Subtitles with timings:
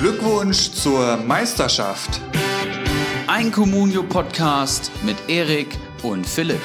[0.00, 2.20] Glückwunsch zur Meisterschaft.
[3.26, 6.60] Ein Communio-Podcast mit Erik und Philipp.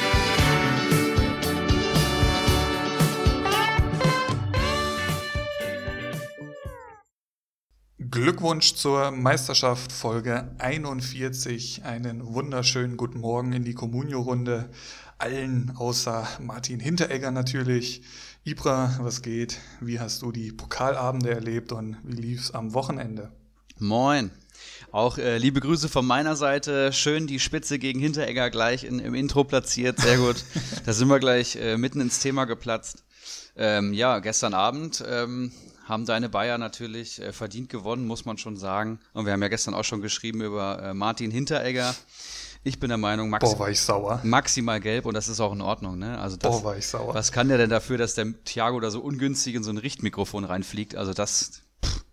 [7.97, 11.83] Glückwunsch zur Meisterschaft Folge 41.
[11.83, 14.69] Einen wunderschönen guten Morgen in die Communio-Runde.
[15.17, 18.03] Allen außer Martin Hinteregger natürlich.
[18.45, 19.61] Ibra, was geht?
[19.79, 23.31] Wie hast du die Pokalabende erlebt und wie lief's am Wochenende?
[23.79, 24.31] Moin.
[24.91, 26.91] Auch äh, liebe Grüße von meiner Seite.
[26.91, 29.97] Schön die Spitze gegen Hinteregger gleich in, im Intro platziert.
[30.01, 30.43] Sehr gut.
[30.85, 33.05] da sind wir gleich äh, mitten ins Thema geplatzt.
[33.55, 35.53] Ähm, ja, gestern Abend ähm,
[35.85, 38.99] haben deine Bayer natürlich äh, verdient gewonnen, muss man schon sagen.
[39.13, 41.95] Und wir haben ja gestern auch schon geschrieben über äh, Martin Hinteregger.
[42.65, 45.99] Ich bin der Meinung, maxi Boah, maximal gelb und das ist auch in Ordnung.
[45.99, 46.17] Ne?
[46.17, 47.13] Also das, Boah, war ich sauer.
[47.13, 50.45] Was kann der denn dafür, dass der Thiago da so ungünstig in so ein Richtmikrofon
[50.45, 50.95] reinfliegt?
[50.95, 51.61] Also das.
[51.83, 52.05] Pff.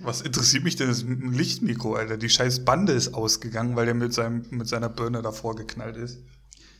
[0.00, 2.16] Was interessiert mich denn das Lichtmikro, Alter?
[2.16, 6.18] Die scheiß Bande ist ausgegangen, weil der mit, seinem, mit seiner Birne davor geknallt ist.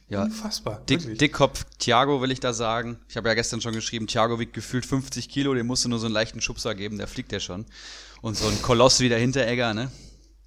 [0.09, 0.83] Ja, Unfassbar.
[0.89, 2.99] Dick, Dickkopf Thiago will ich da sagen.
[3.09, 5.99] Ich habe ja gestern schon geschrieben, Thiago wiegt gefühlt 50 Kilo, dem musst du nur
[5.99, 7.65] so einen leichten Schubser geben, der fliegt ja schon.
[8.21, 9.91] Und so ein Koloss wie der Hinteregger, ne?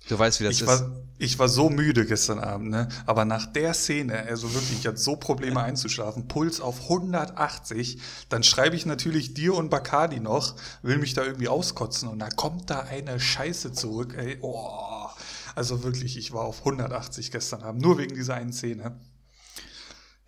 [0.10, 0.68] Du weißt, wie das ich ist.
[0.68, 2.88] War, ich war so müde gestern Abend, ne?
[3.06, 8.44] Aber nach der Szene, also wirklich, ich hatte so Probleme einzuschlafen, Puls auf 180, dann
[8.44, 12.70] schreibe ich natürlich dir und Bacardi noch, will mich da irgendwie auskotzen und da kommt
[12.70, 14.38] da eine Scheiße zurück, ey.
[14.42, 15.08] Oh.
[15.56, 18.96] Also wirklich, ich war auf 180 gestern Abend, nur wegen dieser einen Szene.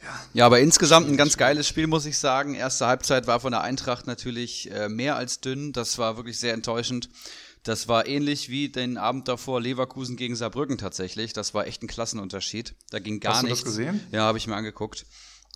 [0.02, 0.20] Ja.
[0.34, 2.56] ja, aber insgesamt ein ganz geiles Spiel, muss ich sagen.
[2.56, 5.72] Erste Halbzeit war von der Eintracht natürlich äh, mehr als dünn.
[5.72, 7.10] Das war wirklich sehr enttäuschend.
[7.64, 11.34] Das war ähnlich wie den Abend davor Leverkusen gegen Saarbrücken tatsächlich.
[11.34, 12.76] Das war echt ein Klassenunterschied.
[12.90, 13.60] Da ging gar Hast nichts.
[13.60, 14.08] Hast du das gesehen?
[14.12, 15.06] Ja, habe ich mir angeguckt.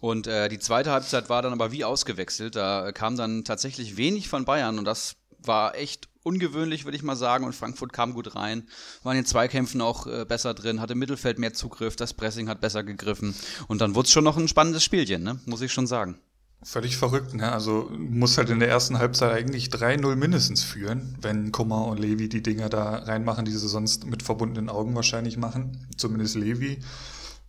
[0.01, 2.55] Und äh, die zweite Halbzeit war dann aber wie ausgewechselt.
[2.57, 7.15] Da kam dann tatsächlich wenig von Bayern und das war echt ungewöhnlich, würde ich mal
[7.15, 7.45] sagen.
[7.45, 8.67] Und Frankfurt kam gut rein,
[9.03, 12.49] war in den Zweikämpfen auch äh, besser drin, hatte im Mittelfeld mehr Zugriff, das Pressing
[12.49, 13.35] hat besser gegriffen.
[13.67, 15.39] Und dann wurde es schon noch ein spannendes Spielchen, ne?
[15.45, 16.19] muss ich schon sagen.
[16.63, 17.51] Völlig verrückt, ne?
[17.51, 22.29] Also muss halt in der ersten Halbzeit eigentlich 3-0 mindestens führen, wenn Kummer und Levi
[22.29, 25.87] die Dinger da reinmachen, die sie sonst mit verbundenen Augen wahrscheinlich machen.
[25.97, 26.79] Zumindest Levi.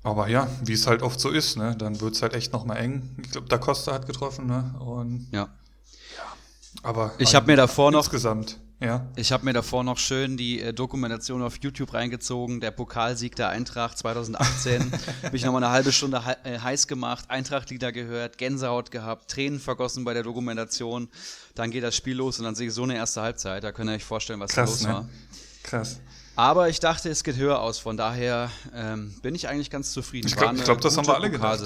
[0.02, 1.76] Aber ja, wie es halt oft so ist, ne?
[1.76, 3.16] Dann wird's halt echt nochmal eng.
[3.22, 4.74] Ich glaube, Da Costa hat getroffen, ne?
[4.80, 5.48] Und ja.
[6.16, 6.24] ja.
[6.82, 9.06] Aber ich habe mir davor noch insgesamt ja.
[9.16, 13.48] Ich habe mir davor noch schön die äh, Dokumentation auf YouTube reingezogen, der Pokalsieg der
[13.48, 14.92] Eintracht 2018.
[15.22, 19.60] Habe ich nochmal eine halbe Stunde he äh, heiß gemacht, Eintracht-Lieder gehört, Gänsehaut gehabt, Tränen
[19.60, 21.08] vergossen bei der Dokumentation.
[21.54, 23.64] Dann geht das Spiel los und dann sehe ich so eine erste Halbzeit.
[23.64, 24.88] Da könnt ihr euch vorstellen, was Krass, da los ne?
[24.94, 25.08] war.
[25.62, 26.00] Krass.
[26.36, 27.78] Aber ich dachte, es geht höher aus.
[27.78, 30.26] Von daher ähm, bin ich eigentlich ganz zufrieden.
[30.26, 31.60] Ich glaube, glaub, das haben wir alle gedacht.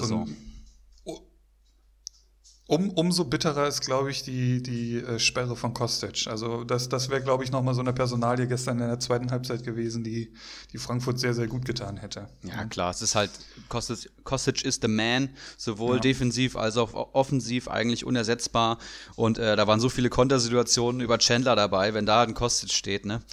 [2.69, 6.27] Um, umso bitterer ist, glaube ich, die, die äh, Sperre von Kostic.
[6.27, 9.63] Also das, das wäre, glaube ich, nochmal so eine Personalie gestern in der zweiten Halbzeit
[9.63, 10.31] gewesen, die,
[10.71, 12.27] die Frankfurt sehr, sehr gut getan hätte.
[12.43, 13.31] Ja, klar, es ist halt,
[13.69, 16.01] Kostic, Kostic ist the man, sowohl ja.
[16.01, 18.77] defensiv als auch offensiv eigentlich unersetzbar.
[19.15, 23.03] Und äh, da waren so viele Kontersituationen über Chandler dabei, wenn da ein Kostic steht,
[23.03, 23.23] ne?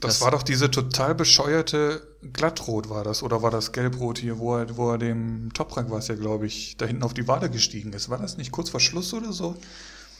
[0.00, 2.02] Das, das, war doch diese total bescheuerte
[2.32, 5.98] Glattrot war das oder war das Gelbrot hier, wo er, wo er dem Toprank war
[5.98, 8.08] es ja, glaube ich, da hinten auf die Wade gestiegen ist.
[8.08, 9.56] War das nicht kurz vor Schluss oder so?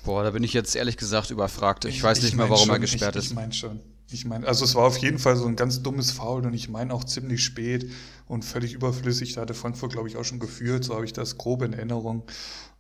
[0.05, 1.85] Boah, da bin ich jetzt ehrlich gesagt überfragt.
[1.85, 3.31] Ich, ich weiß nicht mehr, warum schon, er gesperrt ich, ist.
[3.31, 3.81] Ich meine schon.
[4.13, 6.69] Ich meine, also es war auf jeden Fall so ein ganz dummes Foul und ich
[6.69, 7.91] meine auch ziemlich spät
[8.27, 9.35] und völlig überflüssig.
[9.35, 10.85] Da hatte Frankfurt, glaube ich, auch schon geführt.
[10.85, 12.25] So habe ich das grob in Erinnerung.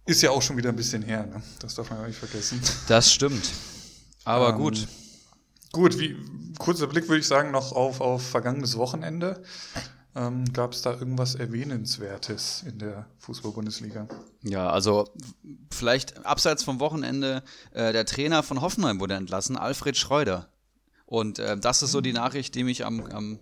[0.07, 1.41] Ist ja auch schon wieder ein bisschen her, ne?
[1.61, 2.61] Das darf man ja nicht vergessen.
[2.89, 3.49] Das stimmt.
[4.25, 4.89] Aber ähm, gut.
[5.73, 6.17] Gut, wie,
[6.59, 9.43] kurzer Blick würde ich sagen noch auf, auf vergangenes Wochenende.
[10.17, 14.09] Ähm, Gab es da irgendwas Erwähnenswertes in der Fußball-Bundesliga?
[14.43, 15.09] Ja, also
[15.71, 20.49] vielleicht abseits vom Wochenende, äh, der Trainer von Hoffenheim wurde entlassen, Alfred Schreuder.
[21.07, 23.39] Und äh, das ist so die Nachricht, die mich am, am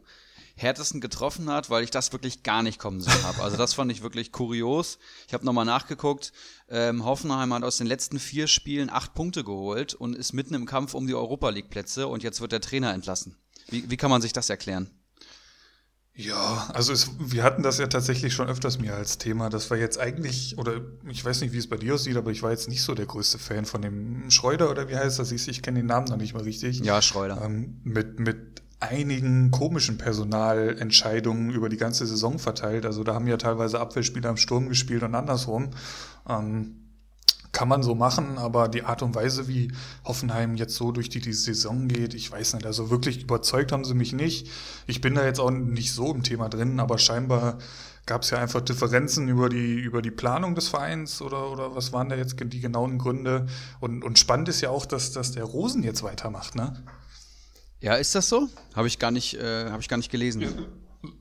[0.59, 3.43] härtesten getroffen hat, weil ich das wirklich gar nicht kommen sehen habe.
[3.43, 4.99] Also das fand ich wirklich kurios.
[5.27, 6.33] Ich habe nochmal nachgeguckt.
[6.69, 10.67] Ähm, Hoffenheim hat aus den letzten vier Spielen acht Punkte geholt und ist mitten im
[10.67, 13.37] Kampf um die Europa League Plätze und jetzt wird der Trainer entlassen.
[13.69, 14.91] Wie, wie kann man sich das erklären?
[16.21, 19.77] Ja, also es, wir hatten das ja tatsächlich schon öfters mir als Thema, dass wir
[19.77, 22.69] jetzt eigentlich, oder ich weiß nicht, wie es bei dir aussieht, aber ich war jetzt
[22.69, 25.31] nicht so der größte Fan von dem Schreuder oder wie heißt das?
[25.31, 26.81] Ich, ich kenne den Namen noch nicht mal richtig.
[26.81, 27.41] Ja, Schreuder.
[27.41, 32.87] Ähm, mit, mit einigen komischen Personalentscheidungen über die ganze Saison verteilt.
[32.87, 35.71] Also da haben ja teilweise Abwehrspieler im Sturm gespielt und andersrum.
[36.29, 36.89] Ähm,
[37.51, 39.73] kann man so machen, aber die Art und Weise, wie
[40.05, 43.85] Hoffenheim jetzt so durch die, die Saison geht, ich weiß nicht, also wirklich überzeugt haben
[43.85, 44.49] sie mich nicht.
[44.87, 47.59] Ich bin da jetzt auch nicht so im Thema drin, aber scheinbar
[48.07, 51.93] gab es ja einfach Differenzen über die, über die Planung des Vereins oder, oder was
[51.93, 53.47] waren da jetzt die genauen Gründe?
[53.81, 56.85] Und, und spannend ist ja auch, dass, dass der Rosen jetzt weitermacht, ne?
[57.81, 58.49] Ja, ist das so?
[58.75, 60.43] Habe ich gar nicht, äh, habe ich gar nicht gelesen.
[60.43, 60.49] Ja.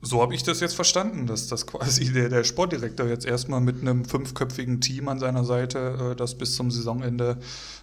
[0.02, 3.80] So habe ich das jetzt verstanden, dass das quasi der, der Sportdirektor jetzt erstmal mit
[3.80, 7.38] einem fünfköpfigen Team an seiner Seite äh, das bis zum Saisonende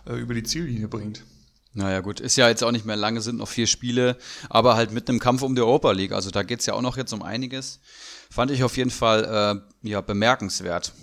[0.05, 1.23] äh, über die Ziellinie bringt.
[1.73, 4.17] Naja, gut, ist ja jetzt auch nicht mehr lange, sind noch vier Spiele,
[4.49, 6.13] aber halt mit einem Kampf um die Europa League.
[6.13, 7.79] Also da geht es ja auch noch jetzt um einiges.
[8.29, 10.93] Fand ich auf jeden Fall äh, ja, bemerkenswert.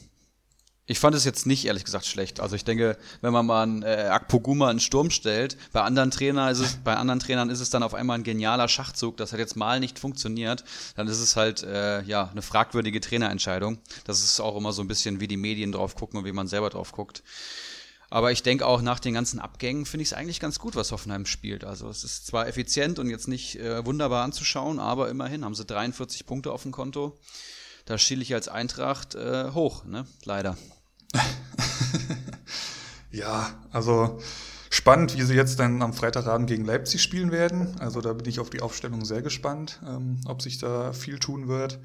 [0.86, 2.40] Ich fand es jetzt nicht, ehrlich gesagt, schlecht.
[2.40, 6.50] Also ich denke, wenn man mal einen äh, Akpoguma in Sturm stellt, bei anderen, Trainer
[6.50, 9.16] ist es, bei anderen Trainern ist es dann auf einmal ein genialer Schachzug.
[9.16, 10.64] Das hat jetzt mal nicht funktioniert.
[10.96, 13.78] Dann ist es halt äh, ja eine fragwürdige Trainerentscheidung.
[14.04, 16.48] Das ist auch immer so ein bisschen, wie die Medien drauf gucken und wie man
[16.48, 17.22] selber drauf guckt.
[18.10, 20.90] Aber ich denke auch nach den ganzen Abgängen finde ich es eigentlich ganz gut, was
[20.90, 21.64] Hoffenheim spielt.
[21.64, 25.64] Also es ist zwar effizient und jetzt nicht äh, wunderbar anzuschauen, aber immerhin haben sie
[25.64, 27.18] 43 Punkte auf dem Konto
[27.84, 30.06] da schiele ich als Eintracht äh, hoch, ne?
[30.24, 30.56] Leider.
[33.10, 34.20] ja, also
[34.70, 37.78] spannend, wie sie jetzt dann am Freitagabend gegen Leipzig spielen werden.
[37.80, 41.48] Also da bin ich auf die Aufstellung sehr gespannt, ähm, ob sich da viel tun
[41.48, 41.78] wird.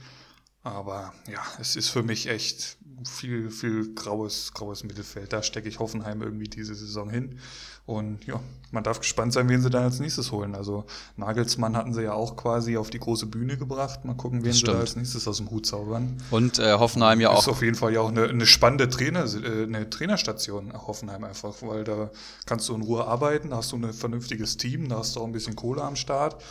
[0.64, 5.34] Aber ja, es ist für mich echt viel, viel graues, graues Mittelfeld.
[5.34, 7.40] Da stecke ich Hoffenheim irgendwie diese Saison hin.
[7.86, 8.40] Und ja,
[8.72, 10.56] man darf gespannt sein, wen sie dann als nächstes holen.
[10.56, 10.86] Also
[11.16, 14.04] Nagelsmann hatten sie ja auch quasi auf die große Bühne gebracht.
[14.04, 16.18] Mal gucken, wen sie da als nächstes aus dem Hut zaubern.
[16.30, 17.40] Und äh, Hoffenheim ja auch.
[17.40, 21.56] Ist auf jeden Fall ja auch eine, eine spannende Trainer, äh, eine Trainerstation, Hoffenheim einfach,
[21.62, 22.12] weil da
[22.46, 25.26] kannst du in Ruhe arbeiten, da hast du ein vernünftiges Team, da hast du auch
[25.26, 26.44] ein bisschen Kohle am Start.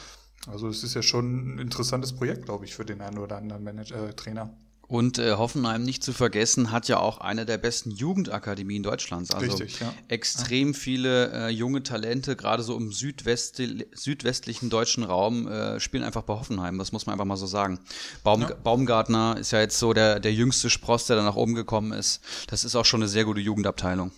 [0.51, 3.63] Also es ist ja schon ein interessantes Projekt, glaube ich, für den einen oder anderen
[3.63, 4.55] Manager, äh, Trainer.
[4.88, 9.33] Und äh, Hoffenheim nicht zu vergessen, hat ja auch eine der besten Jugendakademien Deutschlands.
[9.33, 9.93] Also Richtig, ja.
[10.09, 13.61] extrem viele äh, junge Talente, gerade so im Südwest
[13.93, 16.79] südwestlichen deutschen Raum, äh, spielen einfach bei Hoffenheim.
[16.79, 17.81] Das muss man einfach mal so sagen.
[18.23, 18.55] Baum ja.
[18.62, 22.21] Baumgartner ist ja jetzt so der, der jüngste Spross, der da nach oben gekommen ist.
[22.47, 24.12] Das ist auch schon eine sehr gute Jugendabteilung.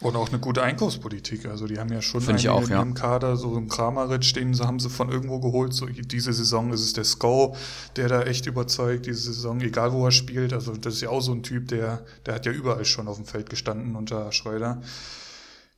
[0.00, 1.46] Und auch eine gute Einkaufspolitik.
[1.46, 2.78] Also die haben ja schon Find ich auch, ja.
[2.78, 5.74] ihrem Kader, so ein Kramaric, den haben sie von irgendwo geholt.
[5.74, 7.56] So, diese Saison ist es der Sko,
[7.96, 10.52] der da echt überzeugt, diese Saison, egal wo er spielt.
[10.52, 13.16] Also das ist ja auch so ein Typ, der, der hat ja überall schon auf
[13.16, 14.82] dem Feld gestanden unter Schreuder.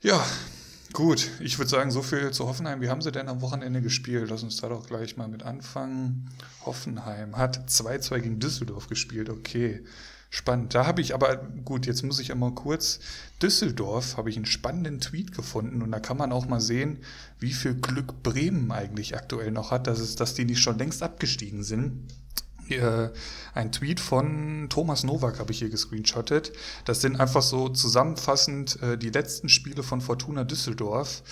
[0.02, 0.22] Ja,
[0.93, 1.31] gut.
[1.40, 2.82] Ich würde sagen, so viel zu Hoffenheim.
[2.82, 4.28] Wie haben sie denn am Wochenende gespielt?
[4.28, 6.28] Lass uns da doch gleich mal mit anfangen.
[6.67, 9.31] Hoffenheim hat 2-2 gegen Düsseldorf gespielt.
[9.31, 9.82] Okay.
[10.32, 10.77] Spannend.
[10.77, 13.00] Da habe ich aber, gut, jetzt muss ich einmal kurz,
[13.43, 16.99] Düsseldorf habe ich einen spannenden Tweet gefunden und da kann man auch mal sehen,
[17.41, 21.03] wie viel Glück Bremen eigentlich aktuell noch hat, dass, es, dass die nicht schon längst
[21.03, 22.15] abgestiegen sind.
[22.69, 23.12] Hier,
[23.55, 26.53] ein Tweet von Thomas Nowak habe ich hier gescreenshottet.
[26.85, 31.25] Das sind einfach so zusammenfassend äh, die letzten Spiele von Fortuna Düsseldorf.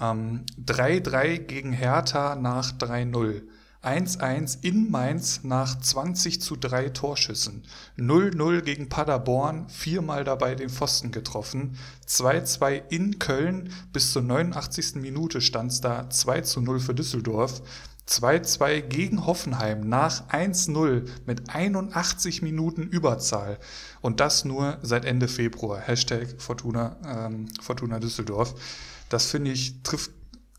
[0.00, 3.42] 3-3 ähm, gegen Hertha nach 3-0.
[3.82, 7.64] 1-1 in Mainz nach 20 zu 3 Torschüssen.
[7.96, 11.78] 0-0 gegen Paderborn, viermal dabei den Pfosten getroffen.
[12.06, 14.96] 2-2 in Köln, bis zur 89.
[14.96, 17.62] Minute stand es da 2 zu 0 für Düsseldorf.
[18.06, 23.58] 2-2 gegen Hoffenheim nach 1-0 mit 81 Minuten Überzahl.
[24.02, 25.80] Und das nur seit Ende Februar.
[25.80, 28.54] Hashtag Fortuna, ähm, Fortuna Düsseldorf.
[29.08, 30.10] Das finde ich trifft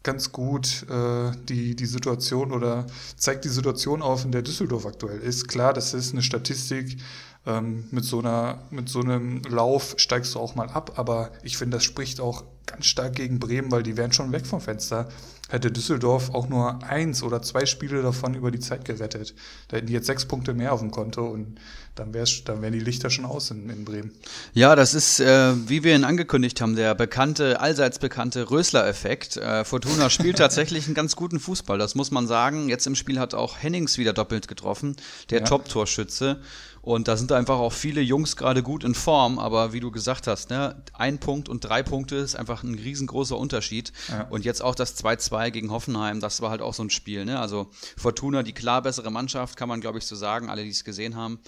[0.03, 5.19] ganz gut äh, die, die Situation oder zeigt die Situation auf, in der Düsseldorf aktuell
[5.19, 5.47] ist.
[5.47, 6.97] Klar, das ist eine Statistik,
[7.45, 11.57] ähm, mit, so einer, mit so einem Lauf steigst du auch mal ab, aber ich
[11.57, 15.09] finde, das spricht auch ganz stark gegen Bremen, weil die wären schon weg vom Fenster.
[15.49, 19.35] Hätte Düsseldorf auch nur eins oder zwei Spiele davon über die Zeit gerettet.
[19.67, 21.57] Da hätten die jetzt sechs Punkte mehr auf dem Konto und
[21.95, 24.11] dann, wär's, dann wären die Lichter schon aus in, in Bremen.
[24.53, 29.35] Ja, das ist, äh, wie wir ihn angekündigt haben, der bekannte, allseits bekannte Rösler-Effekt.
[29.35, 32.69] Äh, Fortuna spielt tatsächlich einen ganz guten Fußball, das muss man sagen.
[32.69, 34.95] Jetzt im Spiel hat auch Hennings wieder doppelt getroffen,
[35.31, 35.45] der ja.
[35.45, 36.39] Top-Torschütze.
[36.81, 40.25] Und da sind einfach auch viele Jungs gerade gut in Form, aber wie du gesagt
[40.25, 43.93] hast, ne, ein Punkt und drei Punkte ist einfach ein riesengroßer Unterschied.
[44.09, 44.23] Ja.
[44.29, 47.25] Und jetzt auch das 2-2 gegen Hoffenheim, das war halt auch so ein Spiel.
[47.25, 47.39] Ne?
[47.39, 50.83] Also Fortuna, die klar bessere Mannschaft, kann man glaube ich so sagen, alle, die es
[50.83, 51.39] gesehen haben.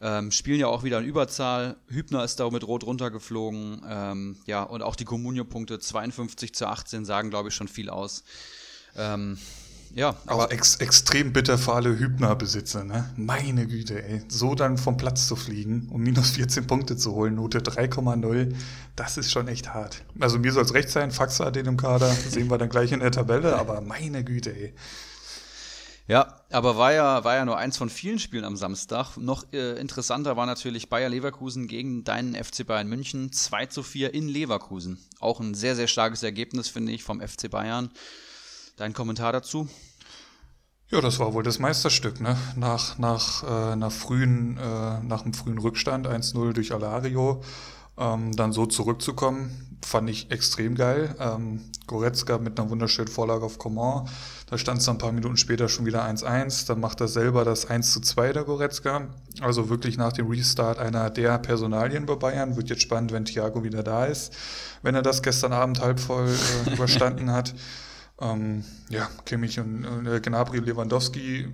[0.00, 1.76] Ähm, spielen ja auch wieder in Überzahl.
[1.88, 3.82] Hübner ist da mit Rot runtergeflogen.
[3.86, 8.22] Ähm, ja, und auch die Comunio-Punkte 52 zu 18 sagen, glaube ich, schon viel aus.
[8.96, 9.38] Ähm,
[9.94, 13.10] ja, aber ex extrem bitter für alle Hübner-Besitzer, ne?
[13.16, 14.22] Meine Güte, ey.
[14.28, 18.54] So dann vom Platz zu fliegen, um minus 14 Punkte zu holen, Note 3,0,
[18.96, 20.04] das ist schon echt hart.
[20.20, 22.92] Also mir soll es recht sein, Faxa hat den im Kader, sehen wir dann gleich
[22.92, 24.74] in der Tabelle, aber meine Güte, ey.
[26.08, 29.18] Ja, aber war ja, war ja nur eins von vielen Spielen am Samstag.
[29.18, 33.30] Noch äh, interessanter war natürlich Bayer Leverkusen gegen deinen FC Bayern München.
[33.30, 34.98] 2 zu 4 in Leverkusen.
[35.20, 37.90] Auch ein sehr, sehr starkes Ergebnis, finde ich, vom FC Bayern.
[38.78, 39.68] Dein Kommentar dazu?
[40.88, 42.36] Ja, das war wohl das Meisterstück, ne?
[42.54, 47.42] Nach, nach, äh, nach, frühen, äh, nach einem frühen Rückstand, 1-0 durch Alario,
[47.98, 51.16] ähm, dann so zurückzukommen, fand ich extrem geil.
[51.18, 54.08] Ähm, Goretzka mit einer wunderschönen Vorlage auf Coman.
[54.48, 56.68] Da stand es dann ein paar Minuten später schon wieder 1-1.
[56.68, 59.08] Dann macht er selber das 1-2 der Goretzka.
[59.40, 62.54] Also wirklich nach dem Restart einer der Personalien bei Bayern.
[62.56, 64.32] Wird jetzt spannend, wenn Thiago wieder da ist.
[64.82, 67.54] Wenn er das gestern Abend halb voll äh, überstanden hat.
[68.20, 71.48] Ähm, ja, Kimmich und äh, Gnabry Lewandowski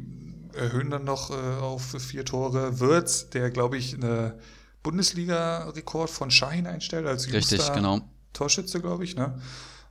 [0.54, 2.80] erhöhen dann noch äh, auf vier Tore.
[2.80, 4.38] Wirtz, der glaube ich eine
[4.82, 8.00] Bundesliga-Rekord von Schein einstellt als Richtig, genau.
[8.32, 9.16] Torschütze, glaube ich.
[9.16, 9.34] Ne?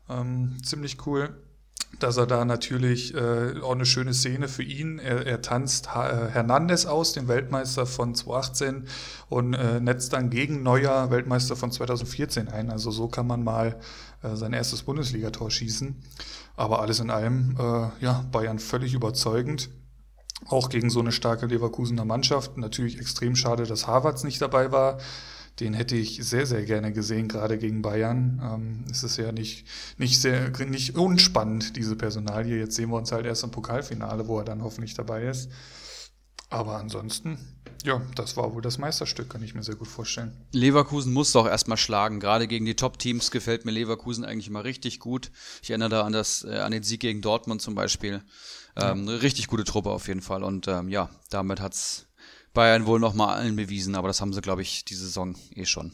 [0.10, 1.36] Ähm, ziemlich cool,
[2.00, 5.00] dass er da natürlich äh, auch eine schöne Szene für ihn.
[5.00, 8.88] Er, er tanzt ha äh, Hernandez aus, den Weltmeister von 2018,
[9.30, 12.70] und äh, netzt dann gegen Neuer, Weltmeister von 2014 ein.
[12.70, 13.80] Also so kann man mal
[14.22, 15.96] äh, sein erstes Bundesligator schießen.
[16.56, 19.70] Aber alles in allem, äh, ja, Bayern völlig überzeugend.
[20.48, 22.58] Auch gegen so eine starke Leverkusener Mannschaft.
[22.58, 25.00] Natürlich extrem schade, dass Harvards nicht dabei war.
[25.60, 28.42] Den hätte ich sehr, sehr gerne gesehen, gerade gegen Bayern.
[28.44, 29.68] Ähm, es ist ja nicht,
[29.98, 32.58] nicht sehr, nicht unspannend, diese Personalie.
[32.58, 35.52] Jetzt sehen wir uns halt erst im Pokalfinale, wo er dann hoffentlich dabei ist.
[36.54, 37.40] Aber ansonsten,
[37.84, 40.38] ja, das war wohl das Meisterstück, kann ich mir sehr gut vorstellen.
[40.52, 42.20] Leverkusen muss doch erstmal schlagen.
[42.20, 45.32] Gerade gegen die Top-Teams gefällt mir Leverkusen eigentlich immer richtig gut.
[45.64, 48.22] Ich erinnere da an, das, äh, an den Sieg gegen Dortmund zum Beispiel.
[48.76, 49.16] Ähm, ja.
[49.16, 50.44] richtig gute Truppe auf jeden Fall.
[50.44, 52.06] Und ähm, ja, damit hat's
[52.54, 55.92] Bayern wohl nochmal allen bewiesen, aber das haben sie, glaube ich, die Saison eh schon.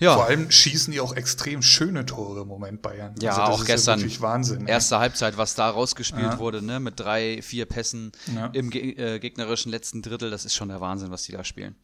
[0.00, 0.14] Ja.
[0.14, 3.14] Vor allem schießen die auch extrem schöne Tore im Moment Bayern.
[3.20, 4.00] Ja, also auch gestern.
[4.00, 4.64] Ja Wahnsinn.
[4.64, 4.70] Ne?
[4.70, 6.38] Erste Halbzeit, was da rausgespielt ja.
[6.38, 8.46] wurde, ne, mit drei, vier Pässen ja.
[8.46, 11.76] im ge äh, gegnerischen letzten Drittel, das ist schon der Wahnsinn, was die da spielen.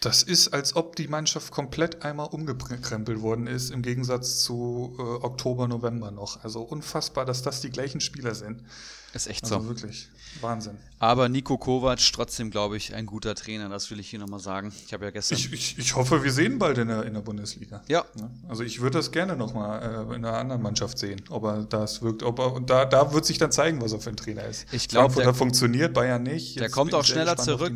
[0.00, 5.02] Das ist, als ob die Mannschaft komplett einmal umgekrempelt worden ist, im Gegensatz zu äh,
[5.02, 6.42] Oktober, November noch.
[6.42, 8.64] Also unfassbar, dass das die gleichen Spieler sind.
[9.12, 9.68] Ist echt also so.
[9.68, 10.08] wirklich.
[10.40, 10.78] Wahnsinn.
[11.00, 13.68] Aber Nico Kovac trotzdem, glaube ich, ein guter Trainer.
[13.68, 14.72] Das will ich hier nochmal sagen.
[14.86, 15.38] Ich habe ja gestern.
[15.38, 17.82] Ich, ich, ich, hoffe, wir sehen bald in der, in der Bundesliga.
[17.88, 18.04] Ja.
[18.48, 22.02] Also ich würde das gerne nochmal äh, in einer anderen Mannschaft sehen, ob er das
[22.02, 22.22] wirkt.
[22.22, 24.72] Ob er, und da, da wird sich dann zeigen, was er für ein Trainer ist.
[24.72, 26.54] Ich glaube, der funktioniert, Bayern nicht.
[26.54, 27.72] Jetzt der kommt auch schneller zurück,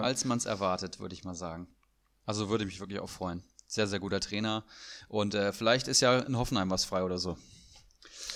[0.00, 1.66] als man es erwartet, würde ich mal sagen.
[2.24, 3.42] Also würde mich wirklich auch freuen.
[3.66, 4.64] Sehr, sehr guter Trainer.
[5.08, 7.36] Und äh, vielleicht ist ja in Hoffenheim was frei oder so.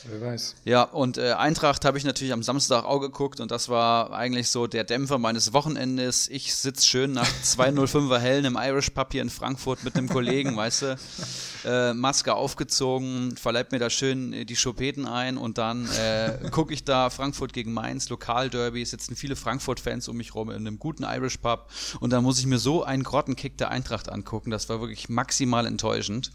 [0.08, 0.54] Wer weiß.
[0.64, 4.48] Ja, und äh, Eintracht habe ich natürlich am Samstag auch geguckt und das war eigentlich
[4.50, 6.28] so der Dämpfer meines Wochenendes.
[6.28, 10.56] Ich sitze schön nach 205er Hellen im Irish Pub hier in Frankfurt mit einem Kollegen,
[10.56, 10.98] weißt du,
[11.64, 16.72] äh, Maske aufgezogen, verleibt mir da schön äh, die Schopeten ein und dann äh, gucke
[16.72, 21.02] ich da Frankfurt gegen Mainz, Lokalderby, sitzen viele Frankfurt-Fans um mich rum in einem guten
[21.02, 21.68] Irish Pub
[22.00, 24.50] und dann muss ich mir so einen Grottenkick der Eintracht angucken.
[24.50, 26.30] Das war wirklich maximal enttäuschend.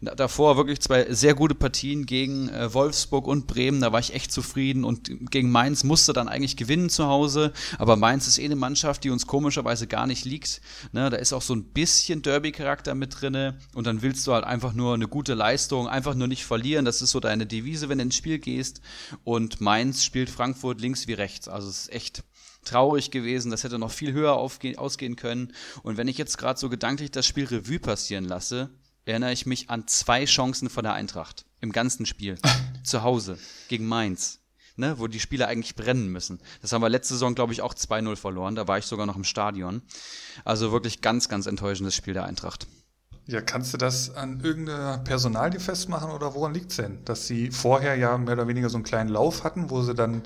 [0.00, 4.12] Davor wirklich zwei sehr gute Partien gegen äh, Wolfsburg Wolfsburg und Bremen, da war ich
[4.14, 8.44] echt zufrieden und gegen Mainz musste dann eigentlich gewinnen zu Hause, aber Mainz ist eh
[8.44, 10.60] eine Mannschaft, die uns komischerweise gar nicht liegt.
[10.92, 14.44] Ne, da ist auch so ein bisschen Derby-Charakter mit drin und dann willst du halt
[14.44, 17.98] einfach nur eine gute Leistung, einfach nur nicht verlieren, das ist so deine Devise, wenn
[17.98, 18.80] du ins Spiel gehst
[19.22, 22.24] und Mainz spielt Frankfurt links wie rechts, also es ist echt
[22.64, 23.50] traurig gewesen.
[23.50, 25.52] Das hätte noch viel höher ausgehen können.
[25.82, 28.70] Und wenn ich jetzt gerade so gedanklich das Spiel Revue passieren lasse,
[29.04, 32.38] erinnere ich mich an zwei Chancen von der Eintracht im ganzen Spiel.
[32.84, 34.40] zu Hause gegen Mainz.
[34.76, 36.40] Ne, wo die Spieler eigentlich brennen müssen.
[36.60, 38.56] Das haben wir letzte Saison, glaube ich, auch 2-0 verloren.
[38.56, 39.82] Da war ich sogar noch im Stadion.
[40.44, 42.66] Also wirklich ganz, ganz enttäuschendes Spiel der Eintracht.
[43.26, 47.04] Ja, kannst du das an irgendeiner Personalie festmachen oder woran liegt es denn?
[47.04, 50.22] Dass sie vorher ja mehr oder weniger so einen kleinen Lauf hatten, wo sie dann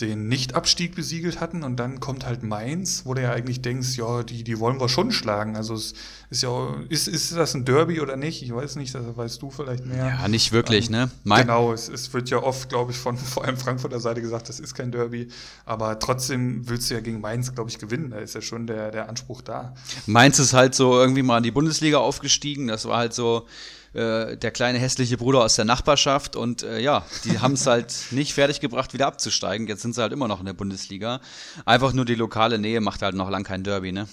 [0.00, 4.22] den Nichtabstieg besiegelt hatten und dann kommt halt Mainz, wo du ja eigentlich denkst, ja,
[4.22, 5.56] die, die wollen wir schon schlagen.
[5.56, 5.94] Also es
[6.30, 8.42] ist ja, ist, ist das ein Derby oder nicht?
[8.42, 10.06] Ich weiß nicht, das weißt du vielleicht mehr.
[10.20, 11.10] Ja, nicht wirklich, ähm, ne?
[11.24, 14.48] Mein genau, es, es wird ja oft, glaube ich, von vor allem Frankfurter Seite gesagt,
[14.48, 15.28] das ist kein Derby.
[15.64, 18.10] Aber trotzdem willst du ja gegen Mainz, glaube ich, gewinnen.
[18.10, 19.74] Da ist ja schon der, der Anspruch da.
[20.06, 22.68] Mainz ist halt so irgendwie mal in die Bundesliga aufgestiegen.
[22.68, 23.46] Das war halt so,
[23.92, 27.94] äh, der kleine hässliche Bruder aus der Nachbarschaft und äh, ja, die haben es halt
[28.10, 29.66] nicht fertiggebracht, wieder abzusteigen.
[29.66, 31.20] Jetzt sind sie halt immer noch in der Bundesliga.
[31.64, 34.08] Einfach nur die lokale Nähe macht halt noch lang kein Derby, ne?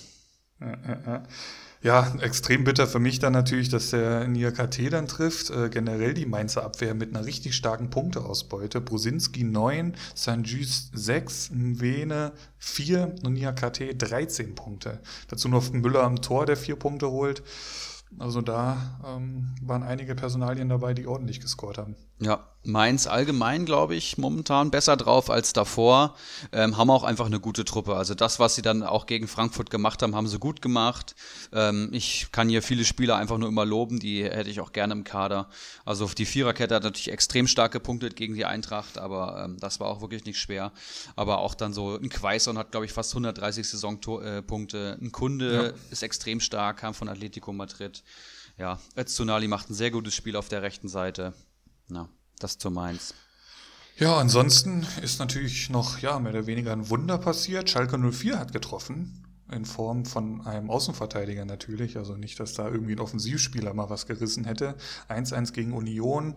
[1.84, 5.52] Ja, extrem bitter für mich dann natürlich, dass der NIAKT dann trifft.
[5.52, 8.82] Äh, generell die Mainzer Abwehr mit einer richtig starken Punkteausbeute.
[8.82, 15.00] Brusinski 9, Sanjus 6, Mwene 4 und NIAKT 13 Punkte.
[15.28, 17.44] Dazu noch Müller am Tor, der 4 Punkte holt.
[18.18, 21.96] Also da ähm, waren einige Personalien dabei, die ordentlich gescored haben.
[22.20, 26.16] Ja, Mainz allgemein, glaube ich, momentan besser drauf als davor.
[26.52, 27.96] Ähm, haben auch einfach eine gute Truppe.
[27.96, 31.16] Also das, was sie dann auch gegen Frankfurt gemacht haben, haben sie gut gemacht.
[31.54, 34.94] Ähm, ich kann hier viele Spieler einfach nur immer loben, die hätte ich auch gerne
[34.94, 35.50] im Kader.
[35.86, 39.88] Also die Viererkette hat natürlich extrem stark gepunktet gegen die Eintracht, aber ähm, das war
[39.88, 40.74] auch wirklich nicht schwer.
[41.16, 44.98] Aber auch dann so ein Quaison hat, glaube ich, fast 130 Saisonpunkte.
[45.02, 45.92] Ein Kunde ja.
[45.92, 48.04] ist extrem stark, kam von Atletico Madrid.
[48.58, 51.34] ja, Öztunali macht ein sehr gutes Spiel auf der rechten Seite.
[51.89, 53.13] Na, das zu Mainz.
[53.98, 57.70] Ja, ansonsten ist natürlich noch, ja, mehr oder weniger ein Wunder passiert.
[57.70, 59.24] Schalke 04 hat getroffen.
[59.51, 61.98] In Form von einem Außenverteidiger natürlich.
[61.98, 64.75] Also nicht, dass da irgendwie ein Offensivspieler mal was gerissen hätte.
[65.10, 66.36] 1-1 gegen Union.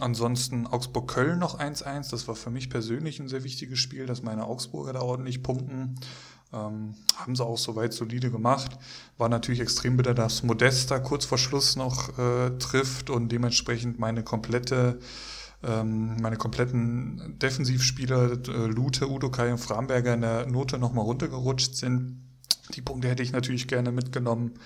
[0.00, 2.10] Ansonsten Augsburg-Köln noch 1-1.
[2.10, 5.94] Das war für mich persönlich ein sehr wichtiges Spiel, dass meine Augsburger da ordentlich punkten.
[6.54, 8.78] Ähm, haben sie auch soweit solide gemacht.
[9.18, 14.22] War natürlich extrem bitter, dass Modesta kurz vor Schluss noch äh, trifft und dementsprechend meine
[14.22, 15.00] komplette
[15.66, 22.20] ähm, meine kompletten Defensivspieler, äh, Lute, Udokai und Framberger in der Note nochmal runtergerutscht sind.
[22.74, 24.58] Die Punkte hätte ich natürlich gerne mitgenommen.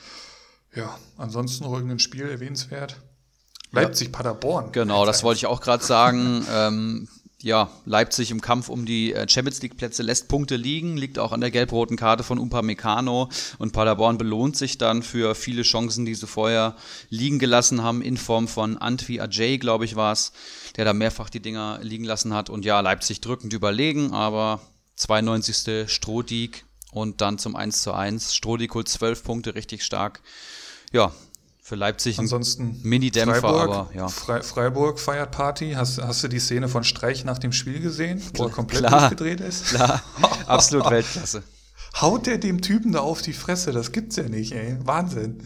[0.75, 3.00] Ja, ansonsten noch irgendein Spiel erwähnenswert.
[3.71, 4.73] Leipzig-Paderborn.
[4.73, 6.45] Genau, das wollte ich auch gerade sagen.
[6.52, 7.09] ähm,
[7.40, 11.30] ja, Leipzig im Kampf um die äh, Champions League Plätze lässt Punkte liegen, liegt auch
[11.30, 13.28] an der gelb-roten Karte von Umpa Meccano
[13.59, 16.75] und Paderborn belohnt sich dann für viele Chancen, die sie vorher
[17.11, 20.33] liegen gelassen haben, in Form von Antwi Ajay, glaube ich, war es,
[20.76, 22.50] der da mehrfach die Dinger liegen lassen hat.
[22.50, 24.61] Und ja, Leipzig drückend überlegen, aber
[24.97, 25.88] 92.
[25.88, 28.35] Strohdiek und dann zum 1 zu 1.
[28.35, 30.23] Strohdiek holt 12 Punkte, richtig stark.
[30.90, 31.12] Ja,
[31.68, 34.08] für Leipzig Ansonsten Mini-Dämpfer, aber ja.
[34.08, 35.72] Fre Freiburg feiert Party.
[35.76, 39.00] Hast, hast du die Szene von Streich nach dem Spiel gesehen, wo er komplett Klar.
[39.00, 39.66] durchgedreht ist?
[39.66, 40.02] Klar,
[40.46, 41.42] absolut Weltklasse.
[42.00, 43.72] Haut der dem Typen da auf die Fresse?
[43.72, 44.78] Das gibt's ja nicht, ey.
[44.82, 45.42] Wahnsinn.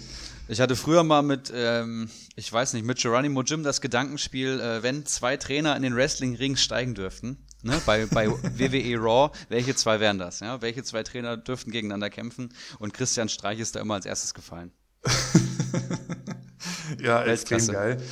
[0.46, 4.82] Ich hatte früher mal mit, ähm, ich weiß nicht, mit Geronimo Jim das Gedankenspiel, äh,
[4.84, 9.98] wenn zwei Trainer in den Wrestling-Ring steigen dürften, ne, bei, bei WWE Raw, welche zwei
[9.98, 10.38] wären das?
[10.38, 10.62] Ja?
[10.62, 12.54] Welche zwei Trainer dürften gegeneinander kämpfen?
[12.78, 14.70] Und Christian Streich ist da immer als erstes gefallen.
[17.02, 18.02] ja, extrem geil.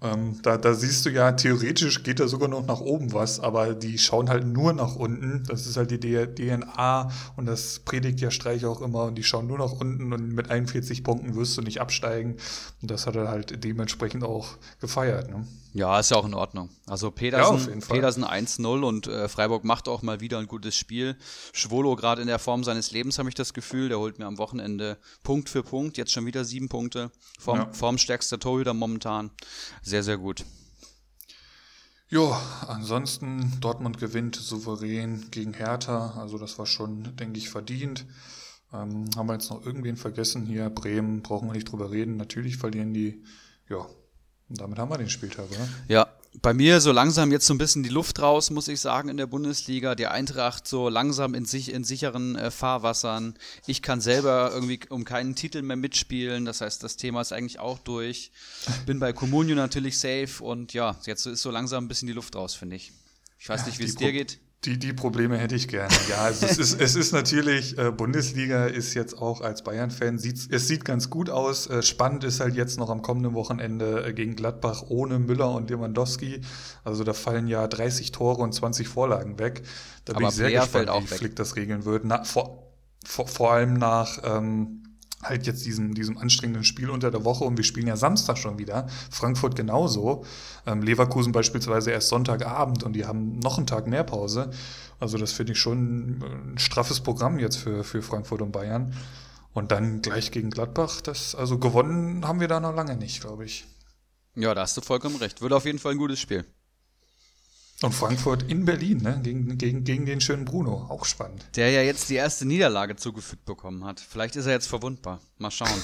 [0.00, 3.74] Ähm, da, da siehst du ja, theoretisch geht da sogar noch nach oben was, aber
[3.74, 5.42] die schauen halt nur nach unten.
[5.48, 9.48] Das ist halt die DNA und das predigt ja Streich auch immer und die schauen
[9.48, 12.36] nur nach unten und mit 41 Punkten wirst du nicht absteigen.
[12.80, 15.30] Und das hat er halt dementsprechend auch gefeiert.
[15.30, 15.44] Ne?
[15.74, 16.70] Ja, ist ja auch in Ordnung.
[16.86, 17.96] Also Ja, Pedersen, Fall.
[17.96, 21.16] Pedersen 1-0 und äh, Freiburg macht auch mal wieder ein gutes Spiel.
[21.52, 23.88] Schwolo gerade in der Form seines Lebens, habe ich das Gefühl.
[23.88, 27.10] Der holt mir am Wochenende Punkt für Punkt, jetzt schon wieder sieben Punkte.
[27.38, 27.72] Form, Ja.
[27.72, 29.30] Formstärkster Torhüter momentan.
[29.82, 30.44] Sehr, sehr gut.
[32.10, 38.06] Ja, ansonsten Dortmund gewinnt souverän gegen Hertha, also das war schon, denke ich, verdient.
[38.72, 40.70] Ähm, haben wir jetzt noch irgendwen vergessen hier?
[40.70, 42.16] Bremen, brauchen wir nicht drüber reden.
[42.16, 43.22] Natürlich verlieren die,
[43.68, 43.86] ja,
[44.48, 45.68] und damit haben wir den Spieltag, oder?
[45.88, 46.08] Ja,
[46.40, 49.16] bei mir so langsam jetzt so ein bisschen die Luft raus, muss ich sagen, in
[49.16, 49.94] der Bundesliga.
[49.94, 53.34] Die Eintracht so langsam in, sich, in sicheren äh, Fahrwassern.
[53.66, 56.44] Ich kann selber irgendwie um keinen Titel mehr mitspielen.
[56.44, 58.30] Das heißt, das Thema ist eigentlich auch durch.
[58.86, 62.36] Bin bei Comunio natürlich safe und ja, jetzt ist so langsam ein bisschen die Luft
[62.36, 62.92] raus, finde ich.
[63.38, 64.38] Ich weiß Ja, nicht, wie es dir geht.
[64.64, 65.94] Die, die Probleme hätte ich gerne.
[66.08, 70.48] Ja, also es ist, es ist natürlich, äh, Bundesliga ist jetzt auch als Bayern-Fan, sieht's,
[70.50, 71.68] es sieht ganz gut aus.
[71.68, 75.70] Äh, spannend ist halt jetzt noch am kommenden Wochenende äh, gegen Gladbach ohne Müller und
[75.70, 76.40] Lewandowski.
[76.82, 79.62] Also da fallen ja 30 Tore und 20 Vorlagen weg.
[80.04, 81.14] Da bin Aber ich sehr Player gespannt, wie.
[81.14, 82.04] Flick das regeln wird.
[82.04, 82.72] Na, vor,
[83.04, 84.82] vor, vor allem nach ähm,
[85.22, 88.58] halt jetzt diesem, diesem anstrengenden Spiel unter der Woche und wir spielen ja Samstag schon
[88.58, 88.86] wieder.
[89.10, 90.24] Frankfurt genauso.
[90.66, 94.50] Ähm, Leverkusen beispielsweise erst Sonntagabend und die haben noch einen Tag mehr Pause.
[95.00, 98.94] Also das finde ich schon ein straffes Programm jetzt für, für Frankfurt und Bayern.
[99.52, 101.00] Und dann gleich gegen Gladbach.
[101.00, 103.66] Das, also gewonnen haben wir da noch lange nicht, glaube ich.
[104.36, 105.40] Ja, da hast du vollkommen recht.
[105.40, 106.44] Wird auf jeden Fall ein gutes Spiel.
[107.82, 109.20] Und Frankfurt in Berlin, ne?
[109.22, 110.86] gegen, gegen, gegen den schönen Bruno.
[110.88, 111.46] Auch spannend.
[111.54, 114.00] Der ja jetzt die erste Niederlage zugefügt bekommen hat.
[114.00, 115.20] Vielleicht ist er jetzt verwundbar.
[115.38, 115.68] Mal schauen.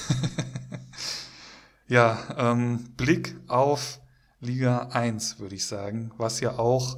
[1.87, 3.99] Ja, ähm, Blick auf
[4.39, 6.97] Liga 1, würde ich sagen, was ja auch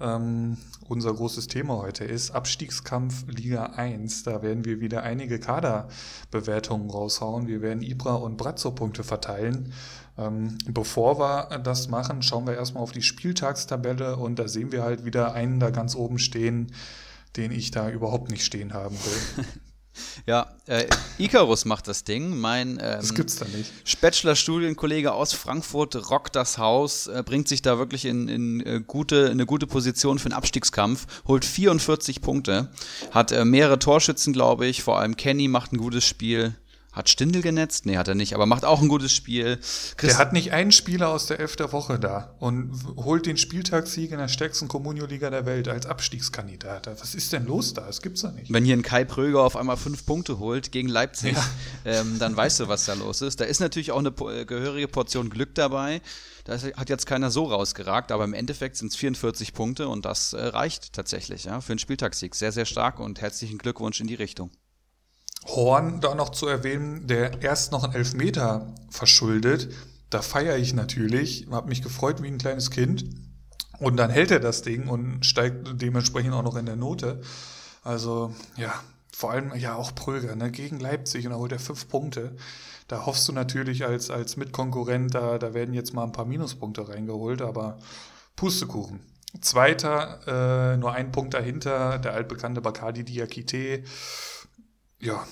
[0.00, 0.56] ähm,
[0.88, 2.32] unser großes Thema heute ist.
[2.32, 4.24] Abstiegskampf Liga 1.
[4.24, 7.46] Da werden wir wieder einige Kaderbewertungen raushauen.
[7.46, 9.72] Wir werden Ibra und Brazzo-Punkte verteilen.
[10.18, 14.82] Ähm, bevor wir das machen, schauen wir erstmal auf die Spieltagstabelle und da sehen wir
[14.82, 16.72] halt wieder einen da ganz oben stehen,
[17.36, 19.44] den ich da überhaupt nicht stehen haben will.
[20.26, 20.86] Ja, äh,
[21.18, 22.38] Icarus macht das Ding.
[22.38, 24.00] Mein ähm, Das gibt's da nicht.
[24.00, 29.16] Bachelor-Studienkollege aus Frankfurt rockt das Haus, äh, bringt sich da wirklich in, in, äh, gute,
[29.16, 32.70] in eine gute Position für den Abstiegskampf, holt 44 Punkte,
[33.10, 36.54] hat äh, mehrere Torschützen, glaube ich, vor allem Kenny macht ein gutes Spiel.
[36.92, 37.86] Hat Stindel genetzt?
[37.86, 39.56] Nee, hat er nicht, aber macht auch ein gutes Spiel.
[39.96, 43.38] Christ Der hat nicht einen Spieler aus der Elf der Woche da und holt den
[43.38, 46.88] Spieltagssieg in der stärksten Kommunio-Liga der Welt als Abstiegskandidat.
[47.00, 47.86] Was ist denn los da?
[47.86, 48.52] Das gibt's doch nicht.
[48.52, 51.34] Wenn hier ein Kai Pröger auf einmal fünf Punkte holt gegen Leipzig,
[51.86, 53.40] ähm, dann weißt du, was da los ist.
[53.40, 56.02] Da ist natürlich auch eine äh, gehörige Portion Glück dabei.
[56.44, 60.34] Da hat jetzt keiner so rausgeragt, aber im Endeffekt sind es 44 Punkte und das
[60.34, 62.34] äh, reicht tatsächlich ja, für einen Spieltagssieg.
[62.34, 64.50] Sehr, sehr stark und herzlichen Glückwunsch in die Richtung.
[65.46, 69.68] Horn da noch zu erwähnen, der erst noch einen Elfmeter verschuldet.
[70.10, 73.04] Da feiere ich natürlich, habe mich gefreut wie ein kleines Kind.
[73.78, 77.20] Und dann hält er das Ding und steigt dementsprechend auch noch in der Note.
[77.82, 78.72] Also ja,
[79.12, 80.50] vor allem ja auch Pröger ne?
[80.50, 82.36] gegen Leipzig und da holt er fünf Punkte.
[82.88, 86.88] Da hoffst du natürlich als, als Mitkonkurrent, da, da werden jetzt mal ein paar Minuspunkte
[86.88, 87.78] reingeholt, aber
[88.36, 89.00] Pustekuchen.
[89.40, 93.82] Zweiter, äh, nur ein Punkt dahinter, der altbekannte Bacardi Diakite.
[95.02, 95.26] Ja,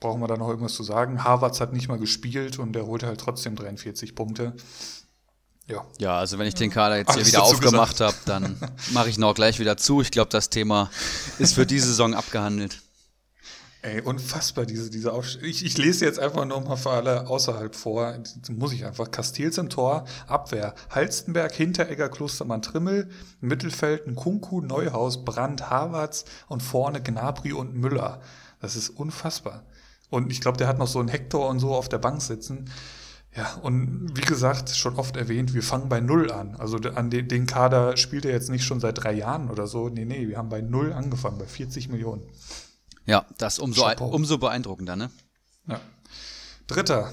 [0.00, 1.22] brauchen wir da noch irgendwas zu sagen.
[1.22, 4.54] Harvards hat nicht mal gespielt und der holte halt trotzdem 43 Punkte.
[5.66, 5.84] Ja.
[5.98, 8.58] ja, also wenn ich den Kader jetzt Alles hier wieder aufgemacht habe, dann
[8.92, 10.00] mache ich ihn auch gleich wieder zu.
[10.00, 10.90] Ich glaube, das Thema
[11.38, 12.80] ist für diese Saison abgehandelt.
[13.82, 15.48] Ey, unfassbar, diese, diese Aufstellung.
[15.48, 18.12] Ich, ich lese jetzt einfach nur mal für alle außerhalb vor.
[18.18, 19.10] Das muss ich einfach.
[19.10, 20.74] Castils im Tor, Abwehr.
[20.90, 23.10] Halstenberg, Hinteregger, Klostermann, Trimmel.
[23.40, 28.20] Mittelfeld, Kunku, Neuhaus, Brandt, Havertz und vorne Gnabry und Müller.
[28.60, 29.64] Das ist unfassbar.
[30.10, 32.70] Und ich glaube, der hat noch so einen Hector und so auf der Bank sitzen.
[33.36, 36.56] Ja, und wie gesagt, schon oft erwähnt, wir fangen bei Null an.
[36.56, 39.88] Also an den, den Kader spielt er jetzt nicht schon seit drei Jahren oder so.
[39.88, 42.22] Nee, nee, wir haben bei Null angefangen, bei 40 Millionen.
[43.04, 45.10] Ja, das umso, umso beeindruckender, ne?
[45.66, 45.80] Ja.
[46.66, 47.12] Dritter,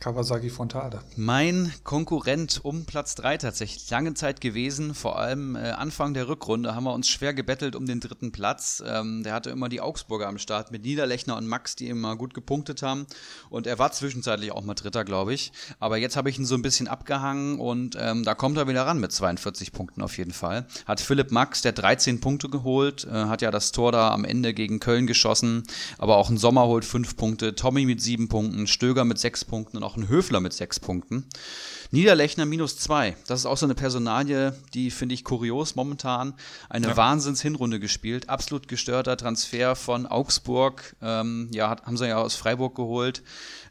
[0.00, 1.00] Kawasaki Frontale.
[1.16, 4.94] Mein Konkurrent um Platz 3 tatsächlich lange Zeit gewesen.
[4.94, 8.82] Vor allem äh, Anfang der Rückrunde haben wir uns schwer gebettelt um den dritten Platz.
[8.86, 12.32] Ähm, der hatte immer die Augsburger am Start mit Niederlechner und Max, die immer gut
[12.32, 13.06] gepunktet haben.
[13.50, 15.52] Und er war zwischenzeitlich auch mal Dritter, glaube ich.
[15.80, 18.86] Aber jetzt habe ich ihn so ein bisschen abgehangen und ähm, da kommt er wieder
[18.86, 20.66] ran mit 42 Punkten auf jeden Fall.
[20.86, 24.54] Hat Philipp Max, der 13 Punkte geholt, äh, hat ja das Tor da am Ende
[24.54, 25.64] gegen Köln geschossen.
[25.98, 29.76] Aber auch ein Sommer holt 5 Punkte, Tommy mit 7 Punkten, Stöger mit 6 Punkten
[29.76, 31.26] und auch ein Höfler mit sechs Punkten.
[31.92, 33.16] Niederlechner minus zwei.
[33.26, 36.34] Das ist auch so eine Personalie, die finde ich kurios momentan.
[36.68, 36.96] Eine ja.
[36.96, 38.28] Wahnsinns-Hinrunde gespielt.
[38.28, 40.94] Absolut gestörter Transfer von Augsburg.
[41.02, 43.22] Ähm, ja, haben sie ja aus Freiburg geholt.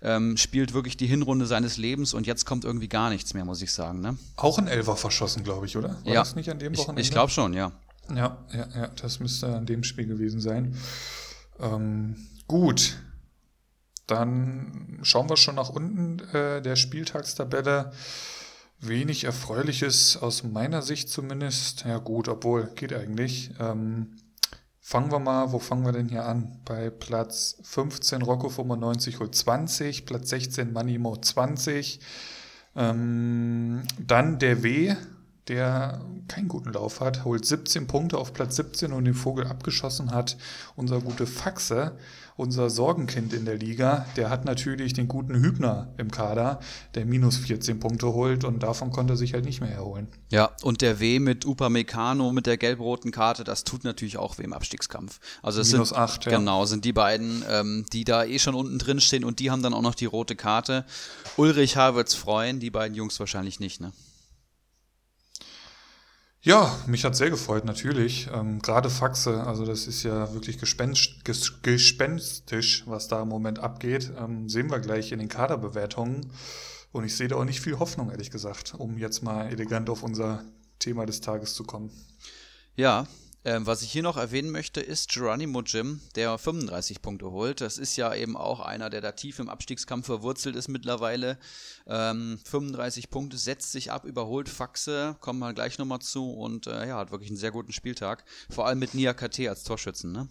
[0.02, 3.62] Ähm, spielt wirklich die Hinrunde seines Lebens und jetzt kommt irgendwie gar nichts mehr, muss
[3.62, 4.02] ich sagen.
[4.02, 4.18] Ne?
[4.36, 5.90] Auch ein Elfer verschossen, glaube ich, oder?
[6.04, 6.20] War ja.
[6.20, 7.02] das nicht an dem Wochenende?
[7.02, 7.72] Ich, ich glaube schon, ja.
[8.14, 10.76] Ja, ja, ja, das müsste an dem Spiel gewesen sein.
[11.60, 12.16] Ähm,
[12.48, 12.98] gut,
[14.10, 17.92] dann schauen wir schon nach unten äh, der Spieltagstabelle.
[18.82, 21.84] Wenig Erfreuliches aus meiner Sicht zumindest.
[21.86, 23.52] Ja gut, obwohl, geht eigentlich.
[23.60, 24.16] Ähm,
[24.80, 26.60] fangen wir mal, wo fangen wir denn hier an?
[26.64, 32.00] Bei Platz 15 Rocco 95 holt 20, Platz 16 Manimo 20.
[32.76, 34.96] Ähm, dann der W,
[35.50, 40.12] der keinen guten Lauf hat, holt 17 Punkte auf Platz 17 und den Vogel abgeschossen
[40.12, 40.38] hat.
[40.78, 41.98] Unser gute Faxe
[42.40, 46.62] unser Sorgenkind in der Liga, der hat natürlich den guten Hübner im Kader,
[46.96, 50.08] der minus 14 Punkte holt und davon konnte er sich halt nicht mehr erholen.
[50.32, 54.44] Ja, und der W mit Upamecano mit der gelb-roten Karte, das tut natürlich auch weh
[54.44, 55.20] im Abstiegskampf.
[55.44, 56.38] Also es minus sind, 8, ja.
[56.38, 59.62] Genau, sind die beiden, ähm, die da eh schon unten drin stehen und die haben
[59.62, 60.86] dann auch noch die rote Karte.
[61.36, 61.94] Ulrich H.
[61.96, 63.92] wird's freuen, die beiden Jungs wahrscheinlich nicht, ne?
[66.42, 68.30] Ja, mich hat sehr gefreut, natürlich.
[68.34, 73.60] Ähm, Gerade Faxe, also das ist ja wirklich gespenst, ges, gespenstisch, was da im Moment
[73.60, 74.14] abgeht.
[74.18, 76.32] Ähm, sehen wir gleich in den Kaderbewertungen.
[76.94, 80.02] Und ich sehe da auch nicht viel Hoffnung, ehrlich gesagt, um jetzt mal elegant auf
[80.02, 80.44] unser
[80.80, 81.92] Thema des Tages zu kommen.
[82.78, 83.06] Ja,
[83.50, 87.62] ähm, was ich hier noch erwähnen möchte, ist Geronimo Jim, der 35 Punkte holt.
[87.62, 91.40] Das ist ja eben auch einer, der da tief im Abstiegskampf verwurzelt ist mittlerweile.
[91.88, 96.90] Ähm, 35 Punkte, setzt sich ab, überholt Faxe, kommen wir gleich nochmal zu und äh,
[96.90, 98.24] ja, hat wirklich einen sehr guten Spieltag.
[98.52, 100.28] Vor allem mit Nia KT als Torschützen, ne?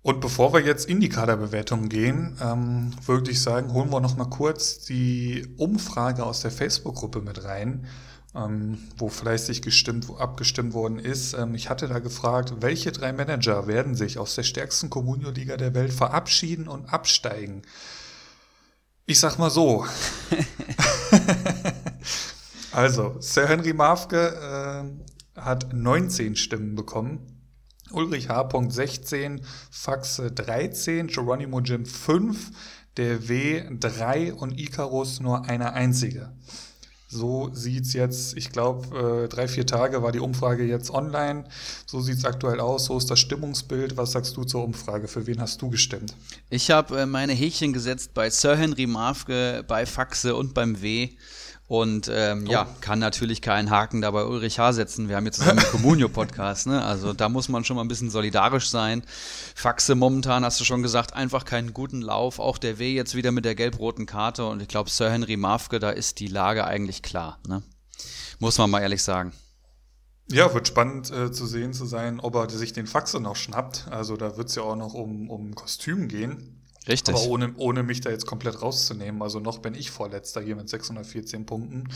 [0.00, 4.16] Und bevor wir jetzt in die Kaderbewertung gehen, ähm, würde ich sagen, holen wir noch
[4.16, 7.86] mal kurz die Umfrage aus der Facebook-Gruppe mit rein
[8.34, 11.34] ähm, wo fleißig gestimmt, abgestimmt worden ist.
[11.34, 15.74] Ähm, ich hatte da gefragt, welche drei Manager werden sich aus der stärksten Communio-Liga der
[15.74, 17.62] Welt verabschieden und absteigen?
[19.06, 19.86] Ich sag mal so.
[22.72, 24.92] also, Sir Henry Mafke
[25.36, 27.34] äh, hat 19 Stimmen bekommen.
[27.90, 28.50] Ulrich H.
[28.68, 32.50] 16, Faxe 13, Geronimo Jim 5,
[32.98, 36.34] der W 3 und Icarus nur eine einzige.
[37.10, 41.44] So sieht's jetzt, ich glaube, äh, drei, vier Tage war die Umfrage jetzt online.
[41.86, 43.96] So sieht's aktuell aus, so ist das Stimmungsbild.
[43.96, 45.08] Was sagst du zur Umfrage?
[45.08, 46.14] Für wen hast du gestimmt?
[46.50, 51.08] Ich habe äh, meine Häkchen gesetzt bei Sir Henry Mafke, bei Faxe und beim W.
[51.68, 52.50] Und ähm, oh.
[52.50, 54.72] ja, kann natürlich keinen Haken dabei Ulrich H.
[54.72, 55.10] setzen.
[55.10, 56.82] Wir haben jetzt zusammen einen Communio-Podcast, ne?
[56.82, 59.02] Also da muss man schon mal ein bisschen solidarisch sein.
[59.54, 62.38] Faxe momentan, hast du schon gesagt, einfach keinen guten Lauf.
[62.38, 64.46] Auch der W jetzt wieder mit der gelb-roten Karte.
[64.46, 67.62] Und ich glaube, Sir Henry Mafke, da ist die Lage eigentlich klar, ne?
[68.38, 69.32] Muss man mal ehrlich sagen.
[70.30, 73.88] Ja, wird spannend äh, zu sehen zu sein, ob er sich den Faxe noch schnappt.
[73.90, 76.62] Also da wird es ja auch noch um, um Kostüm gehen.
[76.88, 77.14] Richtig.
[77.14, 79.22] Aber ohne, ohne mich da jetzt komplett rauszunehmen.
[79.22, 81.88] Also noch bin ich Vorletzter hier mit 614 Punkten.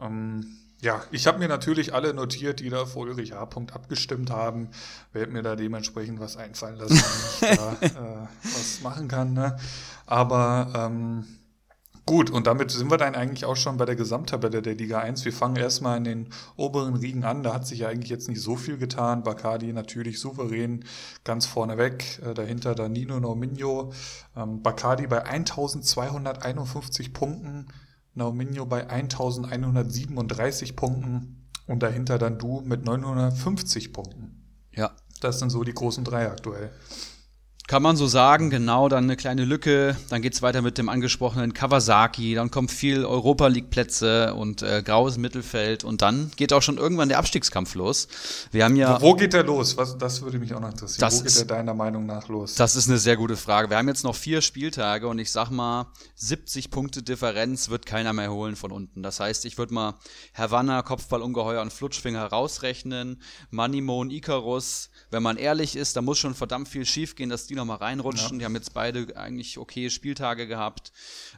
[0.00, 3.48] Ähm, ja, ich habe mir natürlich alle notiert, die da vor Ulrich H.
[3.72, 4.68] abgestimmt haben.
[5.12, 7.02] Werde mir da dementsprechend was einfallen lassen,
[7.40, 9.32] wenn ich da äh, was machen kann.
[9.32, 9.56] Ne?
[10.04, 11.24] Aber ähm,
[12.06, 15.24] Gut, und damit sind wir dann eigentlich auch schon bei der Gesamttabelle der Liga 1.
[15.24, 17.42] Wir fangen erstmal in den oberen Riegen an.
[17.42, 19.22] Da hat sich ja eigentlich jetzt nicht so viel getan.
[19.22, 20.84] Bacardi natürlich souverän
[21.24, 22.20] ganz vorne weg.
[22.22, 23.92] Äh, dahinter Danino Norminho.
[24.36, 27.68] Ähm, Bacardi bei 1251 Punkten.
[28.12, 31.46] Norminho bei 1137 Punkten.
[31.66, 34.42] Und dahinter dann du mit 950 Punkten.
[34.72, 34.90] Ja.
[35.22, 36.70] Das sind so die großen drei aktuell.
[37.66, 40.90] Kann man so sagen, genau, dann eine kleine Lücke, dann geht es weiter mit dem
[40.90, 46.60] angesprochenen Kawasaki, dann kommt viel Europa League-Plätze und äh, graues Mittelfeld und dann geht auch
[46.60, 48.06] schon irgendwann der Abstiegskampf los.
[48.50, 49.00] Wir haben ja.
[49.00, 49.78] Wo, geht der los?
[49.78, 51.10] Was, das würde mich auch noch interessieren.
[51.10, 52.54] wo geht der deiner Meinung nach los?
[52.54, 53.70] Das ist eine sehr gute Frage.
[53.70, 58.12] Wir haben jetzt noch vier Spieltage und ich sag mal, 70 Punkte Differenz wird keiner
[58.12, 59.02] mehr holen von unten.
[59.02, 59.94] Das heißt, ich würde mal
[60.34, 64.90] Havanna, Kopfballungeheuer und Flutschfinger rausrechnen, Manimo und Icarus.
[65.10, 68.32] Wenn man ehrlich ist, da muss schon verdammt viel schiefgehen, dass die die nochmal reinrutschen.
[68.32, 68.38] Ja.
[68.38, 70.92] Die haben jetzt beide eigentlich okay Spieltage gehabt,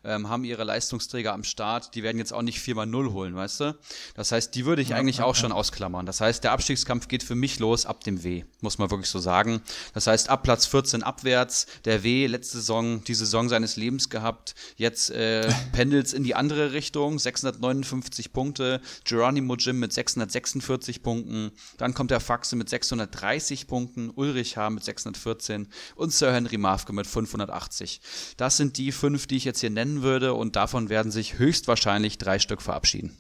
[0.07, 1.95] ähm, haben ihre Leistungsträger am Start.
[1.95, 3.79] Die werden jetzt auch nicht 4x0 holen, weißt du?
[4.15, 6.07] Das heißt, die würde ich ja, eigentlich ja, auch schon ausklammern.
[6.07, 9.19] Das heißt, der Abstiegskampf geht für mich los ab dem W, muss man wirklich so
[9.19, 9.61] sagen.
[9.93, 14.55] Das heißt, ab Platz 14 abwärts, der W, letzte Saison, die Saison seines Lebens gehabt,
[14.77, 21.93] jetzt äh, pendelt in die andere Richtung, 659 Punkte, Geronimo Jim mit 646 Punkten, dann
[21.93, 24.71] kommt der Faxe mit 630 Punkten, Ulrich H.
[24.71, 28.01] mit 614 und und Sir Henry Mafke mit 580.
[28.37, 32.19] Das sind die fünf, die ich jetzt hier nennen würde und davon werden sich höchstwahrscheinlich
[32.19, 33.17] drei Stück verabschieden.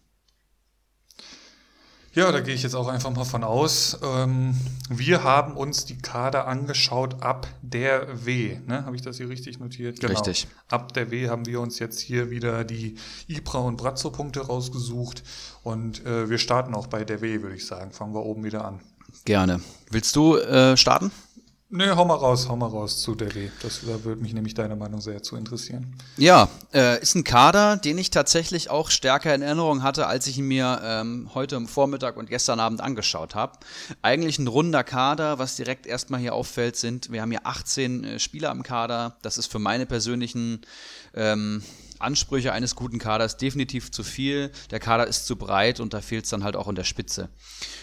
[2.16, 3.98] Ja, da gehe ich jetzt auch einfach mal von aus.
[4.02, 4.54] Ähm,
[4.88, 8.56] wir haben uns die Kader angeschaut ab der W.
[8.66, 8.86] Ne?
[8.86, 10.00] Habe ich das hier richtig notiert?
[10.00, 10.14] Genau.
[10.14, 10.48] Richtig.
[10.68, 12.96] Ab der W haben wir uns jetzt hier wieder die
[13.28, 15.24] Ibra- und Brazzo-Punkte rausgesucht.
[15.62, 17.92] Und äh, wir starten auch bei der W, würde ich sagen.
[17.92, 18.80] Fangen wir oben wieder an.
[19.26, 19.60] Gerne.
[19.90, 21.10] Willst du äh, starten?
[21.76, 23.50] Nee, hau mal raus, hau mal raus zu Delhi.
[23.60, 25.94] Das, da würde mich nämlich deine Meinung sehr zu interessieren.
[26.16, 30.38] Ja, äh, ist ein Kader, den ich tatsächlich auch stärker in Erinnerung hatte, als ich
[30.38, 33.58] ihn mir ähm, heute am Vormittag und gestern Abend angeschaut habe.
[34.00, 38.18] Eigentlich ein runder Kader, was direkt erstmal hier auffällt, sind, wir haben hier 18 äh,
[38.20, 39.16] Spieler im Kader.
[39.20, 40.62] Das ist für meine persönlichen
[41.12, 41.62] ähm,
[41.98, 44.50] Ansprüche eines guten Kaders definitiv zu viel.
[44.70, 47.28] Der Kader ist zu breit und da fehlt es dann halt auch in der Spitze.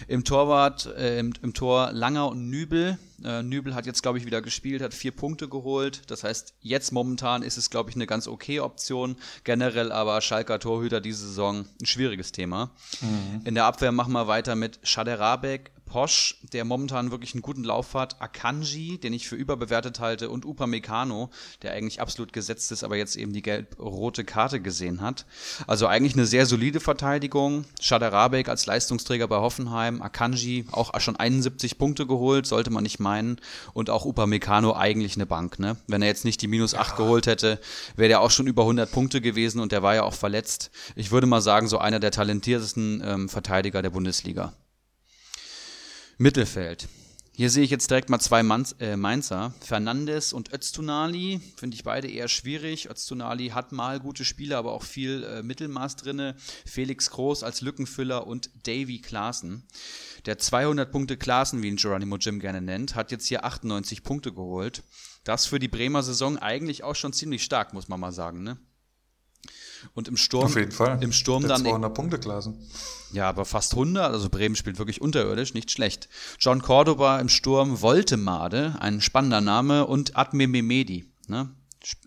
[0.08, 2.98] Im Torwart, äh, im, im, Tor Langer und Nübel.
[3.24, 6.02] Äh, Nübel hat jetzt, glaube ich, wieder gespielt, hat vier Punkte geholt.
[6.08, 9.16] Das heißt, jetzt momentan ist es, glaube ich, eine ganz okay Option.
[9.44, 12.72] Generell aber Schalker Torhüter diese Saison ein schwieriges Thema.
[13.02, 13.42] Mhm.
[13.46, 17.94] In der Abwehr machen wir weiter mit Schaderabek, Posch, der momentan wirklich einen guten Lauf
[17.94, 21.30] hat, Akanji, den ich für überbewertet halte, und Upamecano,
[21.62, 25.28] der eigentlich absolut gesetzt ist, aber jetzt eben die gelb-rote Karte gesehen hat.
[25.68, 27.66] Also eigentlich eine sehr solide Verteidigung.
[27.80, 33.40] Schaderabek als Leistungsträger bei Hoffenheim, Akanji auch schon 71 Punkte geholt, sollte man nicht meinen.
[33.76, 35.78] Und auch Upamecano eigentlich eine Bank, ne?
[35.86, 36.96] Wenn er jetzt nicht die minus 8 ja.
[36.96, 37.60] geholt hätte,
[37.96, 40.72] wäre der auch schon über 100 Punkte gewesen und der war ja auch verletzt.
[40.96, 44.54] Ich würde mal sagen, so einer der talentiertesten ähm, Verteidiger der Bundesliga.
[46.18, 46.88] Mittelfeld.
[47.36, 49.56] Hier sehe ich jetzt direkt mal zwei Mainz, äh, Mainzer.
[49.62, 52.88] Fernandes und Öztunali finde ich beide eher schwierig.
[52.92, 56.36] Öztunali hat mal gute Spiele, aber auch viel äh, Mittelmaß drinne.
[56.68, 59.64] Felix Groß als Lückenfüller und Davy Klaassen.
[60.28, 64.32] Der 200 Punkte Klaassen, wie ihn Geronimo Jim gerne nennt, hat jetzt hier 98 Punkte
[64.32, 64.84] geholt.
[65.24, 68.60] Das für die Bremer Saison eigentlich auch schon ziemlich stark, muss man mal sagen, ne?
[69.94, 70.46] Und im Sturm.
[70.46, 70.98] Auf jeden Fall.
[71.02, 71.64] Im Sturm Der dann.
[71.64, 72.58] 200 Punkte Klassen.
[73.12, 74.12] Ja, aber fast 100.
[74.12, 76.10] Also Bremen spielt wirklich unterirdisch, nicht schlecht.
[76.40, 81.06] John Cordoba im Sturm, Voltemade, ein spannender Name, und Adme Memedi.
[81.28, 81.50] Ne?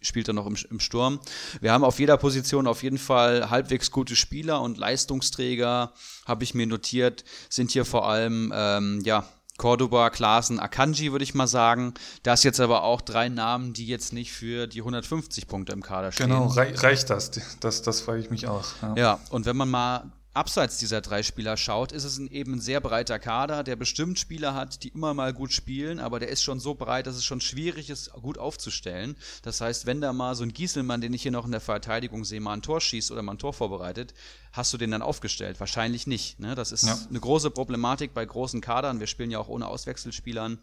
[0.00, 1.20] spielt er noch im, im, Sturm.
[1.60, 5.92] Wir haben auf jeder Position auf jeden Fall halbwegs gute Spieler und Leistungsträger,
[6.24, 11.34] habe ich mir notiert, sind hier vor allem ähm, ja, Cordoba, Klaassen, Akanji, würde ich
[11.34, 11.94] mal sagen.
[12.22, 16.12] Das jetzt aber auch drei Namen, die jetzt nicht für die 150 Punkte im Kader
[16.12, 16.28] stehen.
[16.28, 17.30] Genau, reicht das?
[17.60, 18.64] Das, das frage ich mich auch.
[18.82, 18.94] Ja.
[18.96, 22.60] ja, und wenn man mal abseits dieser drei Spieler schaut, ist es ein eben ein
[22.60, 26.42] sehr breiter Kader, der bestimmt Spieler hat, die immer mal gut spielen, aber der ist
[26.42, 29.16] schon so breit, dass es schon schwierig ist, gut aufzustellen.
[29.42, 32.24] Das heißt, wenn da mal so ein Gieselmann, den ich hier noch in der Verteidigung
[32.24, 34.14] sehe, mal ein Tor schießt oder mal ein Tor vorbereitet,
[34.52, 35.58] hast du den dann aufgestellt?
[35.58, 36.38] Wahrscheinlich nicht.
[36.38, 36.54] Ne?
[36.54, 36.98] Das ist ja.
[37.08, 39.00] eine große Problematik bei großen Kadern.
[39.00, 40.58] Wir spielen ja auch ohne Auswechselspielern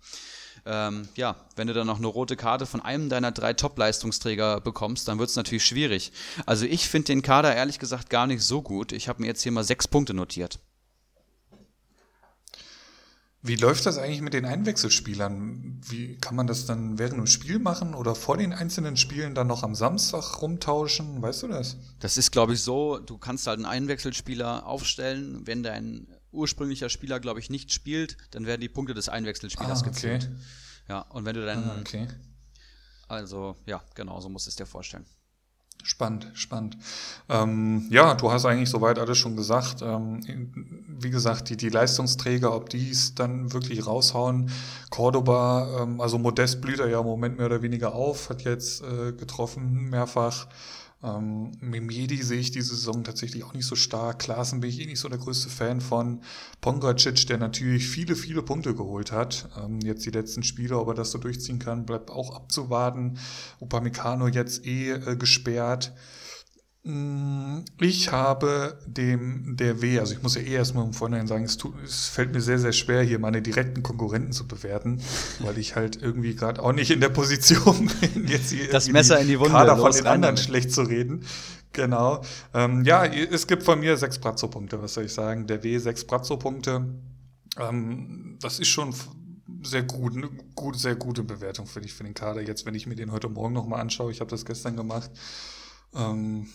[0.65, 5.07] ähm, ja, wenn du dann noch eine rote Karte von einem deiner drei Top-Leistungsträger bekommst,
[5.07, 6.11] dann wird es natürlich schwierig.
[6.45, 8.91] Also ich finde den Kader ehrlich gesagt gar nicht so gut.
[8.91, 10.59] Ich habe mir jetzt hier mal sechs Punkte notiert.
[13.45, 15.81] Wie läuft das eigentlich mit den Einwechselspielern?
[15.89, 19.47] Wie kann man das dann während dem Spiel machen oder vor den einzelnen Spielen dann
[19.47, 21.21] noch am Samstag rumtauschen?
[21.21, 21.75] Weißt du das?
[21.99, 25.45] Das ist, glaube ich, so, du kannst halt einen Einwechselspieler aufstellen.
[25.45, 29.81] Wenn dein ursprünglicher Spieler, glaube ich, nicht spielt, dann werden die Punkte des Einwechselspielers ah,
[29.81, 29.89] okay.
[29.89, 30.31] gezählt.
[30.89, 31.63] Ja, und wenn du dann.
[31.63, 32.07] Ah, okay.
[33.07, 35.05] Also, ja, genau, so musst du es dir vorstellen.
[35.83, 36.77] Spannend, spannend.
[37.27, 39.81] Ähm, ja, du hast eigentlich soweit alles schon gesagt.
[39.81, 40.21] Ähm,
[40.87, 44.49] wie gesagt, die, die Leistungsträger, ob die es dann wirklich raushauen.
[44.89, 48.81] Cordoba, ähm, also Modest blüht er ja im Moment mehr oder weniger auf, hat jetzt
[48.81, 50.47] äh, getroffen mehrfach.
[51.03, 54.19] Ähm, Memedi sehe ich diese Saison tatsächlich auch nicht so stark.
[54.19, 56.21] Klaassen bin ich eh nicht so der größte Fan von.
[56.61, 59.49] Pongracic, der natürlich viele, viele Punkte geholt hat.
[59.61, 63.19] Ähm, jetzt die letzten Spiele, ob er das so durchziehen kann, bleibt auch abzuwarten.
[63.59, 65.93] Upamecano jetzt eh äh, gesperrt.
[66.85, 71.45] Mm, ich habe dem der W, also ich muss ja eh erstmal im Vorhinein sagen,
[71.45, 75.01] es, tut, es fällt mir sehr, sehr schwer, hier meine direkten Konkurrenten zu bewerten,
[75.39, 79.17] weil ich halt irgendwie gerade auch nicht in der Position bin, jetzt hier das Messer
[79.19, 81.25] in die Wunde Kader von den anderen schlecht zu reden.
[81.71, 82.21] Genau.
[82.53, 85.47] Ähm, ja, es gibt von mir sechs Brazzo-Punkte, was soll ich sagen?
[85.47, 86.85] Der W, sechs Brazzo-Punkte.
[87.59, 88.93] Ähm, das ist schon
[89.63, 92.41] sehr gut, eine gut, sehr gute Bewertung, finde ich, für den Kader.
[92.41, 95.09] Jetzt, wenn ich mir den heute Morgen nochmal anschaue, ich habe das gestern gemacht.
[95.95, 96.47] Ähm,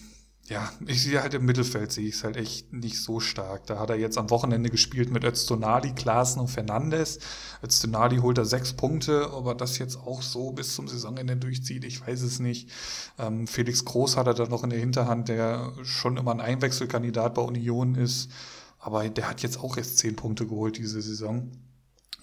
[0.48, 3.66] ja, ich sehe halt im Mittelfeld, sehe ich es halt echt nicht so stark.
[3.66, 7.18] Da hat er jetzt am Wochenende gespielt mit Öztonali, Klaassen und Fernandes.
[7.62, 12.00] Öztonali holt er sechs Punkte, aber das jetzt auch so bis zum Saisonende durchzieht, ich
[12.00, 12.70] weiß es nicht.
[13.18, 17.34] Ähm, Felix Groß hat er da noch in der Hinterhand, der schon immer ein Einwechselkandidat
[17.34, 18.30] bei Union ist.
[18.78, 21.52] Aber der hat jetzt auch erst zehn Punkte geholt diese Saison.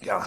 [0.02, 0.26] Ja,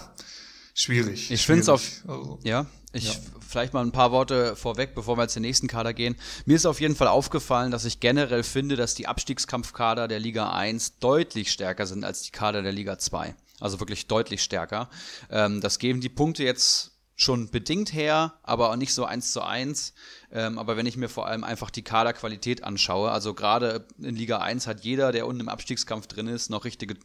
[0.73, 1.31] schwierig.
[1.31, 3.19] Ich finde es auf, also, ja, ich ja.
[3.47, 6.15] vielleicht mal ein paar Worte vorweg, bevor wir zum nächsten Kader gehen.
[6.45, 10.51] Mir ist auf jeden Fall aufgefallen, dass ich generell finde, dass die Abstiegskampfkader der Liga
[10.51, 13.35] 1 deutlich stärker sind als die Kader der Liga 2.
[13.59, 14.89] Also wirklich deutlich stärker.
[15.29, 19.41] Ähm, das geben die Punkte jetzt schon bedingt her, aber auch nicht so eins zu
[19.41, 19.93] eins.
[20.31, 24.37] Ähm, aber wenn ich mir vor allem einfach die Kaderqualität anschaue, also gerade in Liga
[24.37, 26.95] 1 hat jeder, der unten im Abstiegskampf drin ist, noch richtige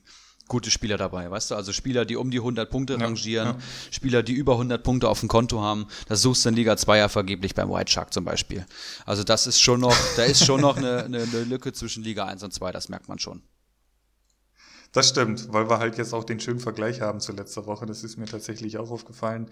[0.48, 1.54] gute Spieler dabei, weißt du?
[1.54, 3.58] Also Spieler, die um die 100 Punkte ja, rangieren, ja.
[3.90, 5.86] Spieler, die über 100 Punkte auf dem Konto haben.
[6.06, 8.66] Das suchst du in Liga 2 ja vergeblich beim White Shark zum Beispiel.
[9.06, 12.26] Also das ist schon noch, da ist schon noch eine, eine, eine Lücke zwischen Liga
[12.26, 13.42] 1 und 2, das merkt man schon.
[14.92, 17.84] Das stimmt, weil wir halt jetzt auch den schönen Vergleich haben zu letzter Woche.
[17.84, 19.50] Das ist mir tatsächlich auch aufgefallen.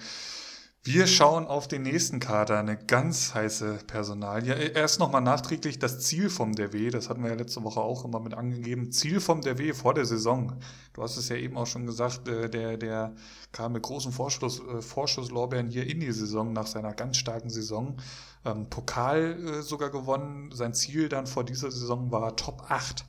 [0.84, 4.52] Wir schauen auf den nächsten Kader, eine ganz heiße Personalie.
[4.52, 8.18] Erst nochmal nachträglich das Ziel vom DW, das hatten wir ja letzte Woche auch immer
[8.18, 8.90] mit angegeben.
[8.90, 10.54] Ziel vom DW vor der Saison.
[10.92, 13.14] Du hast es ja eben auch schon gesagt, äh, der, der
[13.52, 17.98] kam mit großen Vorschuss, äh, Vorschusslorbeeren hier in die Saison nach seiner ganz starken Saison.
[18.44, 20.50] Ähm, Pokal äh, sogar gewonnen.
[20.52, 23.04] Sein Ziel dann vor dieser Saison war Top 8.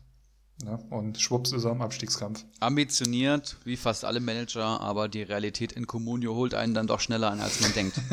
[0.64, 0.80] Ne?
[0.90, 2.46] Und schwupps ist er im Abstiegskampf.
[2.60, 7.32] Ambitioniert, wie fast alle Manager, aber die Realität in Comunio holt einen dann doch schneller
[7.32, 8.00] an, als man denkt.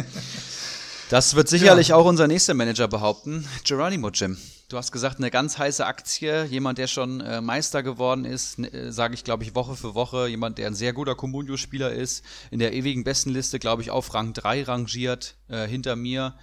[1.11, 1.97] Das wird sicherlich ja.
[1.97, 4.39] auch unser nächster Manager behaupten, Geronimo Jim.
[4.69, 8.93] Du hast gesagt, eine ganz heiße Aktie, jemand, der schon äh, Meister geworden ist, äh,
[8.93, 12.61] sage ich, glaube ich, Woche für Woche, jemand, der ein sehr guter Comunio-Spieler ist, in
[12.61, 16.35] der ewigen Bestenliste, glaube ich, auf Rang 3 rangiert, äh, hinter mir.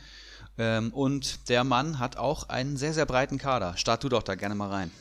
[0.58, 3.78] Ähm, und der Mann hat auch einen sehr, sehr breiten Kader.
[3.78, 4.92] Start du doch da gerne mal rein.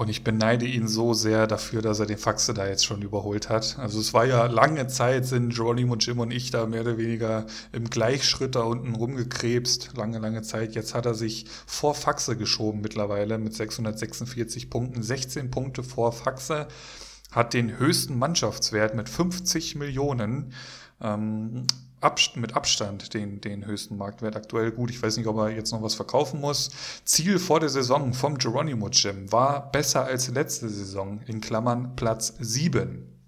[0.00, 3.50] Und ich beneide ihn so sehr dafür, dass er den Faxe da jetzt schon überholt
[3.50, 3.78] hat.
[3.78, 7.44] Also es war ja lange Zeit, sind Geronimo Jim und ich da mehr oder weniger
[7.72, 9.90] im Gleichschritt da unten rumgekrebst.
[9.98, 10.74] Lange, lange Zeit.
[10.74, 15.02] Jetzt hat er sich vor Faxe geschoben mittlerweile mit 646 Punkten.
[15.02, 16.68] 16 Punkte vor Faxe.
[17.30, 20.54] Hat den höchsten Mannschaftswert mit 50 Millionen.
[21.02, 21.66] Ähm,
[22.36, 24.70] mit Abstand den, den höchsten Marktwert aktuell.
[24.72, 26.70] Gut, ich weiß nicht, ob er jetzt noch was verkaufen muss.
[27.04, 32.34] Ziel vor der Saison vom Geronimo Gym war besser als letzte Saison, in Klammern Platz
[32.38, 33.19] 7.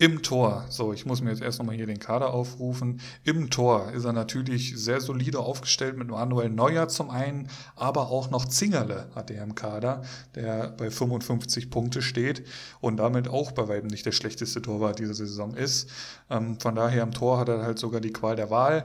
[0.00, 3.02] Im Tor, so, ich muss mir jetzt erst nochmal hier den Kader aufrufen.
[3.22, 8.30] Im Tor ist er natürlich sehr solide aufgestellt mit Manuel Neuer zum einen, aber auch
[8.30, 10.00] noch Zingerle hat er im Kader,
[10.34, 12.46] der bei 55 Punkte steht
[12.80, 15.90] und damit auch bei weitem nicht der schlechteste Torwart dieser Saison ist.
[16.30, 18.84] Ähm, von daher im Tor hat er halt sogar die Qual der Wahl.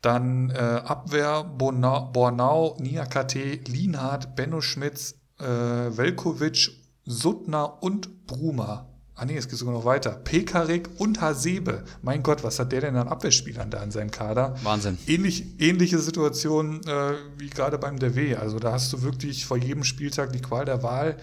[0.00, 6.70] Dann äh, Abwehr, Bornau, Bornau Niakate, Lienhardt, Benno Schmitz, äh, Velkovic,
[7.04, 10.10] Suttner und Bruma Ah nee, es geht sogar noch weiter.
[10.10, 11.84] Pekarik und Hasebe.
[12.02, 14.56] Mein Gott, was hat der denn an Abwehrspielern da in seinem Kader?
[14.64, 14.98] Wahnsinn.
[15.06, 18.36] Ähnlich, ähnliche Situation äh, wie gerade beim DW.
[18.36, 21.16] Also da hast du wirklich vor jedem Spieltag die Qual der Wahl.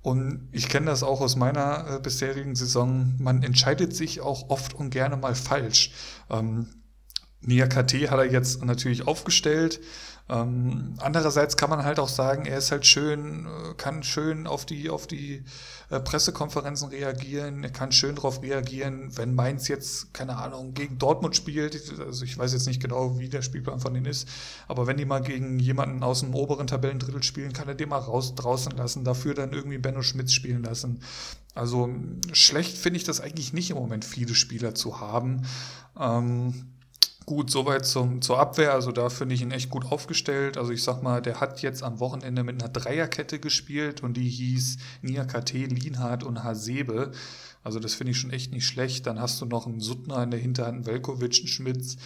[0.00, 3.14] Und ich kenne das auch aus meiner äh, bisherigen Saison.
[3.18, 5.90] Man entscheidet sich auch oft und gerne mal falsch.
[6.30, 6.68] Ähm,
[7.42, 9.80] Nia KT hat er jetzt natürlich aufgestellt.
[10.28, 14.66] Ähm, andererseits kann man halt auch sagen, er ist halt schön, äh, kann schön auf
[14.66, 15.44] die, auf die
[15.88, 21.36] äh, Pressekonferenzen reagieren, er kann schön darauf reagieren, wenn Mainz jetzt, keine Ahnung, gegen Dortmund
[21.36, 24.28] spielt, also ich weiß jetzt nicht genau, wie der Spielplan von denen ist,
[24.68, 27.98] aber wenn die mal gegen jemanden aus dem oberen Tabellendrittel spielen, kann er den mal
[27.98, 31.00] raus draußen lassen, dafür dann irgendwie Benno Schmitz spielen lassen.
[31.54, 31.88] Also
[32.32, 35.46] schlecht finde ich das eigentlich nicht im Moment, viele Spieler zu haben.
[35.98, 36.75] Ähm,
[37.26, 38.72] Gut, soweit zum, zur Abwehr.
[38.72, 40.56] Also da finde ich ihn echt gut aufgestellt.
[40.56, 44.28] Also ich sag mal, der hat jetzt am Wochenende mit einer Dreierkette gespiert und die
[44.28, 47.10] hieß Niakate, Lienhardt und Hasebe.
[47.64, 49.08] Also das finde ich schon echt nicht schlecht.
[49.08, 51.96] Dann hast du noch einen Suttner in der Hinterhand, einen Velkovic, einen Schmitz.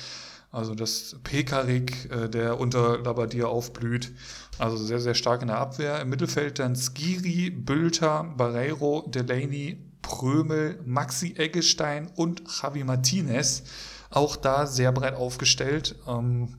[0.52, 4.12] Also das Pekarik, äh, der unter Labadier aufblüht.
[4.58, 6.00] Also sehr, sehr stark in der Abwehr.
[6.00, 13.64] Im Mittelfeld dann Skiri, Bülter, Barreiro, Delaney, Prömel, Maxi Eggestein und Javi Martinez
[14.10, 15.96] auch da sehr breit aufgestellt.
[16.06, 16.56] Ähm,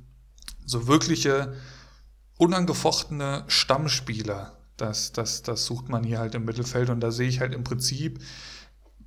[0.66, 1.54] so wirkliche
[2.38, 7.40] unangefochtene Stammspieler, das, das, das sucht man hier halt im Mittelfeld und da sehe ich
[7.40, 8.20] halt im Prinzip,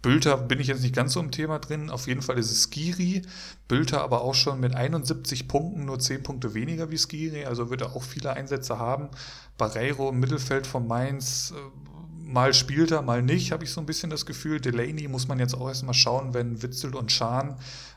[0.02, 2.68] Bülter bin ich jetzt nicht ganz so im Thema drin, auf jeden Fall ist es
[2.70, 3.22] Skiri,
[3.68, 7.80] Bülter aber auch schon mit 71 Punkten, nur 10 Punkte weniger wie Skiri, also wird
[7.80, 9.08] er auch viele Einsätze haben.
[9.56, 13.86] Barreiro im Mittelfeld von Mainz, äh, mal spielt er, mal nicht, habe ich so ein
[13.86, 14.60] bisschen das Gefühl.
[14.60, 17.56] Delaney muss man jetzt auch erstmal schauen, wenn Witzel und Schahn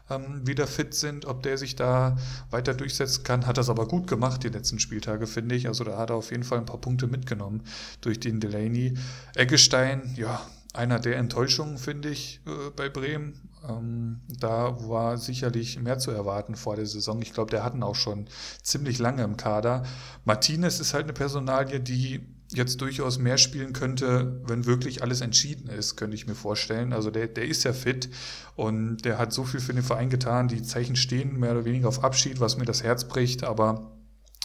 [0.10, 2.18] ähm, wieder fit sind, ob der sich da
[2.50, 3.46] weiter durchsetzen kann.
[3.46, 5.68] Hat das aber gut gemacht, die letzten Spieltage, finde ich.
[5.68, 7.64] Also da hat er auf jeden Fall ein paar Punkte mitgenommen
[8.02, 8.98] durch den Delaney.
[9.36, 10.42] Eggestein, ja,
[10.74, 13.42] einer der Enttäuschungen, finde ich, äh, bei Bremen.
[13.68, 17.22] Ähm, da war sicherlich mehr zu erwarten vor der Saison.
[17.22, 18.28] Ich glaube, der hatten auch schon
[18.62, 19.84] ziemlich lange im Kader.
[20.24, 25.68] Martinez ist halt eine Personalie, die jetzt durchaus mehr spielen könnte, wenn wirklich alles entschieden
[25.68, 26.94] ist, könnte ich mir vorstellen.
[26.94, 28.10] Also der, der ist ja fit
[28.56, 30.48] und der hat so viel für den Verein getan.
[30.48, 33.44] Die Zeichen stehen mehr oder weniger auf Abschied, was mir das Herz bricht.
[33.44, 33.92] Aber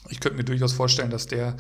[0.09, 1.57] ich könnte mir durchaus vorstellen, dass der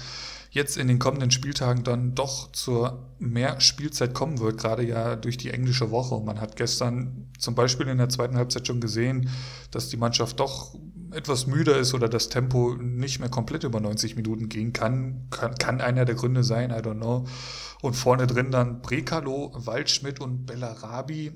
[0.50, 5.38] jetzt in den kommenden Spieltagen dann doch zur mehr Spielzeit kommen wird, gerade ja durch
[5.38, 6.20] die englische Woche.
[6.20, 9.30] Man hat gestern zum Beispiel in der zweiten Halbzeit schon gesehen,
[9.70, 10.74] dass die Mannschaft doch
[11.12, 15.54] etwas müder ist oder das Tempo nicht mehr komplett über 90 Minuten gehen kann, kann,
[15.54, 17.24] kann einer der Gründe sein, I don't know.
[17.82, 21.32] Und vorne drin dann Brekalo, Waldschmidt und Bellarabi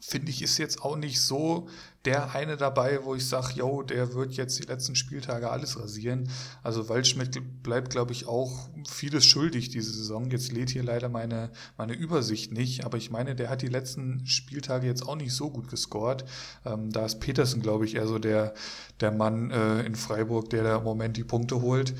[0.00, 1.68] finde ich, ist jetzt auch nicht so
[2.04, 6.30] der eine dabei, wo ich sage, yo, der wird jetzt die letzten Spieltage alles rasieren.
[6.62, 10.30] Also Waldschmidt bleibt, glaube ich, auch vieles schuldig diese Saison.
[10.30, 14.24] Jetzt lädt hier leider meine, meine Übersicht nicht, aber ich meine, der hat die letzten
[14.26, 16.24] Spieltage jetzt auch nicht so gut gescored.
[16.64, 18.54] Ähm, da ist Petersen, glaube ich, eher so der,
[19.00, 21.94] der Mann äh, in Freiburg, der da im Moment die Punkte holt.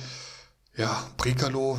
[0.76, 1.76] Ja, Brekalo,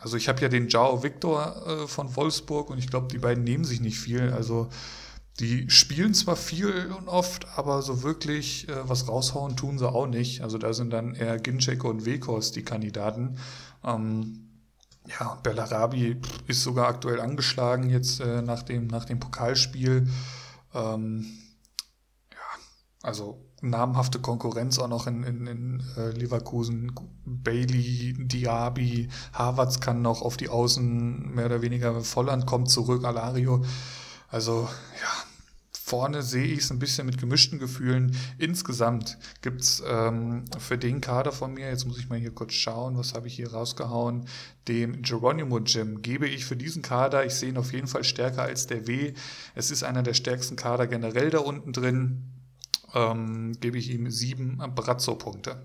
[0.00, 3.44] also ich habe ja den Jao Victor äh, von Wolfsburg und ich glaube, die beiden
[3.44, 4.32] nehmen sich nicht viel.
[4.32, 4.68] Also
[5.40, 10.06] die spielen zwar viel und oft, aber so wirklich äh, was raushauen tun sie auch
[10.06, 10.42] nicht.
[10.42, 13.38] Also da sind dann eher Ginczek und Wekos die Kandidaten.
[13.84, 14.46] Ähm,
[15.08, 20.08] ja, Bellarabi ist sogar aktuell angeschlagen jetzt äh, nach, dem, nach dem Pokalspiel.
[20.74, 21.26] Ähm,
[22.32, 22.38] ja,
[23.02, 26.92] also namhafte Konkurrenz auch noch in, in, in äh, Leverkusen.
[27.24, 32.00] Bailey, Diaby, Havertz kann noch auf die Außen mehr oder weniger.
[32.02, 33.64] Volland kommt zurück, Alario.
[34.28, 34.68] Also
[35.00, 35.25] ja,
[35.86, 38.16] vorne sehe ich es ein bisschen mit gemischten Gefühlen.
[38.38, 42.54] Insgesamt gibt es ähm, für den Kader von mir, jetzt muss ich mal hier kurz
[42.54, 44.26] schauen, was habe ich hier rausgehauen,
[44.66, 48.42] dem Geronimo Gym gebe ich für diesen Kader, ich sehe ihn auf jeden Fall stärker
[48.42, 49.14] als der W.
[49.54, 52.32] Es ist einer der stärksten Kader generell da unten drin.
[52.92, 55.62] Ähm, gebe ich ihm sieben Brazzo-Punkte.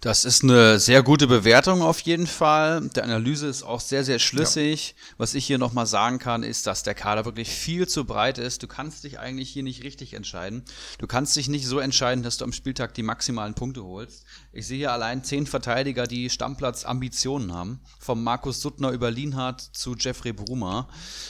[0.00, 2.88] Das ist eine sehr gute Bewertung auf jeden Fall.
[2.96, 4.94] Der Analyse ist auch sehr, sehr schlüssig.
[4.96, 5.14] Ja.
[5.18, 8.62] Was ich hier nochmal sagen kann, ist, dass der Kader wirklich viel zu breit ist.
[8.62, 10.64] Du kannst dich eigentlich hier nicht richtig entscheiden.
[10.98, 14.24] Du kannst dich nicht so entscheiden, dass du am Spieltag die maximalen Punkte holst.
[14.52, 17.80] Ich sehe hier allein zehn Verteidiger, die Stammplatz-Ambitionen haben.
[18.00, 20.88] Vom Markus Suttner über Lienhardt zu Jeffrey Bruma.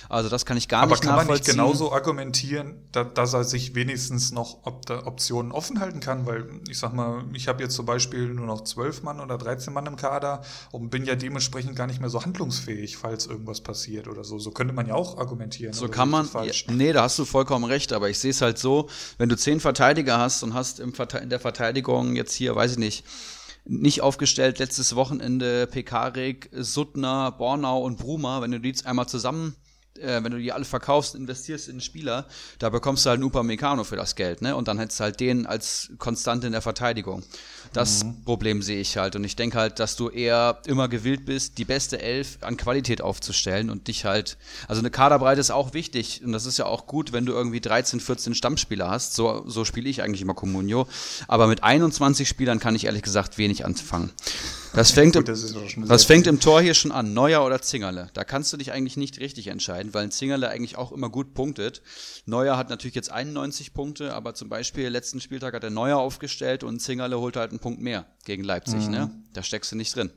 [0.09, 1.13] Also das kann ich gar Aber nicht nachvollziehen.
[1.13, 5.81] Aber kann man nicht genauso argumentieren, da, dass er sich wenigstens noch Op Optionen offen
[5.81, 6.25] halten kann?
[6.25, 9.75] Weil ich sag mal, ich habe jetzt zum Beispiel nur noch zwölf Mann oder 13
[9.75, 10.41] Mann im Kader
[10.73, 14.39] und bin ja dementsprechend gar nicht mehr so handlungsfähig, falls irgendwas passiert oder so.
[14.39, 15.75] So könnte man ja auch argumentieren.
[15.75, 16.27] So kann man.
[16.33, 17.93] Ja, nee, da hast du vollkommen recht.
[17.93, 21.19] Aber ich sehe es halt so, wenn du zehn Verteidiger hast und hast im Verte
[21.19, 23.05] in der Verteidigung jetzt hier, weiß ich nicht,
[23.71, 24.59] nicht aufgestellt.
[24.59, 29.55] Letztes Wochenende Pekarik, Suttner, Bornau und Bruma, wenn du die jetzt einmal zusammen
[29.99, 32.27] äh, wenn du die alle verkaufst, investierst in einen Spieler,
[32.59, 34.57] da bekommst du halt einen Upamecano für das Geld, ne?
[34.57, 37.23] Und dann hättest du halt den als Konstante in der Verteidigung.
[37.73, 38.25] Das mhm.
[38.25, 39.17] Problem sehe ich halt.
[39.17, 43.01] Und ich denke halt, dass du eher immer gewillt bist, die beste Elf an Qualität
[43.01, 44.37] aufzustellen und dich halt.
[44.67, 46.23] Also eine Kaderbreite ist auch wichtig.
[46.25, 49.15] Und das ist ja auch gut, wenn du irgendwie 13, 14 Stammspieler hast.
[49.15, 50.89] So, so spiele ich eigentlich immer Comunio.
[51.29, 54.11] Aber mit 21 Spielern kann ich ehrlich gesagt wenig anfangen.
[54.73, 55.55] Das fängt, Gut, das,
[55.87, 57.13] das fängt im Tor hier schon an.
[57.13, 58.09] Neuer oder Zingerle.
[58.15, 61.35] Da kannst du dich eigentlich nicht richtig entscheiden, weil ein Zingerle eigentlich auch immer gut
[61.35, 61.83] punktet.
[62.27, 66.63] Neuer hat natürlich jetzt 91 Punkte, aber zum Beispiel letzten Spieltag hat er Neuer aufgestellt
[66.63, 68.87] und Zingerle holt halt einen Punkt mehr gegen Leipzig.
[68.87, 68.93] Mhm.
[68.93, 69.11] Ne?
[69.33, 70.11] Da steckst du nicht drin.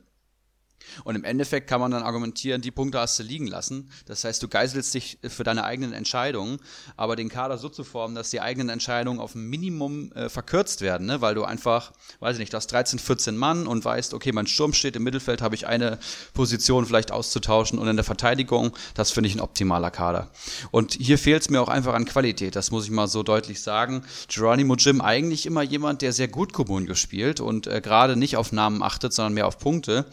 [1.04, 3.90] Und im Endeffekt kann man dann argumentieren, die Punkte hast du liegen lassen.
[4.06, 6.58] Das heißt, du geiselst dich für deine eigenen Entscheidungen,
[6.96, 10.80] aber den Kader so zu formen, dass die eigenen Entscheidungen auf ein Minimum äh, verkürzt
[10.80, 11.20] werden, ne?
[11.20, 14.46] weil du einfach, weiß ich nicht, du hast 13, 14 Mann und weißt, okay, mein
[14.46, 15.98] Sturm steht im Mittelfeld, habe ich eine
[16.32, 20.30] Position vielleicht auszutauschen und in der Verteidigung, das finde ich ein optimaler Kader.
[20.70, 23.62] Und hier fehlt es mir auch einfach an Qualität, das muss ich mal so deutlich
[23.62, 24.04] sagen.
[24.28, 28.52] Geronimo Jim eigentlich immer jemand, der sehr gut Comunio spielt und äh, gerade nicht auf
[28.52, 30.06] Namen achtet, sondern mehr auf Punkte.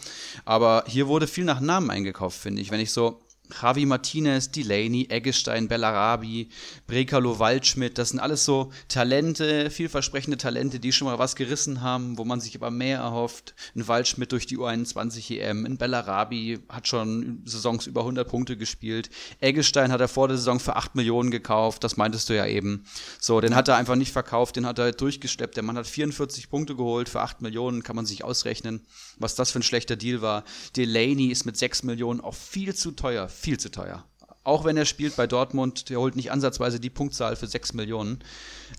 [0.45, 2.69] Aber aber hier wurde viel nach Namen eingekauft, finde ich.
[2.69, 3.19] Wenn ich so
[3.59, 6.49] Javi Martinez, Delaney, Eggestein, Bellarabi,
[6.87, 12.17] Brekalo, Waldschmidt, das sind alles so Talente, vielversprechende Talente, die schon mal was gerissen haben,
[12.17, 13.53] wo man sich aber mehr erhofft.
[13.75, 19.09] Ein Waldschmidt durch die U21 EM, ein Bellarabi hat schon Saisons über 100 Punkte gespielt.
[19.39, 22.85] Eggestein hat er vor der Saison für 8 Millionen gekauft, das meintest du ja eben.
[23.19, 25.55] So, den hat er einfach nicht verkauft, den hat er durchgesteppt.
[25.55, 28.81] Der Mann hat 44 Punkte geholt für 8 Millionen, kann man sich ausrechnen,
[29.17, 30.43] was das für ein schlechter Deal war.
[30.75, 34.05] Delaney ist mit 6 Millionen auch viel zu teuer, viel zu teuer.
[34.43, 38.23] Auch wenn er spielt bei Dortmund, der holt nicht ansatzweise die Punktzahl für 6 Millionen.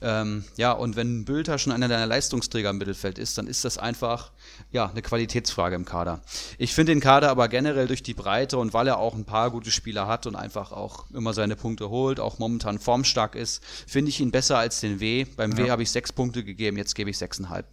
[0.00, 3.78] Ähm, ja, und wenn Bülter schon einer deiner Leistungsträger im Mittelfeld ist, dann ist das
[3.78, 4.32] einfach
[4.72, 6.20] ja, eine Qualitätsfrage im Kader.
[6.58, 9.52] Ich finde den Kader aber generell durch die Breite und weil er auch ein paar
[9.52, 14.08] gute Spieler hat und einfach auch immer seine Punkte holt, auch momentan formstark ist, finde
[14.08, 15.26] ich ihn besser als den W.
[15.36, 15.58] Beim ja.
[15.58, 17.66] W habe ich sechs Punkte gegeben, jetzt gebe ich sechseinhalb.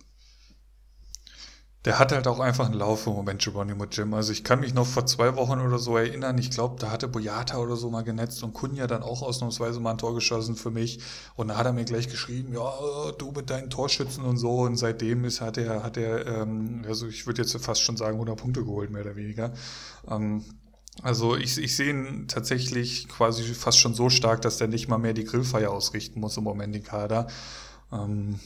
[1.85, 4.13] Der hat halt auch einfach einen Lauf im Moment, Geronimo Jim.
[4.13, 7.07] Also ich kann mich noch vor zwei Wochen oder so erinnern, ich glaube, da hatte
[7.07, 10.71] Boyata oder so mal genetzt und Kunja dann auch ausnahmsweise mal ein Tor geschossen für
[10.71, 10.99] mich.
[11.37, 14.59] Und da hat er mir gleich geschrieben, ja, du mit deinen Torschützen und so.
[14.61, 18.15] Und seitdem ist, hat er, hat er, ähm, also ich würde jetzt fast schon sagen,
[18.15, 19.53] 100 Punkte geholt, mehr oder weniger.
[20.09, 20.43] Ähm,
[21.01, 24.97] also ich, ich sehe ihn tatsächlich quasi fast schon so stark, dass der nicht mal
[24.97, 27.27] mehr die Grillfeier ausrichten muss im Moment, den Kader.
[27.91, 28.39] Ähm,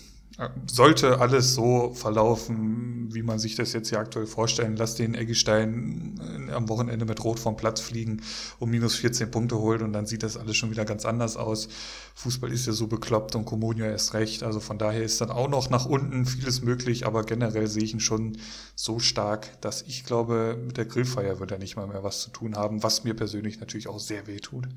[0.66, 6.20] sollte alles so verlaufen, wie man sich das jetzt hier aktuell vorstellen, lass den Eggestein
[6.52, 8.22] am Wochenende mit Rot vom Platz fliegen
[8.60, 11.70] und minus 14 Punkte holt und dann sieht das alles schon wieder ganz anders aus.
[12.16, 14.44] Fußball ist ja so bekloppt und Comunio erst recht.
[14.44, 17.94] Also von daher ist dann auch noch nach unten vieles möglich, aber generell sehe ich
[17.94, 18.38] ihn schon
[18.76, 22.30] so stark, dass ich glaube, mit der Grillfeier wird er nicht mal mehr was zu
[22.30, 24.68] tun haben, was mir persönlich natürlich auch sehr weh tut.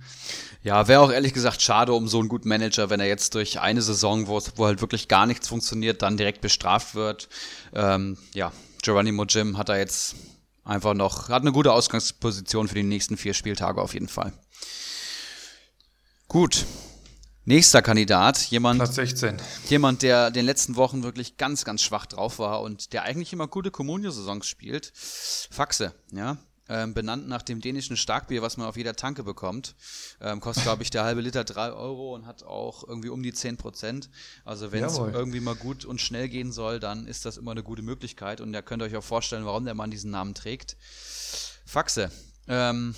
[0.62, 3.60] Ja, wäre auch ehrlich gesagt schade um so einen guten Manager, wenn er jetzt durch
[3.60, 7.28] eine Saison, wo, wo halt wirklich gar nichts funktioniert, dann direkt bestraft wird.
[7.74, 8.50] Ähm, ja,
[8.82, 10.16] Geronimo Jim hat da jetzt
[10.64, 14.32] einfach noch, hat eine gute Ausgangsposition für die nächsten vier Spieltage auf jeden Fall.
[16.28, 16.64] Gut.
[17.46, 19.36] Nächster Kandidat, jemand, Platz 16.
[19.68, 23.46] jemand, der den letzten Wochen wirklich ganz, ganz schwach drauf war und der eigentlich immer
[23.46, 24.92] gute Kommunio-Saisons spielt.
[24.94, 26.38] Faxe, ja
[26.68, 29.74] ähm, benannt nach dem dänischen Starkbier, was man auf jeder Tanke bekommt.
[30.20, 33.32] Ähm, kostet, glaube ich, der halbe Liter drei Euro und hat auch irgendwie um die
[33.32, 34.10] zehn Prozent.
[34.44, 37.62] Also wenn es irgendwie mal gut und schnell gehen soll, dann ist das immer eine
[37.62, 38.40] gute Möglichkeit.
[38.40, 40.76] Und ihr könnt euch auch vorstellen, warum der Mann diesen Namen trägt.
[41.64, 42.10] Faxe.
[42.48, 42.94] Ähm,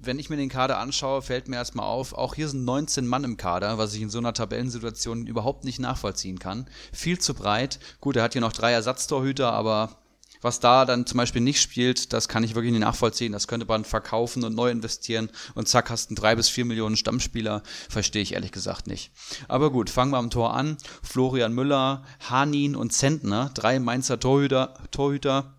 [0.00, 3.24] wenn ich mir den Kader anschaue, fällt mir erstmal auf, auch hier sind 19 Mann
[3.24, 6.66] im Kader, was ich in so einer Tabellensituation überhaupt nicht nachvollziehen kann.
[6.92, 7.78] Viel zu breit.
[8.00, 9.96] Gut, er hat hier noch drei Ersatztorhüter, aber
[10.42, 13.32] was da dann zum Beispiel nicht spielt, das kann ich wirklich nicht nachvollziehen.
[13.32, 16.96] Das könnte man verkaufen und neu investieren und zack, hast du drei bis vier Millionen
[16.96, 17.62] Stammspieler.
[17.88, 19.12] Verstehe ich ehrlich gesagt nicht.
[19.46, 20.76] Aber gut, fangen wir am Tor an.
[21.02, 25.54] Florian Müller, Hanin und Zentner, drei Mainzer Torhüter, Torhüter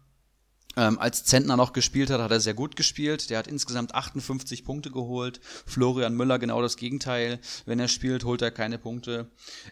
[0.76, 3.30] ähm, als Zentner noch gespielt hat, hat er sehr gut gespielt.
[3.30, 5.39] Der hat insgesamt 58 Punkte geholt.
[5.65, 7.39] Florian Müller genau das Gegenteil.
[7.65, 9.30] Wenn er spielt, holt er keine Punkte.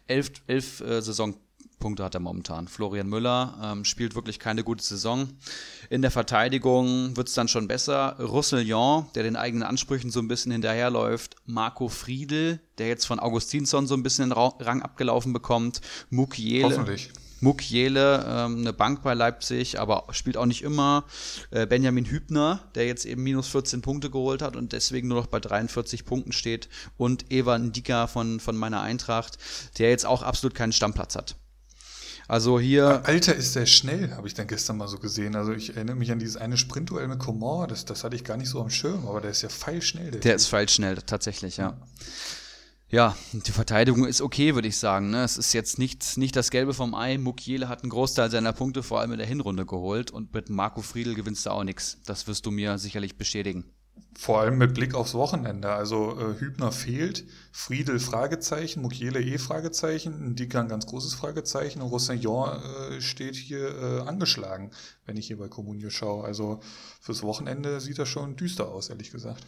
[0.08, 1.36] Elf, elf äh, Saison
[1.82, 2.70] Punkte hat er momentan.
[2.70, 5.28] Florian Müller ähm, spielt wirklich keine gute Saison.
[5.89, 8.16] In der Verteidigung wird es dann schon besser.
[8.20, 11.36] Roussillon, der den eigenen Ansprüchen so ein bisschen hinterherläuft.
[11.45, 15.82] Marco Friedel, der jetzt von Augustinsson so ein bisschen den Rang abgelaufen bekommt.
[16.10, 16.66] Mukiele.
[16.66, 17.12] Hoffentlich.
[17.42, 21.06] Mukiele, ähm, eine Bank bei Leipzig, aber spielt auch nicht immer.
[21.50, 25.28] Äh, Benjamin Hübner, der jetzt eben minus 14 Punkte geholt hat und deswegen nur noch
[25.28, 26.70] bei 43 Punkten steht.
[26.98, 29.38] Und Evan Dika von, von meiner Eintracht,
[29.78, 31.36] der jetzt auch absolut keinen Stammplatz hat.
[32.28, 33.02] Also hier.
[33.06, 35.36] Alter, ist der schnell, habe ich dann gestern mal so gesehen.
[35.36, 38.38] Also ich erinnere mich an dieses eine Sprintduell mit Coman, das, das hatte ich gar
[38.38, 40.12] nicht so am Schirm, aber der ist ja feilschnell.
[40.12, 41.76] Der, der ist feilschnell, tatsächlich, ja.
[42.92, 45.12] Ja, die Verteidigung ist okay, würde ich sagen.
[45.12, 45.24] Ne?
[45.24, 47.18] Es ist jetzt nicht, nicht das Gelbe vom Ei.
[47.18, 50.82] Mukiele hat einen Großteil seiner Punkte vor allem in der Hinrunde geholt und mit Marco
[50.82, 52.00] Friedl gewinnst du auch nichts.
[52.06, 53.64] Das wirst du mir sicherlich bestätigen.
[54.20, 55.72] Vor allem mit Blick aufs Wochenende.
[55.72, 61.92] Also äh, Hübner fehlt, Friedel Fragezeichen, Mukiele eh Fragezeichen, Dika ein ganz großes Fragezeichen und
[61.92, 64.72] Roussillon äh, steht hier äh, angeschlagen,
[65.06, 66.26] wenn ich hier bei Comunio schaue.
[66.26, 66.60] Also
[67.00, 69.46] fürs Wochenende sieht das schon düster aus, ehrlich gesagt.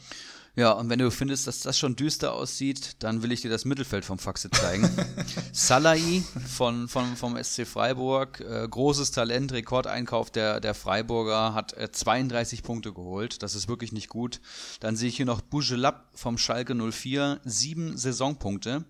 [0.56, 3.66] Ja, und wenn du findest, dass das schon düster aussieht, dann will ich dir das
[3.66, 4.88] Mittelfeld vom Faxe zeigen.
[5.52, 11.92] Salai von, von, vom SC Freiburg, äh, großes Talent, Rekordeinkauf der, der Freiburger, hat äh,
[11.92, 13.42] 32 Punkte geholt.
[13.42, 14.42] Das ist wirklich nicht gut.
[14.80, 18.86] Dann sehe ich hier noch Bougelab vom Schalke 04, sieben Saisonpunkte.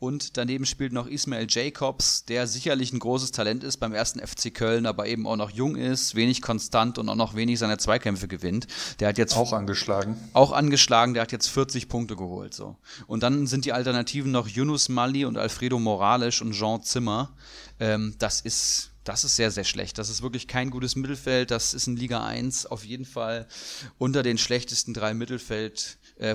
[0.00, 4.54] Und daneben spielt noch Ismail Jacobs, der sicherlich ein großes Talent ist beim ersten FC
[4.54, 8.28] Köln, aber eben auch noch jung ist, wenig konstant und auch noch wenig seine Zweikämpfe
[8.28, 8.68] gewinnt.
[9.00, 10.16] Der hat jetzt auch angeschlagen.
[10.34, 12.54] Auch angeschlagen, der hat jetzt 40 Punkte geholt.
[12.54, 12.76] So.
[13.08, 17.34] Und dann sind die Alternativen noch Yunus Mali und Alfredo Morales und Jean Zimmer.
[17.80, 19.96] Ähm, das ist das ist sehr, sehr schlecht.
[19.96, 21.50] Das ist wirklich kein gutes Mittelfeld.
[21.50, 23.48] Das ist in Liga 1 auf jeden Fall
[23.96, 26.34] unter den schlechtesten drei Mittelfeldformationen äh,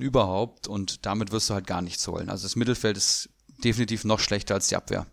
[0.00, 0.68] überhaupt.
[0.68, 2.30] Und damit wirst du halt gar nichts holen.
[2.30, 3.28] Also das Mittelfeld ist
[3.64, 5.06] definitiv noch schlechter als die Abwehr.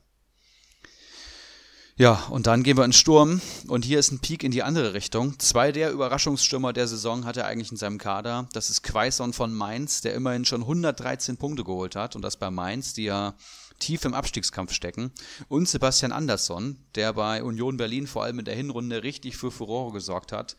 [1.97, 3.39] Ja, und dann gehen wir in Sturm
[3.69, 5.39] und hier ist ein Peak in die andere Richtung.
[5.39, 8.49] Zwei der Überraschungsstürmer der Saison hat er eigentlich in seinem Kader.
[8.51, 12.51] Das ist Quaison von Mainz, der immerhin schon 113 Punkte geholt hat und das bei
[12.51, 13.35] Mainz, die ja
[13.79, 15.11] tief im Abstiegskampf stecken.
[15.47, 19.93] Und Sebastian Andersson, der bei Union Berlin vor allem in der Hinrunde richtig für Furore
[19.93, 20.55] gesorgt hat.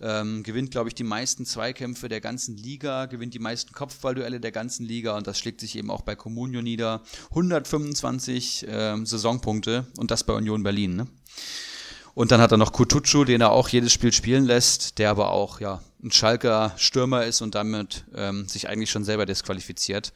[0.00, 4.52] Ähm, gewinnt, glaube ich, die meisten Zweikämpfe der ganzen Liga, gewinnt die meisten Kopfballduelle der
[4.52, 7.02] ganzen Liga und das schlägt sich eben auch bei Comunio nieder.
[7.30, 10.96] 125 ähm, Saisonpunkte und das bei Union Berlin.
[10.96, 11.06] Ne?
[12.14, 15.30] Und dann hat er noch Kutucu, den er auch jedes Spiel spielen lässt, der aber
[15.30, 20.12] auch ja ein Schalker Stürmer ist und damit ähm, sich eigentlich schon selber disqualifiziert.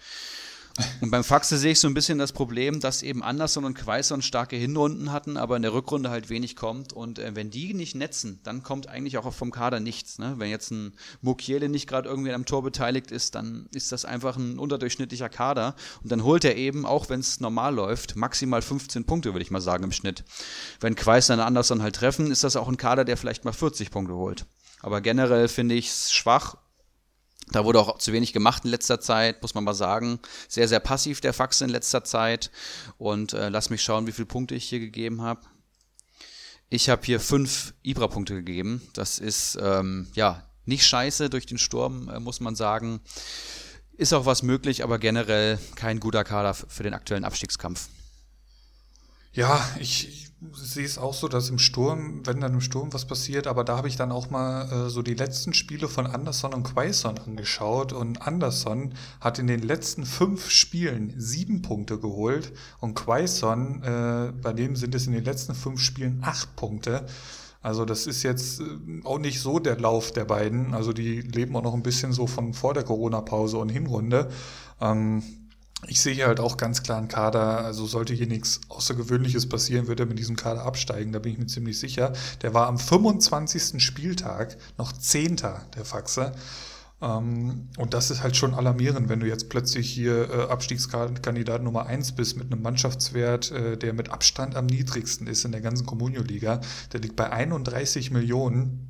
[1.00, 4.22] Und beim Faxe sehe ich so ein bisschen das Problem, dass eben Anderson und Quaison
[4.22, 6.92] starke Hinrunden hatten, aber in der Rückrunde halt wenig kommt.
[6.92, 10.18] Und äh, wenn die nicht netzen, dann kommt eigentlich auch vom Kader nichts.
[10.18, 10.34] Ne?
[10.38, 14.36] Wenn jetzt ein Mukiele nicht gerade irgendwie am Tor beteiligt ist, dann ist das einfach
[14.36, 15.74] ein unterdurchschnittlicher Kader.
[16.02, 19.50] Und dann holt er eben, auch wenn es normal läuft, maximal 15 Punkte, würde ich
[19.50, 20.24] mal sagen, im Schnitt.
[20.80, 23.90] Wenn Quaison und Anderson halt treffen, ist das auch ein Kader, der vielleicht mal 40
[23.90, 24.46] Punkte holt.
[24.80, 26.56] Aber generell finde ich es schwach
[27.52, 30.20] da wurde auch zu wenig gemacht in letzter Zeit, muss man mal sagen.
[30.48, 32.50] Sehr, sehr passiv der Fax in letzter Zeit.
[32.98, 35.42] Und äh, lass mich schauen, wie viele Punkte ich hier gegeben habe.
[36.70, 38.82] Ich habe hier fünf Ibra-Punkte gegeben.
[38.92, 43.00] Das ist ähm, ja nicht scheiße durch den Sturm, äh, muss man sagen.
[43.96, 47.88] Ist auch was möglich, aber generell kein guter Kader für den aktuellen Abstiegskampf.
[49.32, 53.46] Ja, ich, sehe es auch so, dass im Sturm, wenn dann im Sturm was passiert,
[53.46, 56.62] aber da habe ich dann auch mal äh, so die letzten Spiele von Anderson und
[56.62, 63.82] Quaison angeschaut und Anderson hat in den letzten fünf Spielen sieben Punkte geholt und Quaison,
[63.82, 67.06] äh, bei dem sind es in den letzten fünf Spielen acht Punkte.
[67.60, 68.64] Also das ist jetzt äh,
[69.04, 70.72] auch nicht so der Lauf der beiden.
[70.72, 74.30] Also die leben auch noch ein bisschen so von vor der Corona-Pause und Hinrunde.
[74.80, 75.22] Ähm,
[75.86, 79.86] ich sehe hier halt auch ganz klar einen Kader, also sollte hier nichts Außergewöhnliches passieren,
[79.86, 82.12] wird er mit diesem Kader absteigen, da bin ich mir ziemlich sicher.
[82.42, 83.82] Der war am 25.
[83.82, 86.32] Spieltag noch Zehnter, der Faxe.
[87.00, 91.86] Ähm, und das ist halt schon alarmierend, wenn du jetzt plötzlich hier äh, Abstiegskandidat Nummer
[91.86, 95.86] eins bist mit einem Mannschaftswert, äh, der mit Abstand am niedrigsten ist in der ganzen
[95.86, 96.60] Kommunio-Liga.
[96.92, 98.87] Der liegt bei 31 Millionen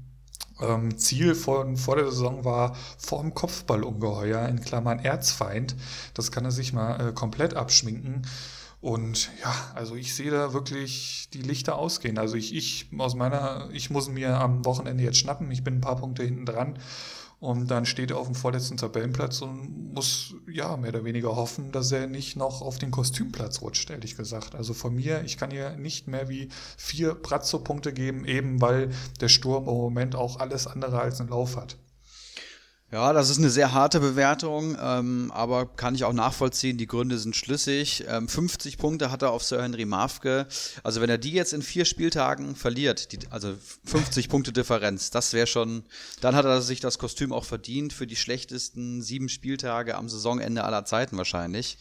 [0.61, 5.77] ähm, Ziel von, vor der Saison war vorm Kopfballungeheuer, in Klammern Erzfeind.
[6.15, 8.27] Das kann er sich mal äh, komplett abschminken.
[8.81, 12.17] Und ja, also ich sehe da wirklich die Lichter ausgehen.
[12.17, 15.51] Also ich, ich aus meiner, ich muss mir am Wochenende jetzt schnappen.
[15.51, 16.79] Ich bin ein paar Punkte hinten dran.
[17.41, 21.70] Und dann steht er auf dem vorletzten Tabellenplatz und muss ja mehr oder weniger hoffen,
[21.70, 24.57] dass er nicht noch auf den Kostümplatz rutscht, ehrlich gesagt.
[24.57, 29.28] Also von mir, ich kann hier nicht mehr wie vier Brazzo-Punkte geben, eben weil der
[29.28, 31.76] Sturm im Moment auch alles andere als einen Lauf hat.
[32.91, 36.78] Ja, das ist eine sehr harte Bewertung, ähm, aber kann ich auch nachvollziehen.
[36.78, 38.05] Die Gründe sind schlüssig.
[38.09, 40.47] Ähm, 50 Punkte hat er auf Sir Henry Mafke.
[40.82, 43.53] Also wenn er die jetzt in vier Spieltagen verliert, die, also
[43.84, 45.82] 50 Punkte Differenz, das wäre schon,
[46.22, 50.64] dann hat er sich das Kostüm auch verdient für die schlechtesten sieben Spieltage am Saisonende
[50.64, 51.76] aller Zeiten wahrscheinlich.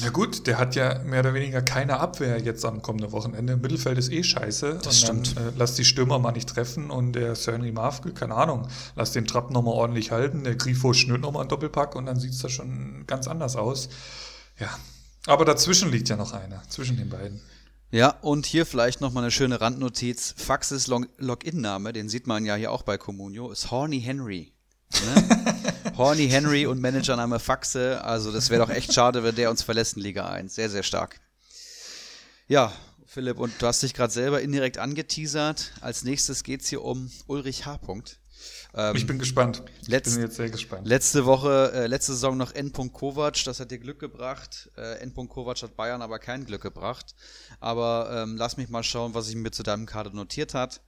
[0.00, 3.52] Na gut, der hat ja mehr oder weniger keine Abwehr jetzt am kommenden Wochenende.
[3.52, 4.78] Im Mittelfeld ist eh scheiße.
[4.82, 5.36] Das stimmt.
[5.36, 8.66] Dann, äh, lass die Stürmer mal nicht treffen und der Sir Henry Mafke, keine Ahnung,
[8.94, 12.32] lass den Trapp nochmal ordentlich halten der Grifo schnürt nochmal einen Doppelpack und dann sieht
[12.32, 13.88] es da schon ganz anders aus.
[14.58, 14.70] Ja,
[15.26, 17.40] aber dazwischen liegt ja noch einer, zwischen den beiden.
[17.90, 20.34] Ja, und hier vielleicht nochmal eine schöne Randnotiz.
[20.36, 24.52] Faxes Log Login-Name, den sieht man ja hier auch bei Comunio, ist Horny Henry.
[24.92, 25.42] Ne?
[25.96, 28.02] Horny Henry und Managername Faxe.
[28.02, 30.54] Also das wäre doch echt schade, wenn der uns verlässt in Liga 1.
[30.54, 31.20] Sehr, sehr stark.
[32.48, 32.72] Ja,
[33.06, 35.72] Philipp, und du hast dich gerade selber indirekt angeteasert.
[35.80, 37.78] Als nächstes geht es hier um Ulrich H.
[38.76, 39.62] Ähm, ich bin gespannt.
[39.80, 40.86] Ich letzt, bin jetzt sehr gespannt.
[40.86, 42.72] Letzte Woche, äh, letzte Saison noch N.
[42.72, 44.70] Kovac, das hat dir Glück gebracht.
[44.76, 45.14] Äh, N.
[45.14, 47.14] Kovac hat Bayern aber kein Glück gebracht.
[47.58, 50.82] Aber ähm, lass mich mal schauen, was ich mir zu deinem Kader notiert hat.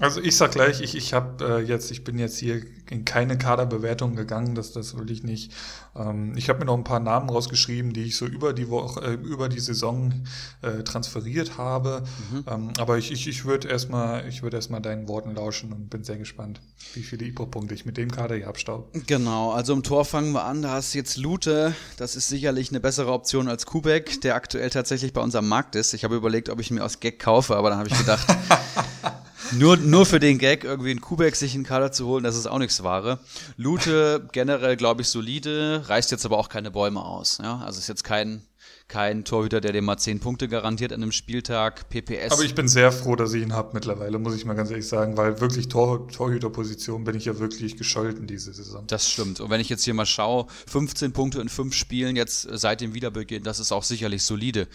[0.00, 3.38] Also ich sag gleich, ich, ich habe äh, jetzt, ich bin jetzt hier in keine
[3.38, 5.52] Kaderbewertung gegangen, das, das will ich nicht.
[5.96, 9.00] Ähm, ich habe mir noch ein paar Namen rausgeschrieben, die ich so über die Woche,
[9.00, 10.12] äh, über die Saison
[10.60, 12.02] äh, transferiert habe.
[12.30, 12.44] Mhm.
[12.46, 16.04] Ähm, aber ich, ich, ich würde erstmal, ich würde erstmal deinen Worten lauschen und bin
[16.04, 16.60] sehr gespannt,
[16.92, 18.90] wie viele Ipo-Punkte ich mit dem Kader hier abstaub.
[19.06, 20.60] Genau, also im Tor fangen wir an.
[20.60, 24.68] Da hast du jetzt Lute, das ist sicherlich eine bessere Option als Kubek, der aktuell
[24.68, 25.94] tatsächlich bei uns am Markt ist.
[25.94, 28.26] Ich habe überlegt, ob ich mir aus Gag kaufe, aber dann habe ich gedacht.
[29.52, 32.46] nur, nur für den Gag irgendwie einen Kubek sich in Kader zu holen, das ist
[32.46, 33.18] auch nichts Wahre.
[33.56, 37.38] Lute generell, glaube ich, solide, reißt jetzt aber auch keine Bäume aus.
[37.42, 37.58] Ja?
[37.64, 38.42] Also ist jetzt kein
[38.88, 41.88] kein Torhüter, der dir mal 10 Punkte garantiert an einem Spieltag.
[41.90, 42.32] PPS.
[42.32, 44.88] Aber ich bin sehr froh, dass ich ihn habe mittlerweile, muss ich mal ganz ehrlich
[44.88, 48.84] sagen, weil wirklich Tor, Torhüterposition bin ich ja wirklich gescholten diese Saison.
[48.86, 49.40] Das stimmt.
[49.40, 52.94] Und wenn ich jetzt hier mal schaue, 15 Punkte in 5 Spielen jetzt seit dem
[52.94, 54.66] Wiederbeginn, das ist auch sicherlich solide.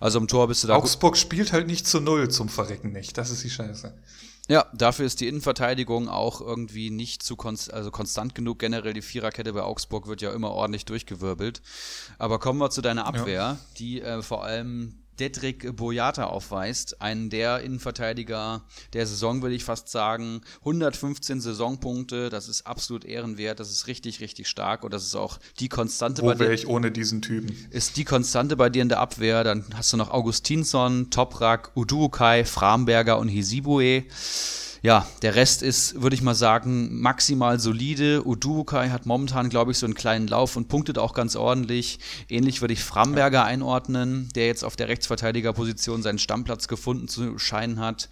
[0.00, 0.76] Also im Tor bist du da.
[0.76, 3.18] Augsburg spielt halt nicht zu Null zum Verrecken nicht.
[3.18, 3.92] Das ist die Scheiße.
[4.48, 8.60] Ja, dafür ist die Innenverteidigung auch irgendwie nicht zu konst also konstant genug.
[8.60, 11.62] Generell die Viererkette bei Augsburg wird ja immer ordentlich durchgewirbelt.
[12.18, 13.58] Aber kommen wir zu deiner Abwehr, ja.
[13.78, 18.62] die äh, vor allem Dedrick Boyata aufweist, einen der Innenverteidiger
[18.92, 20.42] der Saison, würde ich fast sagen.
[20.60, 25.38] 115 Saisonpunkte, das ist absolut ehrenwert, das ist richtig, richtig stark und das ist auch
[25.58, 26.50] die Konstante Wo bei dir.
[26.50, 27.56] ich ohne diesen Typen?
[27.70, 29.44] Ist die Konstante bei dir in der Abwehr.
[29.44, 34.04] Dann hast du noch Augustinsson, Toprak, Uduokai, Framberger und Hisibue
[34.86, 38.24] ja, der Rest ist, würde ich mal sagen, maximal solide.
[38.24, 41.98] Udukai hat momentan, glaube ich, so einen kleinen Lauf und punktet auch ganz ordentlich.
[42.28, 47.80] Ähnlich würde ich Framberger einordnen, der jetzt auf der Rechtsverteidigerposition seinen Stammplatz gefunden zu scheinen
[47.80, 48.08] hat.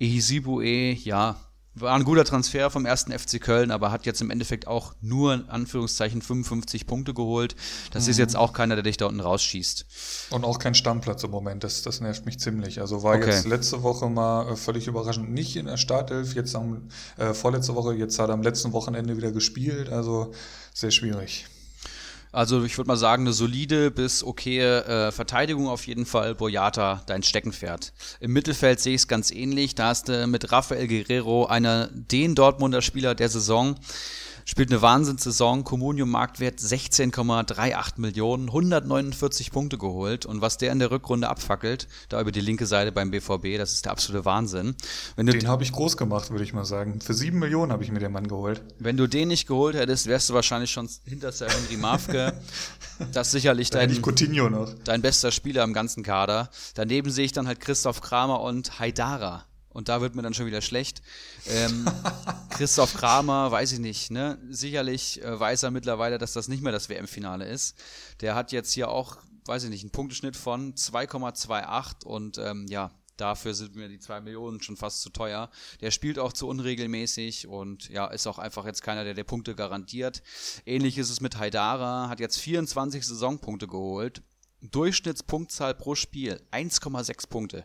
[0.00, 1.36] Ehisibue, ja,
[1.80, 5.34] war ein guter Transfer vom ersten FC Köln, aber hat jetzt im Endeffekt auch nur
[5.34, 7.56] in Anführungszeichen 55 Punkte geholt.
[7.92, 8.10] Das mhm.
[8.10, 9.86] ist jetzt auch keiner, der dich da unten rausschießt.
[10.30, 12.80] Und auch kein Stammplatz im Moment, das, das nervt mich ziemlich.
[12.80, 13.30] Also war okay.
[13.30, 17.74] jetzt letzte Woche mal äh, völlig überraschend nicht in der Startelf, jetzt am äh, vorletzte
[17.74, 20.32] Woche, jetzt hat er am letzten Wochenende wieder gespielt, also
[20.74, 21.46] sehr schwierig.
[22.38, 26.36] Also ich würde mal sagen, eine solide bis okaye äh, Verteidigung auf jeden Fall.
[26.36, 27.92] Boyata, dein Steckenpferd.
[28.20, 29.74] Im Mittelfeld sehe ich es ganz ähnlich.
[29.74, 33.74] Da hast du mit Rafael Guerrero einer den Dortmunder Spieler der Saison
[34.48, 40.90] spielt eine Wahnsinnssaison, Communium Marktwert 16,38 Millionen, 149 Punkte geholt und was der in der
[40.90, 44.74] Rückrunde abfackelt, da über die linke Seite beim BVB, das ist der absolute Wahnsinn.
[45.18, 47.00] den habe ich groß gemacht, würde ich mal sagen.
[47.02, 48.62] Für sieben Millionen habe ich mir den Mann geholt.
[48.78, 52.32] Wenn du den nicht geholt hättest, wärst du wahrscheinlich schon hinter Sir Henry Mafke.
[53.12, 54.02] das ist sicherlich dein,
[54.84, 56.48] dein bester Spieler im ganzen Kader.
[56.74, 59.44] Daneben sehe ich dann halt Christoph Kramer und Haidara.
[59.78, 61.02] Und da wird mir dann schon wieder schlecht.
[61.46, 61.88] Ähm,
[62.50, 64.36] Christoph Kramer, weiß ich nicht, ne?
[64.50, 67.78] Sicherlich äh, weiß er mittlerweile, dass das nicht mehr das WM-Finale ist.
[68.20, 72.90] Der hat jetzt hier auch, weiß ich nicht, einen Punkteschnitt von 2,28 und ähm, ja,
[73.18, 75.48] dafür sind mir die 2 Millionen schon fast zu teuer.
[75.80, 79.54] Der spielt auch zu unregelmäßig und ja, ist auch einfach jetzt keiner, der der Punkte
[79.54, 80.24] garantiert.
[80.66, 84.22] Ähnlich ist es mit Haidara, hat jetzt 24 Saisonpunkte geholt.
[84.60, 87.64] Durchschnittspunktzahl pro Spiel 1,6 Punkte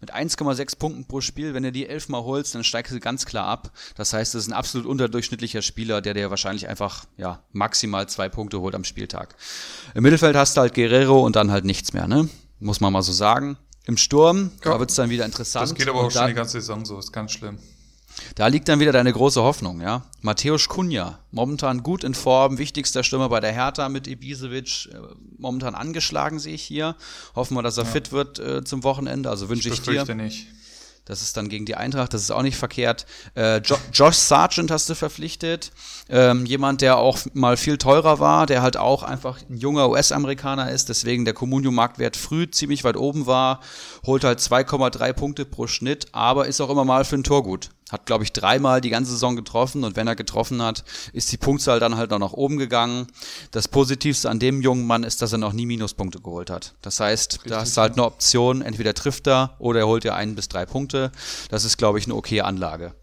[0.00, 1.54] mit 1,6 Punkten pro Spiel.
[1.54, 3.72] Wenn du die elfmal holst, dann steigst du ganz klar ab.
[3.96, 8.28] Das heißt, das ist ein absolut unterdurchschnittlicher Spieler, der dir wahrscheinlich einfach ja, maximal zwei
[8.28, 9.34] Punkte holt am Spieltag.
[9.94, 12.28] Im Mittelfeld hast du halt Guerrero und dann halt nichts mehr, ne?
[12.60, 13.56] Muss man mal so sagen.
[13.86, 14.72] Im Sturm, ja.
[14.72, 15.70] da wird es dann wieder interessant.
[15.70, 17.58] Das geht aber auch schon die ganze Saison so, ist ganz schlimm.
[18.34, 20.02] Da liegt dann wieder deine große Hoffnung, ja.
[20.20, 24.98] Matthäus Kunja, momentan gut in Form, wichtigster Stürmer bei der Hertha mit Ibisevic, äh,
[25.38, 26.96] momentan angeschlagen sehe ich hier.
[27.34, 27.90] Hoffen wir, dass er ja.
[27.90, 30.14] fit wird äh, zum Wochenende, also wünsche ich, ich dir.
[30.14, 30.46] nicht.
[31.06, 33.04] Das ist dann gegen die Eintracht, das ist auch nicht verkehrt.
[33.36, 35.70] Äh, jo Josh Sargent hast du verpflichtet.
[36.08, 40.70] Ähm, jemand, der auch mal viel teurer war, der halt auch einfach ein junger US-Amerikaner
[40.70, 43.60] ist, deswegen der Communio-Marktwert früh ziemlich weit oben war,
[44.06, 47.68] holt halt 2,3 Punkte pro Schnitt, aber ist auch immer mal für ein Tor gut.
[47.90, 51.36] Hat, glaube ich, dreimal die ganze Saison getroffen und wenn er getroffen hat, ist die
[51.36, 53.06] Punktzahl dann halt noch nach oben gegangen.
[53.50, 56.74] Das Positivste an dem jungen Mann ist, dass er noch nie Minuspunkte geholt hat.
[56.80, 60.14] Das heißt, Richtig, da ist halt eine Option, entweder trifft er oder er holt dir
[60.14, 61.12] ein bis drei Punkte.
[61.50, 62.94] Das ist, glaube ich, eine okay Anlage.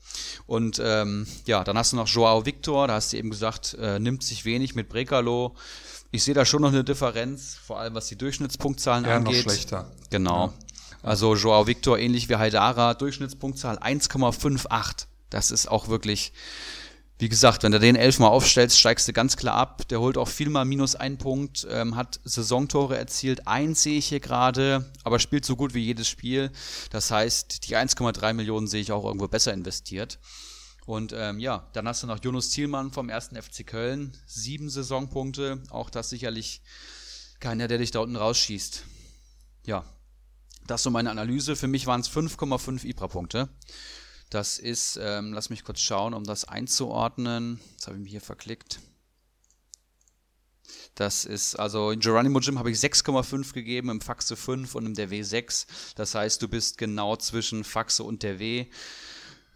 [0.47, 3.99] Und ähm, ja, dann hast du noch Joao Victor, da hast du eben gesagt, äh,
[3.99, 5.55] nimmt sich wenig mit Brekalo.
[6.11, 9.45] Ich sehe da schon noch eine Differenz, vor allem was die Durchschnittspunktzahlen ja, angeht.
[9.45, 9.91] noch schlechter.
[10.09, 10.47] Genau.
[10.47, 10.53] Ja.
[11.03, 15.07] Also Joao Victor, ähnlich wie Haidara, Durchschnittspunktzahl 1,58.
[15.29, 16.31] Das ist auch wirklich,
[17.17, 19.87] wie gesagt, wenn du den elfmal aufstellst, steigst du ganz klar ab.
[19.87, 23.47] Der holt auch vielmal minus einen Punkt, ähm, hat Saisontore erzielt.
[23.47, 26.51] Eins sehe ich hier gerade, aber spielt so gut wie jedes Spiel.
[26.91, 30.19] Das heißt, die 1,3 Millionen sehe ich auch irgendwo besser investiert.
[30.85, 35.61] Und ähm, ja, dann hast du noch Jonas Thielmann vom ersten FC Köln, sieben Saisonpunkte.
[35.69, 36.61] Auch das sicherlich
[37.39, 38.83] keiner, der dich da unten rausschießt.
[39.65, 39.85] Ja,
[40.71, 41.57] das ist so meine Analyse.
[41.57, 43.49] Für mich waren es 5,5 IBRA-Punkte.
[44.29, 47.59] Das ist, ähm, lass mich kurz schauen, um das einzuordnen.
[47.73, 48.79] Jetzt habe ich mich hier verklickt.
[50.95, 54.93] Das ist, also in Geronimo Gym habe ich 6,5 gegeben, im Faxe 5 und im
[54.93, 55.67] der W 6.
[55.95, 58.67] Das heißt, du bist genau zwischen Faxe und der W.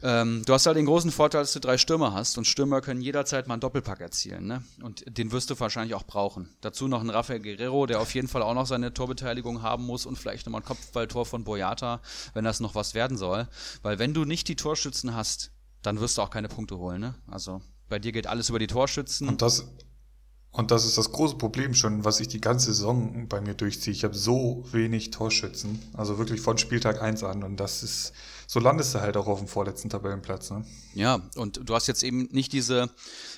[0.05, 3.01] Ähm, du hast halt den großen Vorteil, dass du drei Stürmer hast und Stürmer können
[3.01, 4.45] jederzeit mal einen Doppelpack erzielen.
[4.45, 4.63] Ne?
[4.83, 6.47] Und den wirst du wahrscheinlich auch brauchen.
[6.61, 10.05] Dazu noch ein Rafael Guerrero, der auf jeden Fall auch noch seine Torbeteiligung haben muss
[10.05, 12.01] und vielleicht nochmal ein Kopfballtor von Boyata,
[12.35, 13.47] wenn das noch was werden soll.
[13.81, 15.49] Weil wenn du nicht die Torschützen hast,
[15.81, 17.01] dann wirst du auch keine Punkte holen.
[17.01, 17.15] Ne?
[17.25, 19.27] Also bei dir geht alles über die Torschützen.
[19.27, 19.65] Und das,
[20.51, 23.91] und das ist das große Problem schon, was ich die ganze Saison bei mir durchziehe.
[23.91, 27.43] Ich habe so wenig Torschützen, also wirklich von Spieltag 1 an.
[27.43, 28.13] Und das ist,
[28.47, 30.51] so landest du halt auch auf dem vorletzten Tabellenplatz.
[30.51, 30.65] Ne?
[30.93, 32.89] Ja, und du hast jetzt eben nicht diese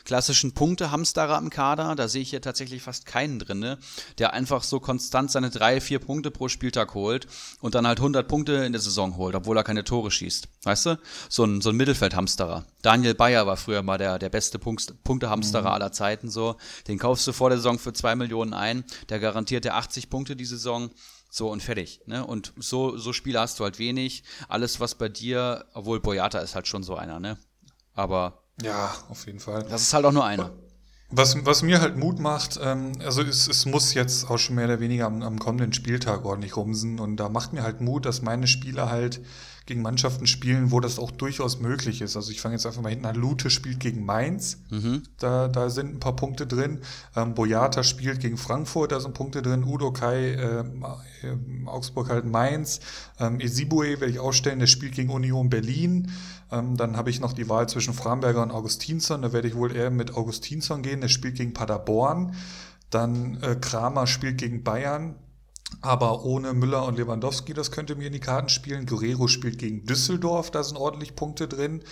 [0.05, 1.95] klassischen Punkte-Hamsterer im Kader.
[1.95, 3.77] Da sehe ich hier tatsächlich fast keinen drin, ne?
[4.19, 7.27] der einfach so konstant seine drei, vier Punkte pro Spieltag holt
[7.59, 10.47] und dann halt 100 Punkte in der Saison holt, obwohl er keine Tore schießt.
[10.63, 10.99] Weißt du?
[11.29, 12.65] So ein, so ein Mittelfeld-Hamsterer.
[12.81, 15.67] Daniel Bayer war früher mal der, der beste Punkte-Hamsterer mhm.
[15.67, 16.29] aller Zeiten.
[16.29, 16.55] So.
[16.87, 18.83] Den kaufst du vor der Saison für zwei Millionen ein.
[19.09, 20.89] Der garantiert dir 80 Punkte die Saison.
[21.37, 22.01] So und fertig.
[22.07, 22.25] Ne?
[22.25, 24.23] Und so, so Spiele hast du halt wenig.
[24.47, 27.37] Alles, was bei dir, obwohl Boyata ist halt schon so einer, ne?
[27.93, 28.41] Aber.
[28.63, 29.63] Ja, auf jeden Fall.
[29.69, 30.51] Das ist halt auch nur einer.
[31.11, 34.65] Was, was mir halt Mut macht, ähm, also es, es muss jetzt auch schon mehr
[34.65, 38.23] oder weniger am, am kommenden Spieltag ordentlich rumsen und da macht mir halt Mut, dass
[38.23, 39.21] meine Spieler halt
[39.67, 42.15] gegen Mannschaften spielen, wo das auch durchaus möglich ist.
[42.15, 43.15] Also ich fange jetzt einfach mal hinten an.
[43.15, 45.03] Lute spielt gegen Mainz, mhm.
[45.19, 46.79] da, da sind ein paar Punkte drin.
[47.15, 49.63] Ähm, Boyata spielt gegen Frankfurt, da sind Punkte drin.
[49.63, 50.63] Udo Kai, äh,
[51.65, 52.79] Augsburg halt Mainz.
[53.19, 56.11] Ähm, Esibue werde ich ausstellen, der spielt gegen Union Berlin.
[56.51, 59.21] Ähm, dann habe ich noch die Wahl zwischen Framberger und Augustinsson.
[59.21, 62.35] Da werde ich wohl eher mit Augustinsson gehen, der spielt gegen Paderborn.
[62.89, 65.15] Dann äh, Kramer spielt gegen Bayern.
[65.81, 68.85] Aber ohne Müller und Lewandowski, das könnte mir in die Karten spielen.
[68.85, 71.83] Guerrero spielt gegen Düsseldorf, da sind ordentlich Punkte drin.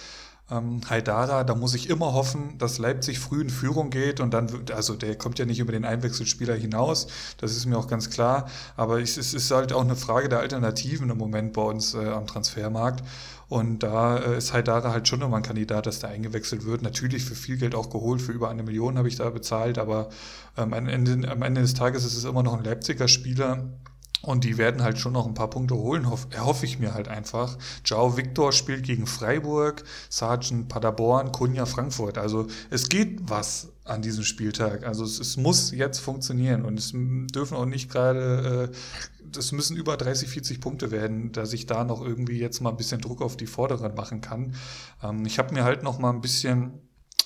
[0.51, 4.47] Ähm, Haidara, da muss ich immer hoffen, dass Leipzig früh in Führung geht und dann,
[4.75, 7.07] also der kommt ja nicht über den Einwechselspieler hinaus,
[7.37, 8.47] das ist mir auch ganz klar.
[8.77, 12.27] Aber es ist halt auch eine Frage der Alternativen im Moment bei uns äh, am
[12.27, 13.03] Transfermarkt.
[13.47, 16.81] Und da äh, ist Haidara halt schon nochmal ein Kandidat, dass der eingewechselt wird.
[16.81, 20.09] Natürlich für viel Geld auch geholt, für über eine Million habe ich da bezahlt, aber
[20.57, 23.69] ähm, am, Ende, am Ende des Tages ist es immer noch ein Leipziger Spieler.
[24.25, 27.07] Und die werden halt schon noch ein paar Punkte holen, hoff, erhoffe ich mir halt
[27.07, 27.57] einfach.
[27.83, 32.17] Joao Victor spielt gegen Freiburg, Sargent Paderborn, Kunja Frankfurt.
[32.17, 34.83] Also es geht was an diesem Spieltag.
[34.83, 38.75] Also es, es muss jetzt funktionieren und es dürfen auch nicht gerade äh,
[39.37, 42.77] das müssen über 30, 40 Punkte werden, dass ich da noch irgendwie jetzt mal ein
[42.77, 44.55] bisschen Druck auf die Vorderen machen kann.
[45.03, 46.73] Ähm, ich habe mir halt noch mal ein bisschen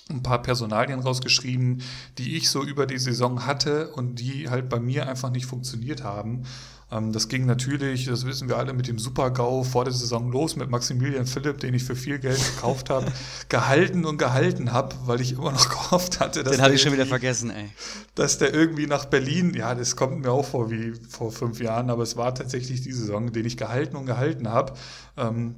[0.09, 1.81] ein paar Personalien rausgeschrieben,
[2.17, 6.03] die ich so über die Saison hatte und die halt bei mir einfach nicht funktioniert
[6.03, 6.43] haben.
[6.91, 10.55] Ähm, das ging natürlich, das wissen wir alle, mit dem Super-GAU vor der Saison los,
[10.55, 13.11] mit Maximilian Philipp, den ich für viel Geld gekauft habe,
[13.49, 16.53] gehalten und gehalten habe, weil ich immer noch gehofft hatte, dass.
[16.53, 17.69] Den hatte ich schon wieder vergessen, ey.
[18.15, 21.89] Dass der irgendwie nach Berlin, ja, das kommt mir auch vor wie vor fünf Jahren,
[21.89, 24.73] aber es war tatsächlich die Saison, den ich gehalten und gehalten habe.
[25.17, 25.55] Ähm,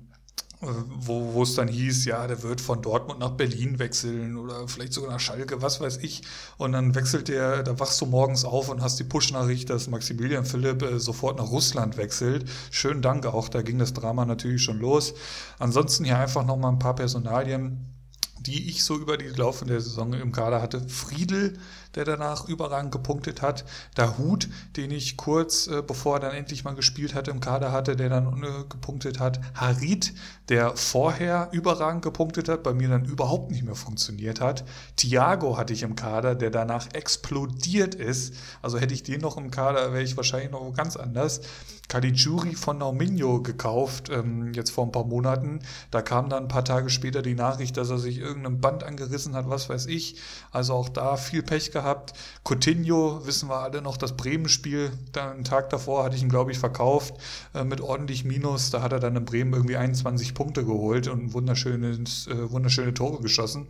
[0.61, 4.93] wo, wo es dann hieß, ja, der wird von Dortmund nach Berlin wechseln oder vielleicht
[4.93, 6.21] sogar nach Schalke, was weiß ich.
[6.57, 10.45] Und dann wechselt der, da wachst du morgens auf und hast die Push-Nachricht, dass Maximilian
[10.45, 12.47] Philipp äh, sofort nach Russland wechselt.
[12.69, 15.15] Schönen Dank auch, da ging das Drama natürlich schon los.
[15.57, 17.87] Ansonsten hier einfach nochmal ein paar Personalien
[18.45, 20.81] die ich so über die laufende Saison im Kader hatte.
[20.89, 21.59] Friedel,
[21.95, 23.65] der danach überragend gepunktet hat.
[23.97, 27.71] Der Hut, den ich kurz äh, bevor er dann endlich mal gespielt hatte, im Kader
[27.71, 29.39] hatte, der dann äh, gepunktet hat.
[29.53, 30.13] Harit,
[30.49, 34.63] der vorher überragend gepunktet hat, bei mir dann überhaupt nicht mehr funktioniert hat.
[34.95, 38.35] Thiago hatte ich im Kader, der danach explodiert ist.
[38.61, 41.41] Also hätte ich den noch im Kader, wäre ich wahrscheinlich noch ganz anders.
[41.87, 45.59] Caligiuri von Nauminho gekauft, ähm, jetzt vor ein paar Monaten.
[45.89, 49.35] Da kam dann ein paar Tage später die Nachricht, dass er sich irgendein Band angerissen
[49.35, 50.15] hat, was weiß ich.
[50.51, 51.80] Also auch da viel Pech gehabt.
[52.43, 56.59] Coutinho, wissen wir alle noch, das Bremen-Spiel, einen Tag davor hatte ich ihn, glaube ich,
[56.59, 57.15] verkauft
[57.53, 58.69] äh, mit ordentlich Minus.
[58.69, 63.21] Da hat er dann in Bremen irgendwie 21 Punkte geholt und wunderschönes, äh, wunderschöne Tore
[63.21, 63.67] geschossen.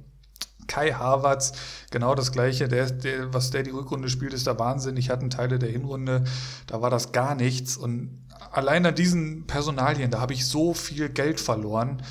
[0.68, 1.54] Kai Havertz,
[1.92, 2.68] genau das Gleiche.
[2.68, 4.96] Der, der, was der die Rückrunde spielt, ist der Wahnsinn.
[4.98, 6.24] Ich hatte Teile der Hinrunde,
[6.68, 7.78] da war das gar nichts.
[7.78, 12.02] Und allein an diesen Personalien, da habe ich so viel Geld verloren,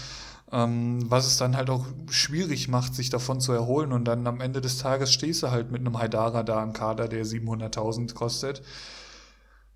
[0.53, 3.93] was es dann halt auch schwierig macht, sich davon zu erholen.
[3.93, 7.09] Und dann am Ende des Tages stehst du halt mit einem Haidara da im Kader,
[7.09, 8.63] der 700.000 kostet.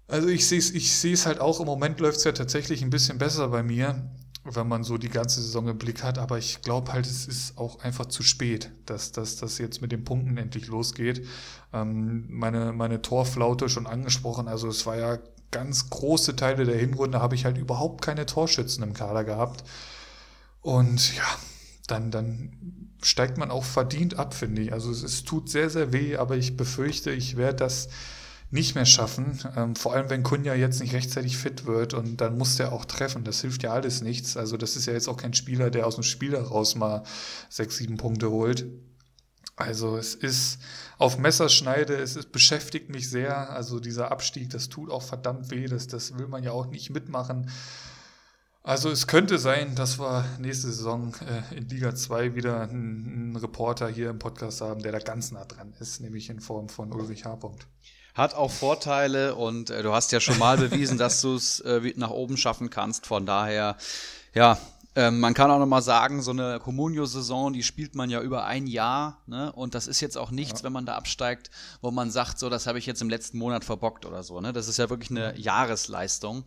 [0.09, 2.91] Also ich sehe es ich seh's halt auch, im Moment läuft es ja tatsächlich ein
[2.91, 4.11] bisschen besser bei mir,
[4.45, 6.18] wenn man so die ganze Saison im Blick hat.
[6.18, 10.05] Aber ich glaube halt, es ist auch einfach zu spät, dass das jetzt mit den
[10.05, 11.27] Punkten endlich losgeht.
[11.72, 14.49] Ähm, meine, meine Torflaute schon angesprochen.
[14.49, 15.18] Also es war ja
[15.53, 19.62] ganz große Teile der Hinrunde, habe ich halt überhaupt keine Torschützen im Kader gehabt.
[20.65, 21.27] Und ja,
[21.89, 24.73] dann, dann steigt man auch verdient ab, finde ich.
[24.73, 27.91] Also es, es tut sehr, sehr weh, aber ich befürchte, ich werde das
[28.51, 29.39] nicht mehr schaffen.
[29.57, 32.87] Ähm, vor allem, wenn Kunja jetzt nicht rechtzeitig fit wird und dann muss der auch
[32.87, 33.25] treffen.
[33.25, 34.39] Das hilft ja alles nichts.
[34.39, 37.03] Also das ist ja jetzt auch kein Spieler, der aus dem Spiel heraus mal
[37.51, 38.65] sechs, sieben Punkte holt.
[39.57, 40.61] Also es ist
[40.97, 43.51] auf Messerschneide, es ist, beschäftigt mich sehr.
[43.51, 45.67] Also dieser Abstieg, das tut auch verdammt weh.
[45.67, 47.51] Das, das will man ja auch nicht mitmachen.
[48.67, 53.37] Also es könnte sein, dass wir nächste Saison äh, in Liga 2 wieder einen, einen,
[53.37, 56.91] Reporter hier im Podcast haben, der da ganz nah dran ist, nämlich in Form von
[56.91, 57.39] Ulrich H.
[58.15, 61.93] Hat auch Vorteile und äh, du hast ja schon mal bewiesen, dass du es äh,
[61.97, 63.07] nach oben schaffen kannst.
[63.07, 63.77] Von daher,
[64.33, 64.57] ja,
[64.97, 68.45] ähm, man kann auch noch mal sagen, so eine Comunio-Saison, die spielt man ja über
[68.45, 69.51] ein Jahr, ne?
[69.53, 70.65] Und das ist jetzt auch nichts, ja.
[70.65, 71.51] wenn man da absteigt,
[71.81, 74.53] wo man sagt, so, das habe ich jetzt im letzten Monat verbockt oder so, ne?
[74.53, 76.45] Das ist ja wirklich eine Jahresleistung.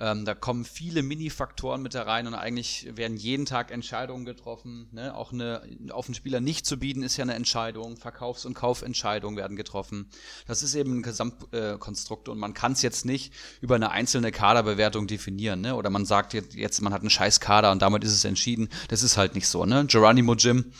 [0.00, 4.88] Ähm, da kommen viele Mini-Faktoren mit herein und eigentlich werden jeden Tag Entscheidungen getroffen.
[4.92, 5.14] Ne?
[5.14, 7.98] Auch eine, auf einen Spieler nicht zu bieten, ist ja eine Entscheidung.
[7.98, 10.08] Verkaufs- und Kaufentscheidungen werden getroffen.
[10.46, 15.06] Das ist eben ein Gesamtkonstrukt und man kann es jetzt nicht über eine einzelne Kaderbewertung
[15.06, 15.60] definieren.
[15.60, 15.76] Ne?
[15.76, 18.70] Oder man sagt jetzt, jetzt, man hat einen scheiß Kader und damit ist es entschieden.
[18.88, 19.66] Das ist halt nicht so.
[19.66, 19.84] Ne?
[19.86, 20.72] Geronimo Jim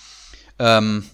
[0.58, 1.04] ähm,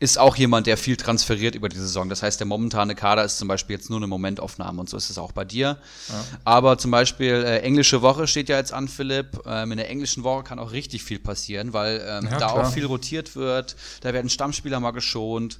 [0.00, 2.08] ist auch jemand, der viel transferiert über die Saison.
[2.08, 5.10] Das heißt, der momentane Kader ist zum Beispiel jetzt nur eine Momentaufnahme und so ist
[5.10, 5.78] es auch bei dir.
[6.08, 6.24] Ja.
[6.44, 9.40] Aber zum Beispiel äh, englische Woche steht ja jetzt an, Philipp.
[9.44, 12.54] Ähm, in der englischen Woche kann auch richtig viel passieren, weil ähm, ja, da klar.
[12.54, 13.74] auch viel rotiert wird.
[14.00, 15.58] Da werden Stammspieler mal geschont.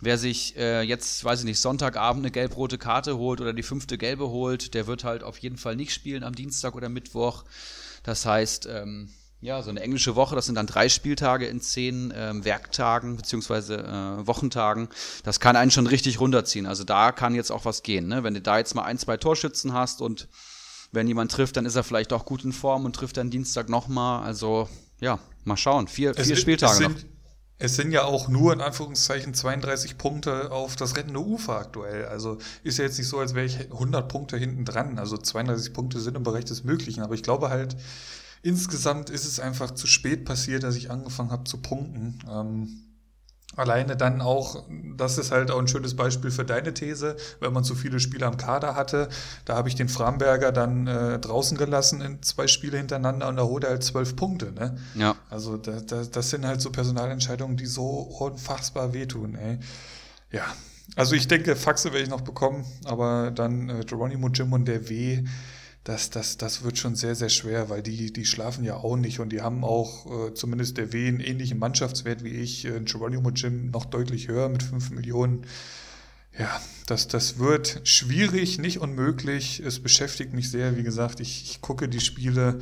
[0.00, 3.96] Wer sich äh, jetzt, weiß ich nicht, Sonntagabend eine gelb-rote Karte holt oder die fünfte
[3.96, 7.44] gelbe holt, der wird halt auf jeden Fall nicht spielen am Dienstag oder Mittwoch.
[8.02, 9.08] Das heißt, ähm,
[9.40, 13.78] ja, so eine englische Woche, das sind dann drei Spieltage in zehn ähm, Werktagen beziehungsweise
[13.78, 14.88] äh, Wochentagen.
[15.24, 16.66] Das kann einen schon richtig runterziehen.
[16.66, 18.08] Also da kann jetzt auch was gehen.
[18.08, 18.24] Ne?
[18.24, 20.28] Wenn du da jetzt mal ein, zwei Torschützen hast und
[20.92, 23.68] wenn jemand trifft, dann ist er vielleicht auch gut in Form und trifft dann Dienstag
[23.68, 24.24] nochmal.
[24.24, 24.68] Also
[25.00, 25.88] ja, mal schauen.
[25.88, 27.10] Vier, vier es, Spieltage es sind, noch.
[27.58, 32.06] Es sind ja auch nur in Anführungszeichen 32 Punkte auf das rettende Ufer aktuell.
[32.06, 34.98] Also ist ja jetzt nicht so, als wäre ich 100 Punkte hinten dran.
[34.98, 37.02] Also 32 Punkte sind im Bereich des Möglichen.
[37.02, 37.76] Aber ich glaube halt,
[38.46, 42.20] insgesamt ist es einfach zu spät passiert, dass ich angefangen habe zu punkten.
[42.30, 42.68] Ähm,
[43.56, 44.64] alleine dann auch,
[44.96, 48.24] das ist halt auch ein schönes Beispiel für deine These, wenn man zu viele Spiele
[48.24, 49.08] am Kader hatte.
[49.44, 53.42] Da habe ich den Framberger dann äh, draußen gelassen in zwei Spiele hintereinander und da
[53.42, 54.52] holt er halt zwölf Punkte.
[54.52, 54.76] Ne?
[54.94, 55.16] Ja.
[55.28, 59.34] Also da, da, das sind halt so Personalentscheidungen, die so unfassbar wehtun.
[59.34, 59.58] Ey.
[60.30, 60.44] Ja,
[60.94, 64.88] also ich denke, Faxe werde ich noch bekommen, aber dann äh, Geronimo Jim und der
[64.88, 65.24] W
[65.86, 69.20] das, das, das wird schon sehr, sehr schwer, weil die, die schlafen ja auch nicht
[69.20, 73.30] und die haben auch äh, zumindest der W einen ähnlichen Mannschaftswert wie ich, äh, Geronimo
[73.30, 75.46] Jim noch deutlich höher mit 5 Millionen.
[76.36, 79.60] Ja, das, das wird schwierig, nicht unmöglich.
[79.60, 80.76] Es beschäftigt mich sehr.
[80.76, 82.58] Wie gesagt, ich, ich gucke die Spiele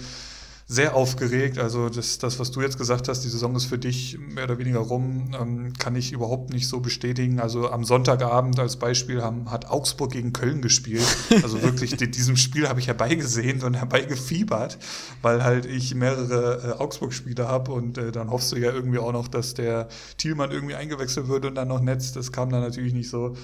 [0.66, 1.58] sehr aufgeregt.
[1.58, 4.58] Also das, das, was du jetzt gesagt hast, die Saison ist für dich mehr oder
[4.58, 7.38] weniger rum, ähm, kann ich überhaupt nicht so bestätigen.
[7.38, 11.04] Also am Sonntagabend als Beispiel haben, hat Augsburg gegen Köln gespielt.
[11.42, 14.78] Also wirklich, die, diesem Spiel habe ich herbeigesehen und herbeigefiebert,
[15.20, 19.12] weil halt ich mehrere äh, Augsburg-Spiele habe und äh, dann hoffst du ja irgendwie auch
[19.12, 22.12] noch, dass der Thielmann irgendwie eingewechselt wird und dann noch Netz.
[22.12, 23.36] Das kam dann natürlich nicht so.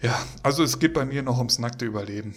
[0.00, 2.34] Ja, also es geht bei mir noch ums nackte Überleben.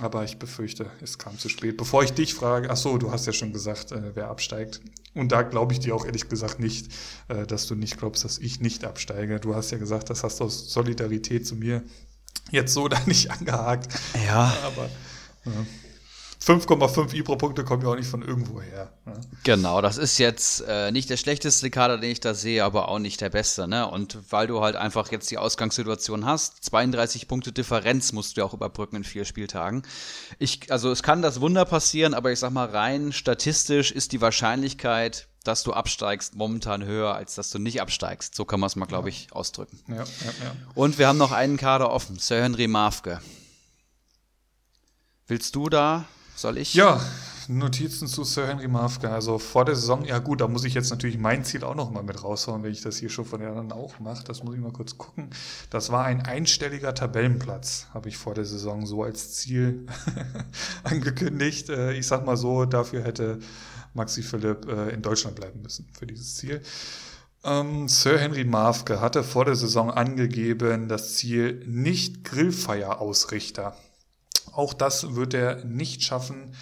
[0.00, 1.76] Aber ich befürchte, es kam zu spät.
[1.76, 4.80] Bevor ich dich frage, ach so, du hast ja schon gesagt, äh, wer absteigt.
[5.14, 6.90] Und da glaube ich dir auch ehrlich gesagt nicht,
[7.28, 9.40] äh, dass du nicht glaubst, dass ich nicht absteige.
[9.40, 11.82] Du hast ja gesagt, das hast du aus Solidarität zu mir
[12.50, 13.92] jetzt so da nicht angehakt.
[14.26, 14.56] Ja.
[14.64, 14.88] Aber
[15.44, 15.66] ja.
[16.42, 18.94] 5,5 Ibro-Punkte kommen ja auch nicht von irgendwo her.
[19.04, 19.12] Ne?
[19.44, 22.98] Genau, das ist jetzt äh, nicht der schlechteste Kader, den ich da sehe, aber auch
[22.98, 23.68] nicht der beste.
[23.68, 23.86] Ne?
[23.86, 28.46] Und weil du halt einfach jetzt die Ausgangssituation hast, 32 Punkte Differenz musst du ja
[28.46, 29.82] auch überbrücken in vier Spieltagen.
[30.38, 34.22] Ich, also es kann das Wunder passieren, aber ich sag mal rein statistisch ist die
[34.22, 38.34] Wahrscheinlichkeit, dass du absteigst, momentan höher, als dass du nicht absteigst.
[38.34, 39.78] So kann man es mal, glaube ich, ausdrücken.
[39.88, 40.04] Ja, ja.
[40.74, 43.20] Und wir haben noch einen Kader offen, Sir Henry Mafke.
[45.26, 46.06] Willst du da
[46.40, 46.74] soll ich?
[46.74, 47.00] Ja,
[47.48, 49.12] Notizen zu Sir Henry Mafka.
[49.12, 51.90] Also vor der Saison, ja gut, da muss ich jetzt natürlich mein Ziel auch noch
[51.90, 54.24] mal mit raushauen, wenn ich das hier schon von der anderen auch mache.
[54.24, 55.30] Das muss ich mal kurz gucken.
[55.68, 59.86] Das war ein einstelliger Tabellenplatz, habe ich vor der Saison so als Ziel
[60.84, 61.68] angekündigt.
[61.68, 63.40] Äh, ich sag mal so, dafür hätte
[63.94, 66.62] Maxi Philipp äh, in Deutschland bleiben müssen für dieses Ziel.
[67.42, 73.74] Ähm, Sir Henry Mafke hatte vor der Saison angegeben, das Ziel nicht Grillfeierausrichter.
[74.52, 76.54] Auch das wird er nicht schaffen.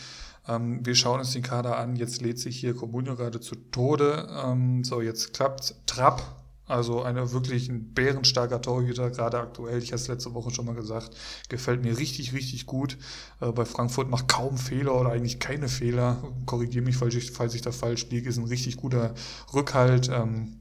[0.46, 1.96] Ähm, wir schauen uns den Kader an.
[1.96, 4.28] Jetzt lädt sich hier Comunio gerade zu Tode.
[4.44, 6.22] Ähm, so, jetzt klappt Trapp.
[6.68, 9.82] Also eine wirklich ein bärenstarker Torhüter, gerade aktuell.
[9.82, 11.16] Ich habe es letzte Woche schon mal gesagt.
[11.48, 12.98] Gefällt mir richtig, richtig gut.
[13.40, 16.22] Äh, bei Frankfurt macht kaum Fehler oder eigentlich keine Fehler.
[16.44, 18.28] Korrigiere mich, falls ich, falls ich da falsch liege.
[18.28, 19.14] Ist ein richtig guter
[19.54, 20.10] Rückhalt.
[20.12, 20.60] Ähm,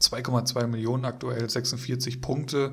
[0.00, 2.72] 2,2 Millionen aktuell, 46 Punkte.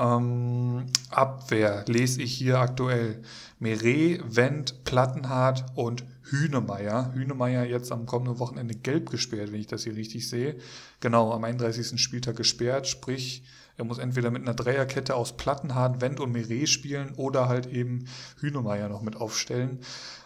[0.00, 3.22] Ähm, Abwehr lese ich hier aktuell.
[3.58, 7.12] Meret, Wendt, Plattenhardt und Hühnemeier.
[7.12, 10.56] Hühnemeier jetzt am kommenden Wochenende gelb gesperrt, wenn ich das hier richtig sehe.
[11.00, 12.00] Genau, am 31.
[12.00, 13.44] Spieltag gesperrt, sprich,
[13.76, 18.06] er muss entweder mit einer Dreierkette aus Plattenhardt, Wendt und Meret spielen oder halt eben
[18.40, 19.80] Hühnemeier noch mit aufstellen.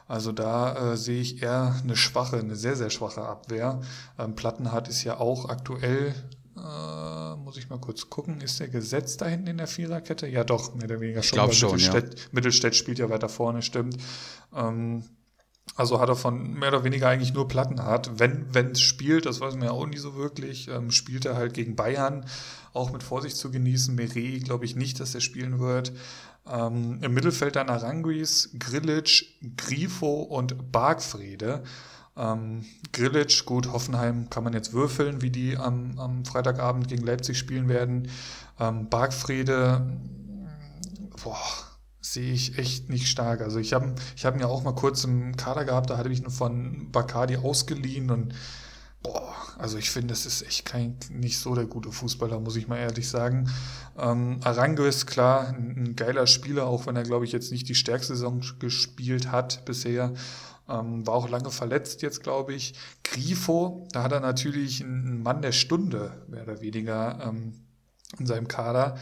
[0.07, 3.81] Also da äh, sehe ich eher eine schwache, eine sehr, sehr schwache Abwehr.
[4.19, 6.15] Ähm, Plattenhardt ist ja auch aktuell
[6.57, 10.27] äh, muss ich mal kurz gucken, ist der gesetzt da hinten in der Viererkette?
[10.27, 11.51] Ja, doch, mehr oder weniger schon.
[11.51, 12.27] Ich schon, Mittelstädt, ja.
[12.33, 13.97] Mittelstädt spielt ja weiter vorne, stimmt.
[14.55, 15.05] Ähm,
[15.77, 18.19] also hat er von mehr oder weniger eigentlich nur Plattenhardt.
[18.19, 21.37] Wenn wenn es spielt, das weiß man ja auch nie so wirklich, ähm, spielt er
[21.37, 22.27] halt gegen Bayern,
[22.73, 23.95] auch mit Vorsicht zu genießen.
[23.95, 25.93] Meret glaube ich nicht, dass er spielen wird.
[26.47, 29.27] Ähm, Im Mittelfeld dann Aranguis, Grilic,
[29.57, 31.65] Grifo und Bargfrede.
[32.17, 37.39] Ähm, Grillitsch, gut, Hoffenheim kann man jetzt würfeln, wie die am, am Freitagabend gegen Leipzig
[37.39, 38.09] spielen werden.
[38.61, 39.99] Ähm, Bargfrede,
[41.23, 41.39] boah,
[42.01, 43.41] sehe ich echt nicht stark.
[43.41, 46.09] Also ich habe ich hab ihn ja auch mal kurz im Kader gehabt, da hatte
[46.11, 48.35] ich ihn von Bacardi ausgeliehen und
[49.03, 52.69] boah, also ich finde, das ist echt kein, nicht so der gute Fußballer, muss ich
[52.69, 53.51] mal ehrlich sagen.
[53.99, 57.69] Ähm, Arango ist klar ein, ein geiler Spieler, auch wenn er, glaube ich, jetzt nicht
[57.69, 60.15] die stärkste Saison gespielt hat bisher.
[60.69, 62.75] Ähm, war auch lange verletzt jetzt, glaube ich.
[63.03, 67.53] Grifo, da hat er natürlich einen Mann der Stunde, mehr oder weniger, ähm,
[68.19, 68.97] in seinem Kader.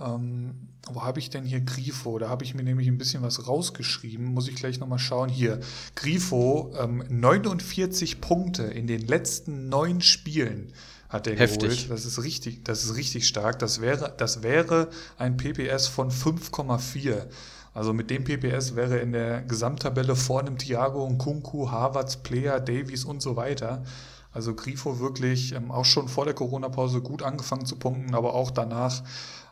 [0.00, 2.18] Ähm, wo habe ich denn hier Grifo?
[2.18, 4.26] Da habe ich mir nämlich ein bisschen was rausgeschrieben.
[4.26, 5.28] Muss ich gleich nochmal schauen.
[5.28, 5.60] Hier,
[5.94, 10.72] Grifo, ähm, 49 Punkte in den letzten neun Spielen
[11.08, 11.70] hat er Heftig.
[11.70, 11.90] geholt.
[11.90, 13.58] Das ist richtig, das ist richtig stark.
[13.58, 17.26] Das wäre, das wäre ein PPS von 5,4.
[17.74, 22.60] Also mit dem PPS wäre in der Gesamttabelle vor einem Thiago, und Kunku, Harvards, Player,
[22.60, 23.84] Davies und so weiter.
[24.32, 28.50] Also Grifo wirklich ähm, auch schon vor der Corona-Pause gut angefangen zu punkten, aber auch
[28.50, 29.02] danach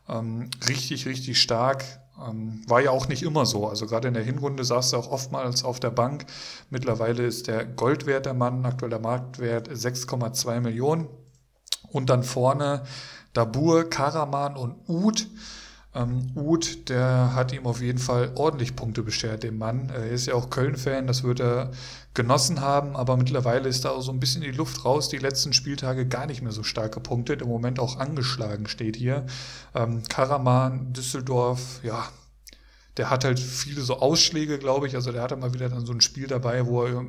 [0.08, 1.84] ähm, richtig, richtig stark.
[2.24, 3.68] Ähm, war ja auch nicht immer so.
[3.68, 6.26] Also gerade in der Hinrunde saß er auch oftmals auf der Bank.
[6.70, 11.08] Mittlerweile ist der Goldwert der Mann, aktueller Marktwert 6,2 Millionen.
[11.90, 12.82] Und dann vorne
[13.32, 15.28] Dabur, Karaman und Uth.
[15.96, 19.88] Ähm, Uth, der hat ihm auf jeden Fall ordentlich Punkte beschert, dem Mann.
[19.88, 21.70] Er ist ja auch Köln-Fan, das wird er
[22.12, 25.08] genossen haben, aber mittlerweile ist da auch so ein bisschen die Luft raus.
[25.08, 29.26] Die letzten Spieltage gar nicht mehr so stark gepunktet, im Moment auch angeschlagen steht hier.
[29.74, 32.06] Ähm, Karaman, Düsseldorf, ja,
[32.98, 34.94] der hat halt viele so Ausschläge, glaube ich.
[34.94, 37.04] Also der hatte mal wieder dann so ein Spiel dabei, wo er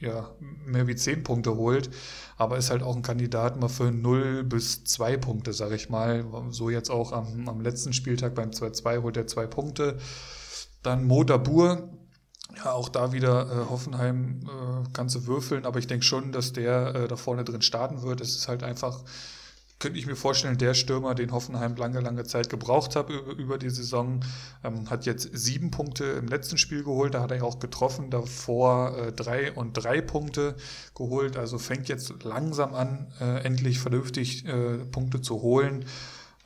[0.00, 0.30] ja,
[0.64, 1.90] mehr wie 10 Punkte holt,
[2.36, 6.24] aber ist halt auch ein Kandidat mal für 0 bis 2 Punkte, sag ich mal.
[6.50, 9.98] So jetzt auch am, am letzten Spieltag beim 2-2 holt er 2 Punkte.
[10.82, 11.88] Dann Modabur,
[12.56, 16.94] ja, auch da wieder äh, Hoffenheim äh, ganze würfeln, aber ich denke schon, dass der
[16.94, 18.20] äh, da vorne drin starten wird.
[18.20, 19.02] Es ist halt einfach
[19.78, 23.68] könnte ich mir vorstellen, der Stürmer, den Hoffenheim lange, lange Zeit gebraucht hat über, die
[23.68, 24.24] Saison,
[24.64, 27.14] ähm, hat jetzt sieben Punkte im letzten Spiel geholt.
[27.14, 30.56] Da hat er ja auch getroffen, davor äh, drei und drei Punkte
[30.94, 31.36] geholt.
[31.36, 35.84] Also fängt jetzt langsam an, äh, endlich vernünftig äh, Punkte zu holen.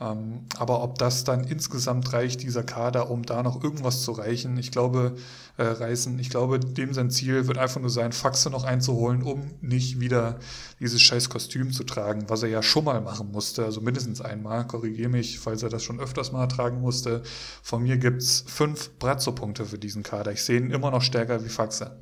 [0.01, 4.57] Ähm, aber ob das dann insgesamt reicht, dieser Kader, um da noch irgendwas zu reichen,
[4.57, 5.16] ich glaube,
[5.59, 9.51] äh, reißen, ich glaube, dem sein Ziel wird einfach nur sein, Faxe noch einzuholen, um
[9.61, 10.38] nicht wieder
[10.80, 14.66] dieses scheiß Kostüm zu tragen, was er ja schon mal machen musste, also mindestens einmal,
[14.66, 17.22] korrigiere mich, falls er das schon öfters mal tragen musste.
[17.62, 20.32] Von mir gibt's fünf Brazzo-Punkte für diesen Kader.
[20.32, 22.01] Ich sehe ihn immer noch stärker wie Faxe.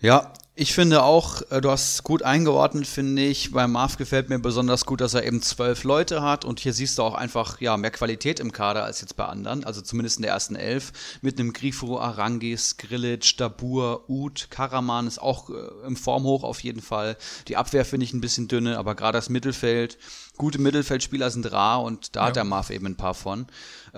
[0.00, 3.52] Ja, Ich finde auch, äh, du hast gut eingeordnet, finde ich.
[3.52, 6.96] Bei Marv gefällt mir besonders gut, dass er eben zwölf Leute hat und hier siehst
[6.96, 10.22] du auch einfach ja, mehr Qualität im Kader als jetzt bei anderen, also zumindest in
[10.22, 10.94] der ersten Elf.
[11.20, 16.80] Mit einem Grifo, Arangis, Grilic, Dabur, Uth, Karaman ist auch äh, im Formhoch auf jeden
[16.80, 17.18] Fall.
[17.48, 19.98] Die Abwehr finde ich ein bisschen dünne, aber gerade das Mittelfeld
[20.36, 22.26] gute Mittelfeldspieler sind rar und da ja.
[22.26, 23.46] hat der Marv eben ein paar von.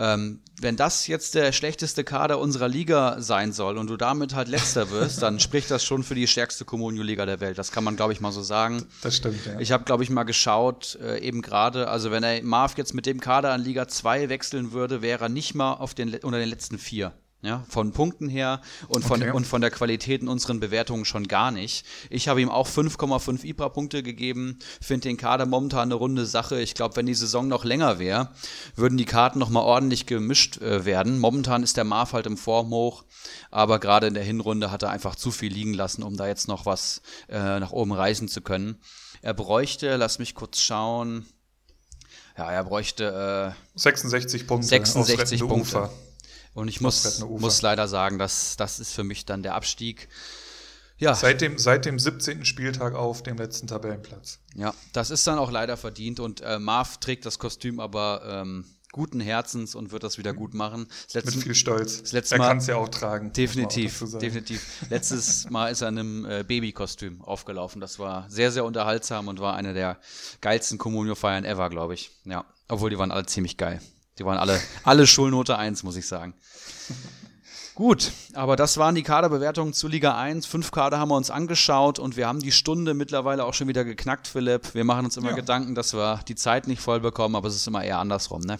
[0.00, 4.46] Ähm, wenn das jetzt der schlechteste Kader unserer Liga sein soll und du damit halt
[4.46, 7.58] letzter wirst, dann spricht das schon für die stärkste Kommunio-Liga der Welt.
[7.58, 8.86] Das kann man, glaube ich, mal so sagen.
[9.02, 9.58] Das stimmt, ja.
[9.58, 13.06] Ich habe, glaube ich, mal geschaut, äh, eben gerade, also wenn er Marv jetzt mit
[13.06, 16.48] dem Kader an Liga 2 wechseln würde, wäre er nicht mal auf den, unter den
[16.48, 17.12] letzten vier.
[17.40, 19.30] Ja, von Punkten her und von, okay.
[19.30, 21.86] und von der Qualität in unseren Bewertungen schon gar nicht.
[22.10, 26.60] Ich habe ihm auch 5,5 IPRA-Punkte gegeben, finde den Kader momentan eine runde Sache.
[26.60, 28.32] Ich glaube, wenn die Saison noch länger wäre,
[28.74, 31.20] würden die Karten nochmal ordentlich gemischt äh, werden.
[31.20, 33.04] Momentan ist der Marv halt im Form hoch,
[33.52, 36.48] aber gerade in der Hinrunde hat er einfach zu viel liegen lassen, um da jetzt
[36.48, 38.80] noch was äh, nach oben reißen zu können.
[39.22, 41.24] Er bräuchte, lass mich kurz schauen,
[42.36, 44.66] ja, er bräuchte äh, 66 Punkte.
[44.66, 45.60] 66 Punkte.
[45.60, 45.90] Ufer.
[46.58, 50.08] Und ich muss, muss leider sagen, dass das ist für mich dann der Abstieg.
[50.98, 51.14] Ja.
[51.14, 52.44] Seit dem, seit dem 17.
[52.44, 54.40] Spieltag auf dem letzten Tabellenplatz.
[54.56, 58.64] Ja, das ist dann auch leider verdient und äh, Marv trägt das Kostüm aber ähm,
[58.90, 60.88] guten Herzens und wird das wieder gut machen.
[61.14, 62.12] Mit viel Stolz.
[62.12, 63.32] er kann es ja auch tragen.
[63.32, 64.66] Definitiv, definitiv.
[64.90, 67.80] Letztes Mal ist er in einem äh, Babykostüm aufgelaufen.
[67.80, 70.00] Das war sehr, sehr unterhaltsam und war eine der
[70.40, 72.10] geilsten Communio-Feiern ever, glaube ich.
[72.24, 73.80] Ja, obwohl die waren alle ziemlich geil.
[74.18, 76.34] Die waren alle, alle Schulnote 1, muss ich sagen.
[77.74, 80.46] Gut, aber das waren die Kaderbewertungen zu Liga 1.
[80.46, 83.84] Fünf Kader haben wir uns angeschaut und wir haben die Stunde mittlerweile auch schon wieder
[83.84, 84.74] geknackt, Philipp.
[84.74, 85.36] Wir machen uns immer ja.
[85.36, 88.58] Gedanken, dass wir die Zeit nicht voll bekommen, aber es ist immer eher andersrum, ne?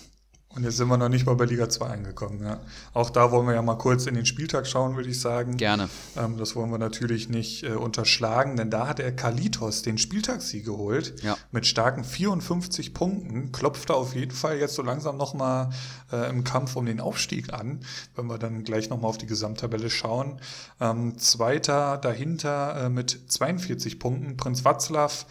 [0.54, 2.42] Und jetzt sind wir noch nicht mal bei Liga 2 angekommen.
[2.42, 2.60] Ja.
[2.94, 5.58] Auch da wollen wir ja mal kurz in den Spieltag schauen, würde ich sagen.
[5.58, 5.90] Gerne.
[6.16, 10.64] Ähm, das wollen wir natürlich nicht äh, unterschlagen, denn da hat er Kalitos den Spieltagssieg
[10.64, 11.22] geholt.
[11.22, 11.36] Ja.
[11.52, 13.52] Mit starken 54 Punkten.
[13.52, 15.68] Klopft er auf jeden Fall jetzt so langsam nochmal
[16.10, 17.80] äh, im Kampf um den Aufstieg an,
[18.16, 20.40] wenn wir dann gleich nochmal auf die Gesamttabelle schauen.
[20.80, 25.26] Ähm, Zweiter dahinter äh, mit 42 Punkten, Prinz Watzlaw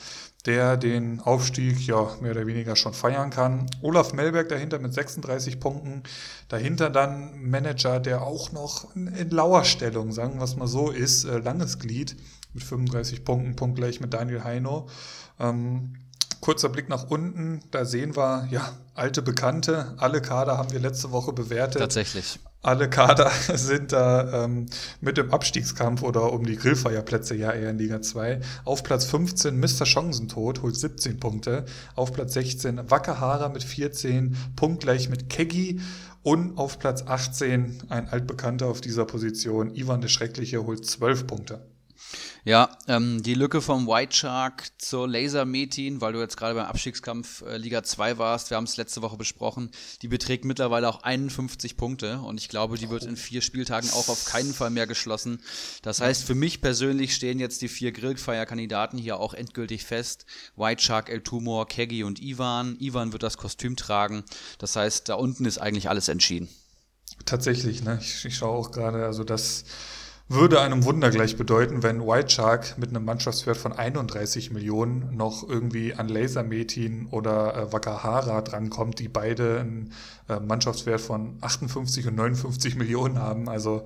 [0.46, 3.70] der den Aufstieg ja mehr oder weniger schon feiern kann.
[3.82, 6.04] Olaf Melberg dahinter mit 36 Punkten.
[6.48, 11.40] Dahinter dann Manager, der auch noch in Lauerstellung, sagen wir es mal so, ist, äh,
[11.40, 12.16] langes Glied
[12.54, 14.88] mit 35 Punkten, punktgleich mit Daniel Heino.
[15.40, 15.96] Ähm,
[16.40, 19.96] kurzer Blick nach unten, da sehen wir, ja, alte Bekannte.
[19.98, 21.82] Alle Kader haben wir letzte Woche bewertet.
[21.82, 24.66] Tatsächlich alle Kader sind da ähm,
[25.00, 28.42] mit im Abstiegskampf oder um die Grillfeierplätze ja eher in Liga 2.
[28.66, 29.86] Auf Platz 15 Mr.
[29.86, 31.64] Chancentod holt 17 Punkte.
[31.96, 35.80] Auf Platz 16 Wackerhara mit 14, punktgleich mit Keggy.
[36.24, 41.66] Und auf Platz 18 ein altbekannter auf dieser Position, Ivan der Schreckliche, holt 12 Punkte.
[42.48, 46.68] Ja, ähm, die Lücke vom White Shark zur Laser Metin, weil du jetzt gerade beim
[46.68, 49.70] Abstiegskampf äh, Liga 2 warst, wir haben es letzte Woche besprochen,
[50.02, 54.08] die beträgt mittlerweile auch 51 Punkte und ich glaube, die wird in vier Spieltagen auch
[54.08, 55.42] auf keinen Fall mehr geschlossen.
[55.82, 60.26] Das heißt, für mich persönlich stehen jetzt die vier Grillfire-Kandidaten hier auch endgültig fest.
[60.56, 62.78] White Shark, El Tumor, Keggy und Ivan.
[62.80, 64.24] Ivan wird das Kostüm tragen.
[64.58, 66.48] Das heißt, da unten ist eigentlich alles entschieden.
[67.26, 68.00] Tatsächlich, ne?
[68.02, 69.66] Ich, ich schaue auch gerade, also das
[70.30, 75.48] würde einem Wunder gleich bedeuten, wenn White Shark mit einem Mannschaftswert von 31 Millionen noch
[75.48, 79.94] irgendwie an Lasermetin oder äh, Wakahara drankommt, die beide einen
[80.28, 83.48] äh, Mannschaftswert von 58 und 59 Millionen haben.
[83.48, 83.86] Also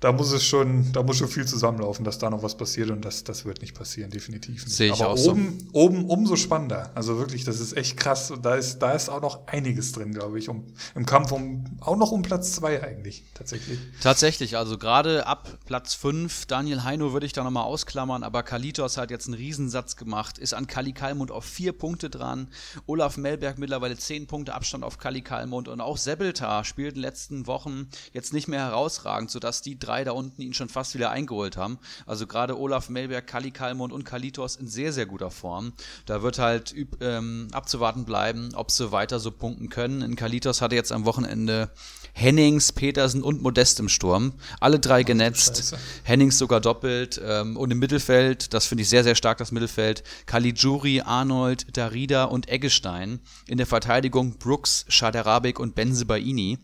[0.00, 3.04] da muss es schon, da muss schon viel zusammenlaufen, dass da noch was passiert und
[3.04, 4.76] das, das wird nicht passieren, definitiv nicht.
[4.76, 5.78] Sehe ich Aber auch oben, so.
[5.80, 6.90] oben umso spannender.
[6.94, 8.30] Also wirklich, das ist echt krass.
[8.30, 10.64] Und da ist, da ist auch noch einiges drin, glaube ich, um,
[10.94, 13.78] im Kampf um, auch noch um Platz zwei eigentlich, tatsächlich.
[14.00, 18.96] Tatsächlich, also gerade ab Platz fünf Daniel Heino würde ich da nochmal ausklammern, aber Kalitos
[18.96, 22.48] hat jetzt einen Riesensatz gemacht, ist an Kali Kalmund auf vier Punkte dran.
[22.86, 27.02] Olaf Melberg mittlerweile zehn Punkte Abstand auf Kali Kalmund und auch Sebeltar spielt in den
[27.02, 31.10] letzten Wochen jetzt nicht mehr herausragend, sodass die drei da unten ihn schon fast wieder
[31.10, 31.78] eingeholt haben.
[32.06, 35.72] Also gerade Olaf Melberg, Kali Kalmund und Kalitos in sehr, sehr guter Form.
[36.06, 40.02] Da wird halt ähm, abzuwarten bleiben, ob sie weiter so punkten können.
[40.02, 41.70] In Kalitos hatte jetzt am Wochenende
[42.18, 44.32] Hennings, Petersen und Modest im Sturm.
[44.58, 45.58] Alle drei genetzt.
[45.58, 45.78] Scheiße.
[46.02, 47.20] Hennings sogar doppelt.
[47.22, 52.24] Ähm, und im Mittelfeld, das finde ich sehr, sehr stark, das Mittelfeld, Caligiuri, Arnold, Darida
[52.24, 53.20] und Eggestein.
[53.46, 56.58] In der Verteidigung Brooks, Schaderabik und Benzebaini.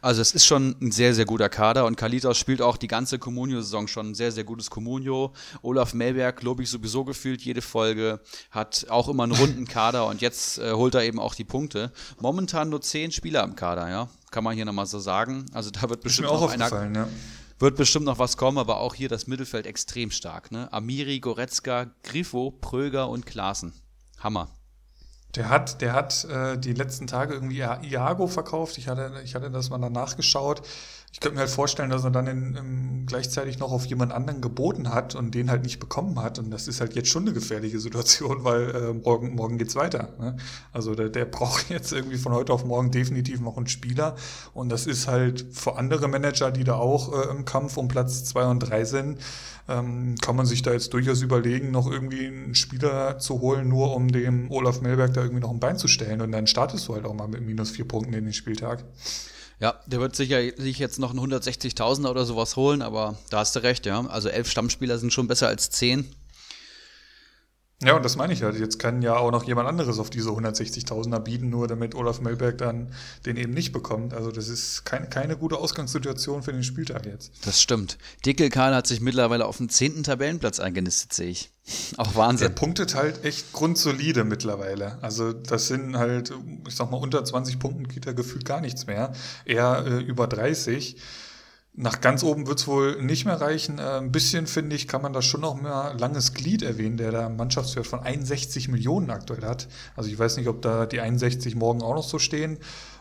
[0.00, 3.18] Also es ist schon ein sehr, sehr guter Kader und Kalitos spielt auch die ganze
[3.18, 5.34] Comunio-Saison schon ein sehr, sehr gutes Comunio.
[5.60, 8.20] Olaf Melberg lobe ich sowieso gefühlt jede Folge,
[8.50, 11.92] hat auch immer einen runden Kader und jetzt äh, holt er eben auch die Punkte.
[12.20, 15.46] Momentan nur zehn Spieler im Kader, ja kann man hier nochmal so sagen.
[15.52, 17.08] Also da wird bestimmt auch noch einer, ja.
[17.60, 20.50] Wird bestimmt noch was kommen, aber auch hier das Mittelfeld extrem stark.
[20.50, 20.70] Ne?
[20.72, 23.72] Amiri, Goretzka, Grifo, Pröger und Klaassen.
[24.18, 24.48] Hammer.
[25.36, 28.76] Der hat, der hat äh, die letzten Tage irgendwie Iago verkauft.
[28.76, 30.62] Ich hatte, ich hatte das mal danach geschaut.
[31.14, 34.40] Ich könnte mir halt vorstellen, dass er dann in, in, gleichzeitig noch auf jemand anderen
[34.40, 36.40] geboten hat und den halt nicht bekommen hat.
[36.40, 40.08] Und das ist halt jetzt schon eine gefährliche Situation, weil äh, morgen, morgen geht's weiter.
[40.18, 40.36] Ne?
[40.72, 44.16] Also der, der braucht jetzt irgendwie von heute auf morgen definitiv noch einen Spieler.
[44.54, 48.24] Und das ist halt für andere Manager, die da auch äh, im Kampf um Platz
[48.24, 49.20] zwei und drei sind,
[49.68, 53.94] ähm, kann man sich da jetzt durchaus überlegen, noch irgendwie einen Spieler zu holen, nur
[53.94, 56.20] um dem Olaf Melberg da irgendwie noch ein Bein zu stellen.
[56.22, 58.82] Und dann startest du halt auch mal mit minus vier Punkten in den Spieltag.
[59.64, 63.60] Ja, der wird sicherlich jetzt noch einen 160.000er oder sowas holen, aber da hast du
[63.60, 64.06] recht, ja.
[64.08, 66.14] Also elf Stammspieler sind schon besser als zehn.
[67.82, 68.58] Ja, und das meine ich halt.
[68.58, 72.56] Jetzt kann ja auch noch jemand anderes auf diese 160.000er bieten, nur damit Olaf Melberg
[72.58, 72.92] dann
[73.26, 74.14] den eben nicht bekommt.
[74.14, 77.32] Also das ist kein, keine gute Ausgangssituation für den Spieltag jetzt.
[77.44, 77.98] Das stimmt.
[78.24, 81.50] Dickel Karl hat sich mittlerweile auf den zehnten Tabellenplatz eingenistet, sehe ich.
[81.96, 82.48] Auch Wahnsinn.
[82.48, 85.02] Der punktet halt echt grundsolide mittlerweile.
[85.02, 86.32] Also das sind halt,
[86.66, 89.12] ich sag mal, unter 20 Punkten geht er gefühlt gar nichts mehr.
[89.44, 90.96] Er äh, über 30.
[91.76, 93.78] Nach ganz oben wird es wohl nicht mehr reichen.
[93.78, 97.10] Äh, ein bisschen, finde ich, kann man da schon noch mehr langes Glied erwähnen, der
[97.10, 99.66] da Mannschaftswert von 61 Millionen aktuell hat.
[99.96, 102.58] Also ich weiß nicht, ob da die 61 morgen auch noch so stehen,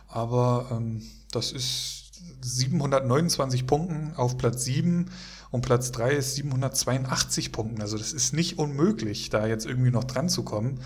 [0.07, 5.09] aber ähm, das ist 729 Punkten auf Platz 7
[5.51, 7.79] und Platz 3 ist 782 Punkten.
[7.79, 10.79] Also das ist nicht unmöglich, da jetzt irgendwie noch dran zu kommen.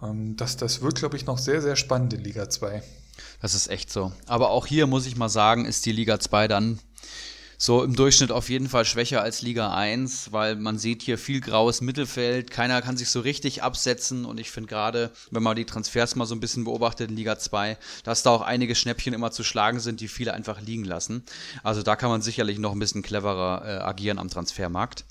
[0.00, 2.84] Ähm, das, das wird, glaube ich, noch sehr, sehr spannend in Liga 2.
[3.40, 4.12] Das ist echt so.
[4.26, 6.78] Aber auch hier muss ich mal sagen, ist die Liga 2 dann
[7.58, 11.40] so im Durchschnitt auf jeden Fall schwächer als Liga 1, weil man sieht hier viel
[11.40, 15.64] graues Mittelfeld, keiner kann sich so richtig absetzen und ich finde gerade, wenn man die
[15.64, 19.30] Transfers mal so ein bisschen beobachtet in Liga 2, dass da auch einige Schnäppchen immer
[19.30, 21.24] zu schlagen sind, die viele einfach liegen lassen.
[21.62, 25.04] Also da kann man sicherlich noch ein bisschen cleverer äh, agieren am Transfermarkt.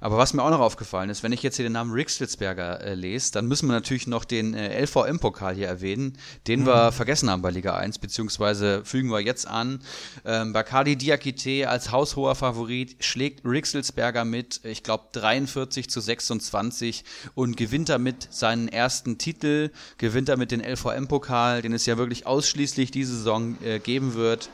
[0.00, 2.80] Aber was mir auch noch aufgefallen ist, wenn ich jetzt hier den Namen Rick Slitzberger
[2.80, 6.16] äh, lese, dann müssen wir natürlich noch den äh, LVM-Pokal hier erwähnen,
[6.46, 6.66] den mhm.
[6.66, 9.80] wir vergessen haben bei Liga 1, beziehungsweise fügen wir jetzt an.
[10.24, 17.04] Ähm, Bacardi Diakite als haushoher Favorit schlägt Rick Slitzberger mit, ich glaube, 43 zu 26
[17.34, 22.90] und gewinnt damit seinen ersten Titel, gewinnt damit den LVM-Pokal, den es ja wirklich ausschließlich
[22.90, 24.50] diese Saison äh, geben wird.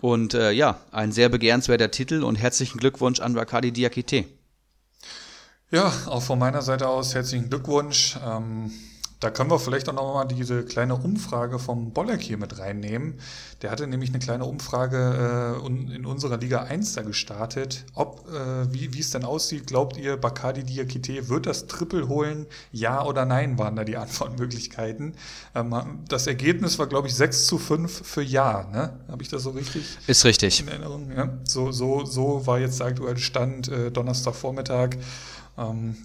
[0.00, 4.24] Und äh, ja, ein sehr begehrenswerter Titel und herzlichen Glückwunsch an Bacardi Diakite.
[5.70, 8.18] Ja, auch von meiner Seite aus herzlichen Glückwunsch.
[8.24, 8.70] Ähm,
[9.20, 13.18] da können wir vielleicht auch nochmal diese kleine Umfrage vom Bolleck hier mit reinnehmen.
[13.62, 17.86] Der hatte nämlich eine kleine Umfrage äh, in unserer Liga 1 da gestartet.
[17.94, 22.46] Ob, äh, wie, wie es denn aussieht, glaubt ihr, Bacardi Diakite wird das Triple holen?
[22.70, 25.14] Ja oder nein waren da die Antwortmöglichkeiten.
[25.54, 25.74] Ähm,
[26.06, 28.68] das Ergebnis war, glaube ich, 6 zu 5 für Ja.
[28.70, 29.00] Ne?
[29.08, 29.96] Habe ich das so richtig?
[30.06, 30.60] Ist richtig.
[30.60, 31.30] In Erinnerung, ja.
[31.44, 34.98] So, so, so war jetzt der aktuelle Stand äh, Donnerstagvormittag.
[35.58, 35.96] Ähm,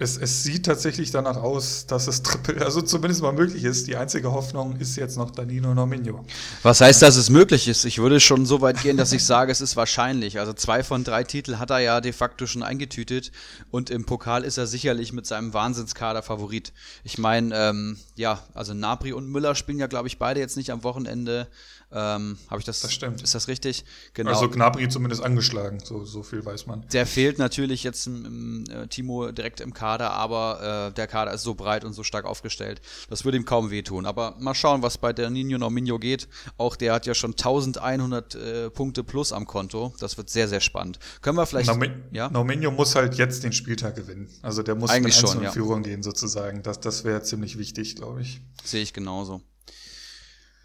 [0.00, 3.88] es, es, sieht tatsächlich danach aus, dass es Triple, also zumindest mal möglich ist.
[3.88, 6.24] Die einzige Hoffnung ist jetzt noch Danilo Nominio.
[6.62, 7.84] Was heißt, dass es möglich ist?
[7.84, 10.38] Ich würde schon so weit gehen, dass ich sage, es ist wahrscheinlich.
[10.38, 13.32] Also zwei von drei Titel hat er ja de facto schon eingetütet
[13.72, 16.72] und im Pokal ist er sicherlich mit seinem Wahnsinnskader Favorit.
[17.02, 20.70] Ich meine, ähm, ja, also Nabri und Müller spielen ja, glaube ich, beide jetzt nicht
[20.70, 21.48] am Wochenende.
[21.90, 22.80] Ähm, Habe ich das?
[22.80, 23.22] Das stimmt.
[23.22, 23.84] Ist das richtig?
[24.12, 24.30] Genau.
[24.30, 26.86] Also Gnabry zumindest angeschlagen, so, so viel weiß man.
[26.92, 31.32] Der fehlt natürlich jetzt im, im äh, Timo direkt im Kader, aber äh, der Kader
[31.32, 32.82] ist so breit und so stark aufgestellt.
[33.08, 34.04] Das würde ihm kaum wehtun.
[34.04, 36.28] Aber mal schauen, was bei der Nino Nominio geht.
[36.58, 39.94] Auch der hat ja schon 1100 äh, Punkte plus am Konto.
[39.98, 40.98] Das wird sehr, sehr spannend.
[41.22, 41.68] Können wir vielleicht.
[41.68, 42.28] Nomi ja?
[42.28, 44.28] Nominio muss halt jetzt den Spieltag gewinnen.
[44.42, 45.50] Also der muss Eigentlich in schon, ja.
[45.50, 46.62] Führung gehen sozusagen.
[46.62, 48.42] Das, das wäre ziemlich wichtig, glaube ich.
[48.62, 49.40] Sehe ich genauso.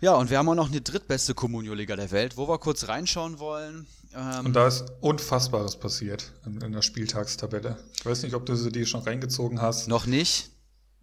[0.03, 3.39] Ja, und wir haben auch noch eine drittbeste Kommunio-Liga der Welt, wo wir kurz reinschauen
[3.39, 3.87] wollen.
[4.13, 7.77] Ähm und da ist Unfassbares passiert in, in, der Spieltagstabelle.
[7.95, 9.87] Ich weiß nicht, ob du sie dir schon reingezogen hast.
[9.87, 10.49] Noch nicht.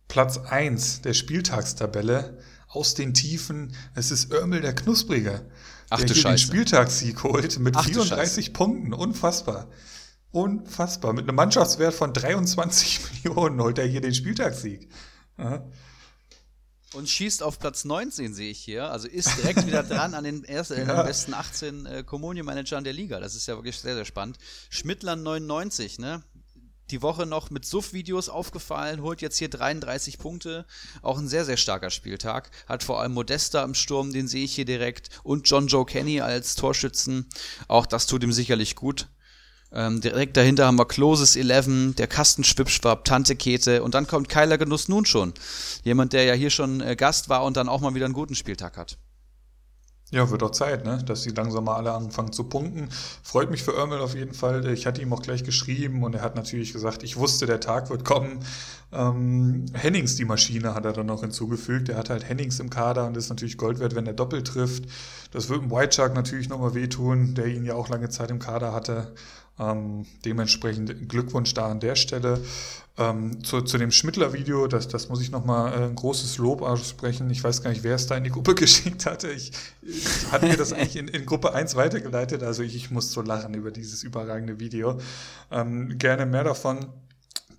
[0.08, 2.36] Platz 1 der Spieltagstabelle
[2.68, 3.74] aus den Tiefen.
[3.94, 5.46] Es ist Örmel der Knusprige.
[5.88, 6.44] Ach, der du hier Scheiße.
[6.44, 8.92] den Spieltagssieg holt mit Ach, 34 Punkten.
[8.92, 9.68] Unfassbar.
[10.30, 11.14] Unfassbar.
[11.14, 14.90] Mit einem Mannschaftswert von 23 Millionen holt er hier den Spieltagssieg.
[15.38, 15.64] Ja
[16.94, 18.90] und schießt auf Platz 19, sehe ich hier.
[18.90, 20.96] Also ist direkt wieder dran an den, ersten, ja.
[20.96, 23.20] den besten 18 äh, Communio-Managern der Liga.
[23.20, 24.38] Das ist ja wirklich sehr, sehr spannend.
[24.70, 26.22] Schmidtland 99, ne?
[26.90, 30.66] Die Woche noch mit Suff-Videos aufgefallen, holt jetzt hier 33 Punkte.
[31.02, 32.50] Auch ein sehr, sehr starker Spieltag.
[32.66, 35.08] Hat vor allem Modesta im Sturm, den sehe ich hier direkt.
[35.22, 37.28] Und John Joe Kenny als Torschützen.
[37.68, 39.06] Auch das tut ihm sicherlich gut.
[39.72, 44.58] Ähm, direkt dahinter haben wir Closes 11, der Kastenschwipschwab, Tante Kete und dann kommt Keiler
[44.58, 45.32] Genuss nun schon.
[45.84, 48.34] Jemand, der ja hier schon äh, Gast war und dann auch mal wieder einen guten
[48.34, 48.98] Spieltag hat.
[50.12, 51.00] Ja, wird auch Zeit, ne?
[51.06, 52.88] dass sie langsam mal alle anfangen zu punkten.
[53.22, 54.66] Freut mich für Örmel auf jeden Fall.
[54.66, 57.90] Ich hatte ihm auch gleich geschrieben und er hat natürlich gesagt, ich wusste, der Tag
[57.90, 58.40] wird kommen.
[58.92, 61.90] Ähm, Hennings, die Maschine, hat er dann noch hinzugefügt.
[61.90, 64.86] Er hat halt Hennings im Kader und ist natürlich Gold wert, wenn er doppelt trifft.
[65.30, 68.40] Das wird dem White Shark natürlich nochmal wehtun, der ihn ja auch lange Zeit im
[68.40, 69.14] Kader hatte.
[69.60, 72.40] Ähm, dementsprechend Glückwunsch da an der Stelle.
[72.96, 77.28] Ähm, zu, zu dem Schmittler-Video, das, das muss ich nochmal äh, ein großes Lob aussprechen.
[77.30, 79.30] Ich weiß gar nicht, wer es da in die Gruppe geschickt hatte.
[79.30, 82.42] Ich, ich hatte mir das eigentlich in, in Gruppe 1 weitergeleitet.
[82.42, 84.98] Also ich, ich muss so lachen über dieses überragende Video.
[85.50, 86.86] Ähm, gerne mehr davon.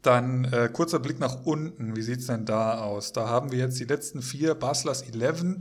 [0.01, 1.95] Dann äh, kurzer Blick nach unten.
[1.95, 3.13] Wie sieht's denn da aus?
[3.13, 5.57] Da haben wir jetzt die letzten vier Baslers 11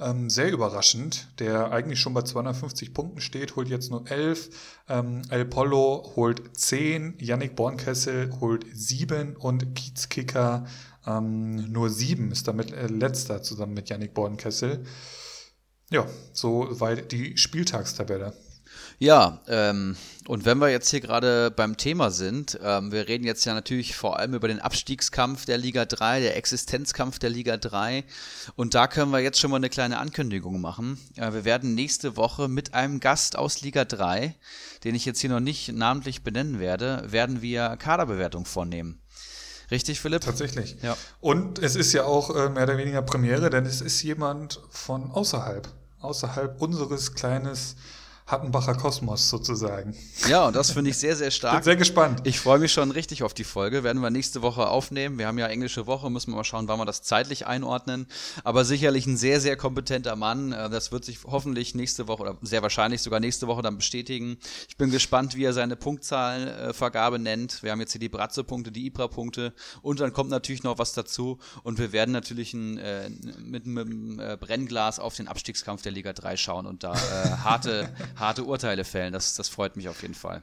[0.00, 4.50] ähm, sehr überraschend, der eigentlich schon bei 250 Punkten steht, holt jetzt nur 11.
[4.88, 10.66] Ähm, El Polo holt 10, Yannick Bornkessel holt 7 und Kiezkicker
[11.06, 14.84] ähm, nur 7, ist damit äh, letzter zusammen mit Yannick Bornkessel.
[15.90, 18.34] Ja, so weit die Spieltagstabelle.
[18.98, 19.96] Ja, ähm,
[20.28, 23.96] und wenn wir jetzt hier gerade beim Thema sind, ähm, wir reden jetzt ja natürlich
[23.96, 28.04] vor allem über den Abstiegskampf der Liga 3, der Existenzkampf der Liga 3.
[28.54, 30.98] Und da können wir jetzt schon mal eine kleine Ankündigung machen.
[31.16, 34.34] Äh, wir werden nächste Woche mit einem Gast aus Liga 3,
[34.84, 39.00] den ich jetzt hier noch nicht namentlich benennen werde, werden wir Kaderbewertung vornehmen.
[39.70, 40.20] Richtig, Philipp?
[40.20, 40.76] Tatsächlich.
[40.82, 40.94] Ja.
[41.20, 45.10] Und es ist ja auch äh, mehr oder weniger Premiere, denn es ist jemand von
[45.10, 45.68] außerhalb,
[46.00, 47.76] außerhalb unseres kleines
[48.28, 49.96] Hattenbacher Kosmos sozusagen.
[50.28, 51.54] Ja, und das finde ich sehr, sehr stark.
[51.54, 52.20] Bin sehr gespannt.
[52.24, 53.84] Ich freue mich schon richtig auf die Folge.
[53.84, 55.18] Werden wir nächste Woche aufnehmen.
[55.18, 58.06] Wir haben ja englische Woche, müssen wir mal schauen, wann wir das zeitlich einordnen.
[58.44, 60.52] Aber sicherlich ein sehr, sehr kompetenter Mann.
[60.52, 64.36] Äh, das wird sich hoffentlich nächste Woche oder sehr wahrscheinlich sogar nächste Woche dann bestätigen.
[64.68, 67.62] Ich bin gespannt, wie er seine Punktzahlvergabe nennt.
[67.62, 71.38] Wir haben jetzt hier die Bratze-Punkte, die Ibra-Punkte und dann kommt natürlich noch was dazu.
[71.62, 76.12] Und wir werden natürlich ein, äh, mit, einem äh, Brennglas auf den Abstiegskampf der Liga
[76.12, 77.88] 3 schauen und da äh, harte
[78.18, 79.12] harte Urteile fällen.
[79.12, 80.42] Das, das freut mich auf jeden Fall.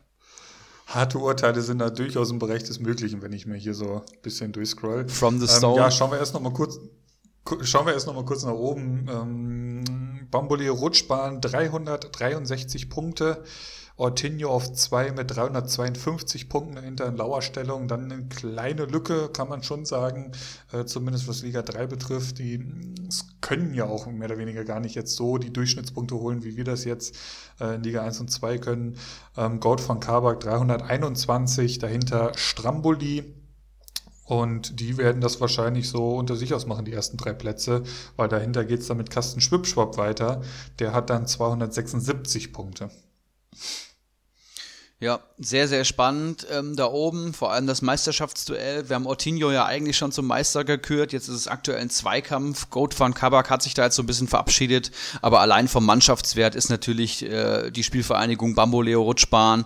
[0.87, 4.21] Harte Urteile sind da durchaus im Bereich des Möglichen, wenn ich mir hier so ein
[4.21, 5.07] bisschen durchscroll.
[5.09, 5.75] From the Stone.
[5.75, 6.79] Ähm, ja, schauen wir erst noch mal kurz,
[7.61, 9.07] schauen wir erst noch mal kurz nach oben.
[9.09, 13.43] Ähm, Bambolier Rutschbahn 363 Punkte.
[13.97, 17.87] Ortinho auf 2 mit 352 Punkten hinter in Lauerstellung.
[17.87, 20.33] Dann eine kleine Lücke, kann man schon sagen,
[20.73, 22.39] äh, zumindest was Liga 3 betrifft.
[22.39, 22.59] Die
[23.39, 26.65] können ja auch mehr oder weniger gar nicht jetzt so die Durchschnittspunkte holen, wie wir
[26.65, 27.15] das jetzt
[27.61, 28.97] äh, in Liga 1 und 2 können.
[29.37, 33.33] Ähm, Gold von Kabak 321, dahinter Stramboli.
[34.25, 37.83] Und die werden das wahrscheinlich so unter sich ausmachen, die ersten drei Plätze,
[38.15, 40.41] weil dahinter geht es dann mit Kasten Schwipschwap weiter.
[40.79, 42.89] Der hat dann 276 Punkte.
[45.01, 48.87] Ja, sehr, sehr spannend ähm, da oben, vor allem das Meisterschaftsduell.
[48.87, 52.69] Wir haben Ortinho ja eigentlich schon zum Meister gekürt, jetzt ist es aktuell ein Zweikampf.
[52.69, 54.91] Goat van Kabak hat sich da jetzt so ein bisschen verabschiedet,
[55.21, 59.65] aber allein vom Mannschaftswert ist natürlich äh, die Spielvereinigung Bamboleo Rutschbahn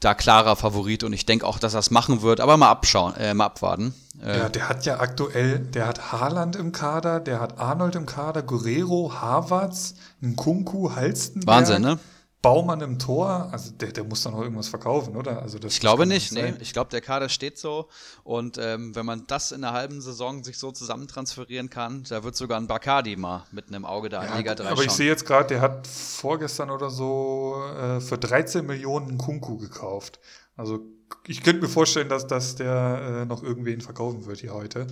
[0.00, 3.14] da klarer Favorit und ich denke auch, dass er es machen wird, aber mal abschauen,
[3.16, 3.94] äh, mal abwarten.
[4.22, 8.04] Äh, ja, der hat ja aktuell, der hat Haaland im Kader, der hat Arnold im
[8.04, 11.46] Kader, Guerrero, Havertz, Nkunku, Halstenberg.
[11.46, 11.98] Wahnsinn, ne?
[12.42, 15.42] Baumann im Tor, also der, der muss dann noch irgendwas verkaufen, oder?
[15.42, 16.54] Also das, ich glaube nicht, nee.
[16.60, 17.88] Ich glaube, der Kader steht so.
[18.22, 22.36] Und ähm, wenn man das in einer halben Saison sich so zusammentransferieren kann, da wird
[22.36, 24.86] sogar ein Bacardi mal mit einem Auge da in ja, Liga 3 Aber schauen.
[24.86, 30.20] ich sehe jetzt gerade, der hat vorgestern oder so äh, für 13 Millionen Kunku gekauft.
[30.56, 30.80] Also
[31.26, 34.86] ich könnte mir vorstellen, dass, dass der äh, noch irgendwen verkaufen wird hier heute.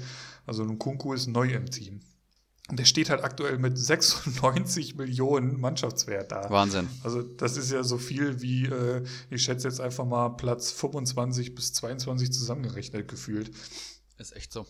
[0.47, 2.01] Also ein Kunku ist neu im Team.
[2.71, 6.49] Und der steht halt aktuell mit 96 Millionen Mannschaftswert da.
[6.51, 6.89] Wahnsinn.
[7.03, 11.55] Also das ist ja so viel wie, äh, ich schätze jetzt einfach mal Platz 25
[11.55, 13.51] bis 22 zusammengerechnet gefühlt.
[14.19, 14.67] Ist echt so.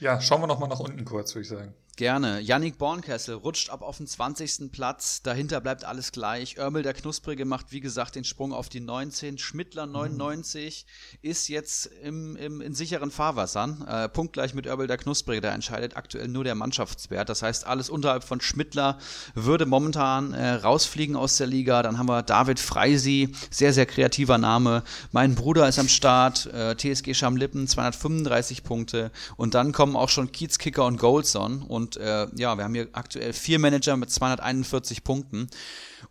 [0.00, 1.74] Ja, schauen wir noch mal nach unten kurz, würde ich sagen.
[1.98, 2.38] Gerne.
[2.38, 4.70] Yannick Bornkessel rutscht ab auf den 20.
[4.70, 5.20] Platz.
[5.20, 6.56] Dahinter bleibt alles gleich.
[6.56, 9.36] Örmel der Knusprige macht, wie gesagt, den Sprung auf die 19.
[9.36, 11.18] Schmittler 99 mhm.
[11.28, 13.84] ist jetzt im, im, in sicheren Fahrwassern.
[13.88, 15.40] Äh, punktgleich mit Örmel der Knusprige.
[15.40, 17.28] Da entscheidet aktuell nur der Mannschaftswert.
[17.28, 18.98] Das heißt, alles unterhalb von Schmittler
[19.34, 21.82] würde momentan äh, rausfliegen aus der Liga.
[21.82, 24.84] Dann haben wir David Freisi, sehr, sehr kreativer Name.
[25.10, 26.46] Mein Bruder ist am Start.
[26.46, 29.10] Äh, TSG Schamlippen, 235 Punkte.
[29.36, 31.62] Und dann kommen auch schon Kiezkicker und Goldson.
[31.62, 35.48] Und und äh, ja, wir haben hier aktuell vier Manager mit 241 Punkten.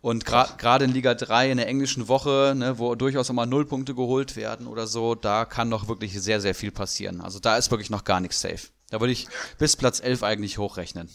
[0.00, 3.64] Und gerade in Liga 3 in der englischen Woche, ne, wo durchaus auch mal null
[3.64, 7.20] Punkte geholt werden oder so, da kann noch wirklich sehr, sehr viel passieren.
[7.20, 8.68] Also da ist wirklich noch gar nichts safe.
[8.90, 9.28] Da würde ich
[9.58, 11.08] bis Platz 11 eigentlich hochrechnen.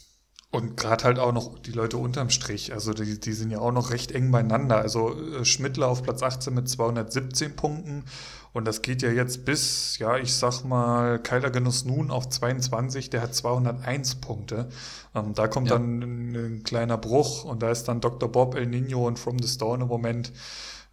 [0.51, 3.71] Und gerade halt auch noch die Leute unterm Strich, also die, die sind ja auch
[3.71, 4.77] noch recht eng beieinander.
[4.77, 8.05] Also äh, Schmidtler auf Platz 18 mit 217 Punkten
[8.53, 13.09] und das geht ja jetzt bis, ja, ich sag mal, Keiler Genuss nun auf 22,
[13.09, 14.69] der hat 201 Punkte.
[15.15, 15.75] Ähm, da kommt ja.
[15.75, 18.31] dann ein, ein, kleiner Bruch und da ist dann Dr.
[18.31, 20.31] Bob, El Nino und From the Stone im Moment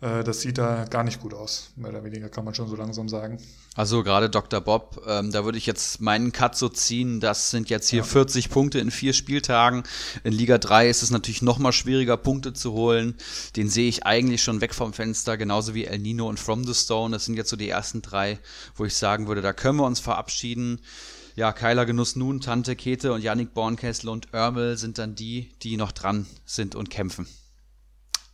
[0.00, 1.70] äh, das sieht da gar nicht gut aus.
[1.76, 3.38] Mehr oder weniger kann man schon so langsam sagen.
[3.74, 4.60] Also gerade Dr.
[4.60, 7.20] Bob, ähm, da würde ich jetzt meinen Cut so ziehen.
[7.20, 8.04] Das sind jetzt hier ja.
[8.04, 9.82] 40 Punkte in vier Spieltagen.
[10.24, 13.14] In Liga 3 ist es natürlich noch mal schwieriger, Punkte zu holen.
[13.56, 16.74] Den sehe ich eigentlich schon weg vom Fenster, genauso wie El Nino und From the
[16.74, 17.12] Stone.
[17.12, 18.38] Das sind jetzt so die ersten drei,
[18.74, 20.80] wo ich sagen würde, da können wir uns verabschieden.
[21.36, 25.76] Ja, Kyler Genuss nun, Tante Kete und Yannick Bornkessel und Örmel sind dann die, die
[25.76, 27.26] noch dran sind und kämpfen.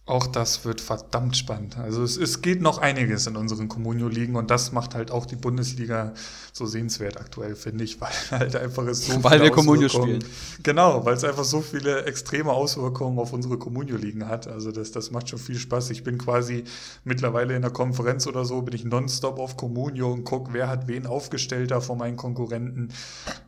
[0.08, 1.78] Auch das wird verdammt spannend.
[1.78, 5.34] Also es, es geht noch einiges in unseren Communio-Ligen und das macht halt auch die
[5.34, 6.14] Bundesliga
[6.52, 10.24] so sehenswert aktuell, finde ich, weil halt einfach es so Weil wir Communio spielen.
[10.62, 14.46] Genau, weil es einfach so viele extreme Auswirkungen auf unsere Communio-Ligen hat.
[14.46, 15.90] Also das, das macht schon viel Spaß.
[15.90, 16.62] Ich bin quasi
[17.02, 20.86] mittlerweile in der Konferenz oder so, bin ich nonstop auf Communio und gucke, wer hat
[20.86, 22.92] wen aufgestellt da von meinen Konkurrenten.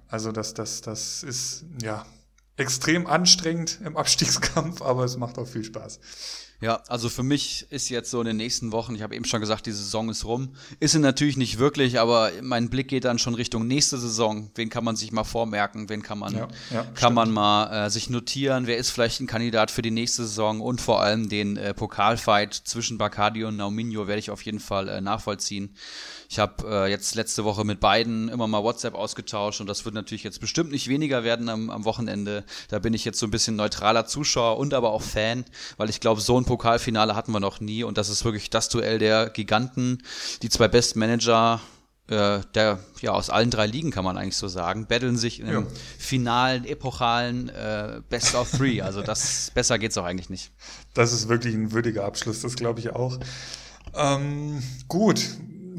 [0.08, 2.04] Also das, das, das ist, ja,
[2.56, 6.00] extrem anstrengend im Abstiegskampf, aber es macht auch viel Spaß.
[6.60, 9.40] Ja, also für mich ist jetzt so in den nächsten Wochen, ich habe eben schon
[9.40, 10.56] gesagt, die Saison ist rum.
[10.80, 14.50] Ist sie natürlich nicht wirklich, aber mein Blick geht dann schon Richtung nächste Saison.
[14.56, 15.88] Wen kann man sich mal vormerken?
[15.88, 18.66] Wen kann man, ja, ja, kann man mal äh, sich notieren?
[18.66, 20.60] Wer ist vielleicht ein Kandidat für die nächste Saison?
[20.60, 24.88] Und vor allem den äh, Pokalfight zwischen Bacardi und Nauminho werde ich auf jeden Fall
[24.88, 25.76] äh, nachvollziehen.
[26.30, 29.94] Ich habe äh, jetzt letzte Woche mit beiden immer mal WhatsApp ausgetauscht und das wird
[29.94, 32.44] natürlich jetzt bestimmt nicht weniger werden am, am Wochenende.
[32.68, 35.46] Da bin ich jetzt so ein bisschen neutraler Zuschauer und aber auch Fan,
[35.78, 38.68] weil ich glaube, so ein Pokalfinale hatten wir noch nie und das ist wirklich das
[38.68, 40.02] Duell der Giganten.
[40.42, 41.62] Die zwei besten Manager
[42.08, 45.46] äh, der, ja, aus allen drei Ligen kann man eigentlich so sagen, betteln sich in
[45.46, 45.70] einem ja.
[45.98, 48.82] finalen, epochalen äh, Best of Three.
[48.82, 50.52] Also das besser geht's auch eigentlich nicht.
[50.92, 53.18] Das ist wirklich ein würdiger Abschluss, das glaube ich auch.
[53.94, 55.20] Ähm, gut,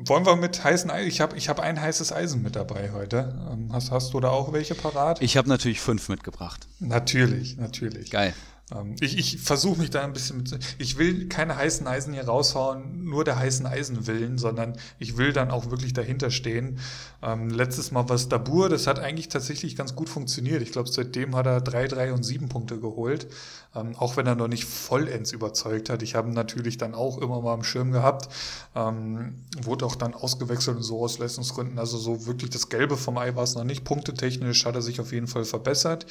[0.07, 1.07] wollen wir mit heißen Eisen?
[1.07, 3.35] Ich habe ich hab ein heißes Eisen mit dabei heute.
[3.51, 5.21] Ähm, hast, hast du da auch welche parat?
[5.21, 6.67] Ich habe natürlich fünf mitgebracht.
[6.80, 8.11] Natürlich, natürlich.
[8.11, 8.34] Geil.
[8.75, 10.57] Ähm, ich, ich versuche mich da ein bisschen mit.
[10.77, 15.33] Ich will keine heißen Eisen hier raushauen, nur der heißen Eisen willen, sondern ich will
[15.33, 16.79] dann auch wirklich dahinter stehen.
[17.21, 20.61] Ähm, letztes Mal war es Dabur, das hat eigentlich tatsächlich ganz gut funktioniert.
[20.61, 23.27] Ich glaube, seitdem hat er drei, drei und sieben Punkte geholt.
[23.75, 26.01] Ähm, auch wenn er noch nicht vollends überzeugt hat.
[26.01, 28.29] Ich habe ihn natürlich dann auch immer mal am Schirm gehabt.
[28.75, 31.77] Ähm, wurde auch dann ausgewechselt und so aus Leistungsgründen.
[31.77, 33.83] Also so wirklich das Gelbe vom Ei war es noch nicht.
[33.83, 36.07] Punktetechnisch hat er sich auf jeden Fall verbessert.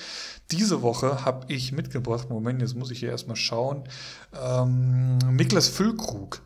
[0.52, 3.85] Diese Woche habe ich mitgebracht, Moment, Moment, jetzt muss ich hier erstmal schauen.
[4.33, 6.41] Ähm, Niklas Füllkrug.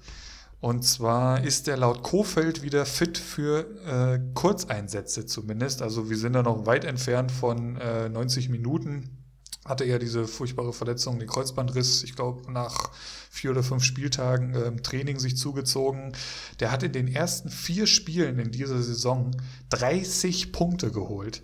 [0.61, 5.81] Und zwar ist er laut Kofeld wieder fit für äh, Kurzeinsätze zumindest.
[5.81, 9.17] Also wir sind da noch weit entfernt von äh, 90 Minuten.
[9.65, 12.91] Hatte er diese furchtbare Verletzung, den Kreuzbandriss, ich glaube, nach
[13.31, 16.15] vier oder fünf Spieltagen äh, Training sich zugezogen.
[16.59, 19.31] Der hat in den ersten vier Spielen in dieser Saison
[19.71, 21.43] 30 Punkte geholt.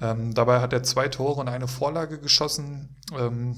[0.00, 2.96] Ähm, dabei hat er zwei Tore und eine Vorlage geschossen.
[3.18, 3.56] Ähm,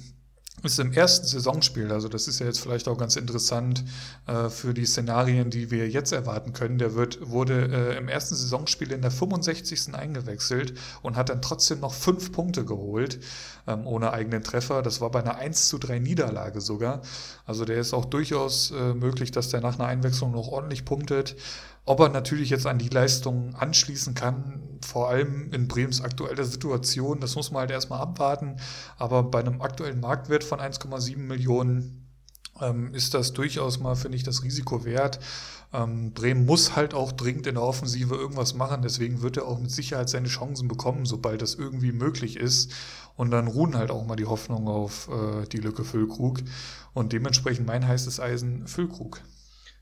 [0.62, 3.84] ist im ersten Saisonspiel, also das ist ja jetzt vielleicht auch ganz interessant
[4.26, 6.78] äh, für die Szenarien, die wir jetzt erwarten können.
[6.78, 9.94] Der wird, wurde äh, im ersten Saisonspiel in der 65.
[9.94, 13.20] eingewechselt und hat dann trotzdem noch fünf Punkte geholt,
[13.66, 14.82] ähm, ohne eigenen Treffer.
[14.82, 17.02] Das war bei einer 1 zu 3 Niederlage sogar.
[17.44, 21.36] Also der ist auch durchaus äh, möglich, dass der nach einer Einwechslung noch ordentlich punktet.
[21.88, 27.20] Ob er natürlich jetzt an die Leistung anschließen kann, vor allem in Brems aktueller Situation,
[27.20, 28.56] das muss man halt erstmal abwarten.
[28.98, 32.08] Aber bei einem aktuellen Marktwert von 1,7 Millionen
[32.60, 35.20] ähm, ist das durchaus mal, finde ich, das Risiko wert.
[35.72, 39.60] Ähm, Bremen muss halt auch dringend in der Offensive irgendwas machen, deswegen wird er auch
[39.60, 42.72] mit Sicherheit seine Chancen bekommen, sobald das irgendwie möglich ist.
[43.14, 46.40] Und dann ruhen halt auch mal die Hoffnung auf äh, die Lücke Füllkrug.
[46.94, 49.20] Und dementsprechend mein heißes Eisen Füllkrug.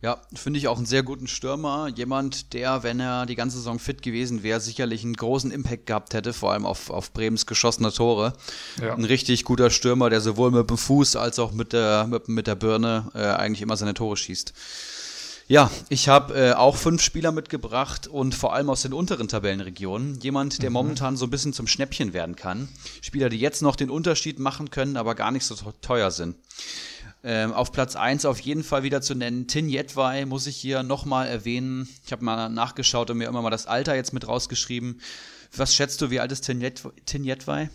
[0.04, 1.88] Ja, finde ich auch einen sehr guten Stürmer.
[1.88, 6.12] Jemand, der, wenn er die ganze Saison fit gewesen wäre, sicherlich einen großen Impact gehabt
[6.12, 8.34] hätte, vor allem auf, auf Brems geschossene Tore.
[8.82, 8.94] Ja.
[8.94, 12.46] Ein richtig guter Stürmer, der sowohl mit dem Fuß als auch mit der, mit, mit
[12.46, 14.52] der Birne äh, eigentlich immer seine Tore schießt.
[15.48, 20.20] Ja, ich habe äh, auch fünf Spieler mitgebracht und vor allem aus den unteren Tabellenregionen.
[20.20, 20.74] Jemand, der mhm.
[20.74, 22.68] momentan so ein bisschen zum Schnäppchen werden kann.
[23.00, 26.36] Spieler, die jetzt noch den Unterschied machen können, aber gar nicht so teuer sind.
[27.26, 29.46] Ähm, auf Platz 1 auf jeden Fall wieder zu nennen.
[29.46, 31.88] Tin Yetwai muss ich hier nochmal erwähnen.
[32.04, 35.00] Ich habe mal nachgeschaut und mir immer mal das Alter jetzt mit rausgeschrieben.
[35.56, 37.70] Was schätzt du, wie alt ist Tin, Yetwai?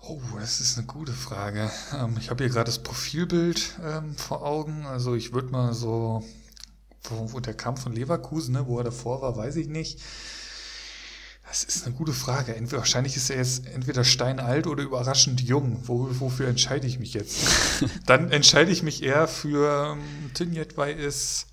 [0.00, 1.70] Oh, das ist eine gute Frage.
[1.92, 4.86] Ähm, ich habe hier gerade das Profilbild ähm, vor Augen.
[4.86, 6.24] Also ich würde mal so,
[7.02, 10.00] wo, wo, der kam von Leverkusen, ne, wo er davor war, weiß ich nicht.
[11.54, 12.56] Das ist eine gute Frage.
[12.56, 15.78] Entweder, wahrscheinlich ist er jetzt entweder steinalt oder überraschend jung.
[15.84, 17.46] Wo, wofür entscheide ich mich jetzt?
[18.06, 21.46] Dann entscheide ich mich eher für ähm, Tinjetwei ist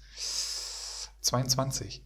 [1.22, 2.04] 22.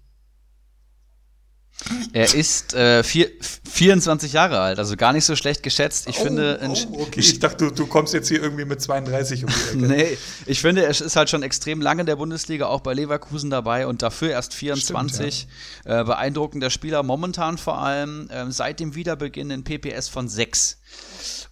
[2.14, 3.30] Er ist äh, vier,
[3.70, 6.08] 24 Jahre alt, also gar nicht so schlecht geschätzt.
[6.08, 6.60] Ich oh, finde.
[6.64, 7.20] Oh, okay.
[7.20, 9.88] Ich dachte, du, du, kommst jetzt hier irgendwie mit 32 um die Ecke.
[9.94, 13.50] nee, ich finde, er ist halt schon extrem lange in der Bundesliga, auch bei Leverkusen
[13.50, 15.36] dabei und dafür erst 24.
[15.36, 15.52] Stimmt,
[15.86, 16.02] ja.
[16.02, 20.80] äh, beeindruckender Spieler momentan vor allem äh, seit dem Wiederbeginn in PPS von 6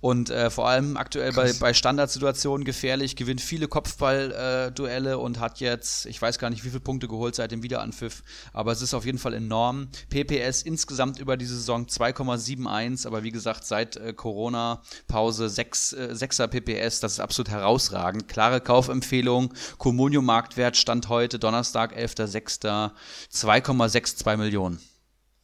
[0.04, 5.62] und äh, vor allem aktuell bei, bei Standardsituationen gefährlich, gewinnt viele Kopfballduelle äh, und hat
[5.62, 8.22] jetzt, ich weiß gar nicht, wie viele Punkte geholt seit dem Wiederanpfiff,
[8.52, 9.88] aber es ist auf jeden Fall enorm.
[10.10, 16.48] PPS insgesamt über die Saison 2,71, aber wie gesagt, seit äh, Corona-Pause 6, äh, 6er
[16.48, 18.28] PPS, das ist absolut herausragend.
[18.28, 22.92] Klare Kaufempfehlung, Communio-Marktwert stand heute, Donnerstag, 11.06.,
[23.32, 24.82] 2,62 Millionen.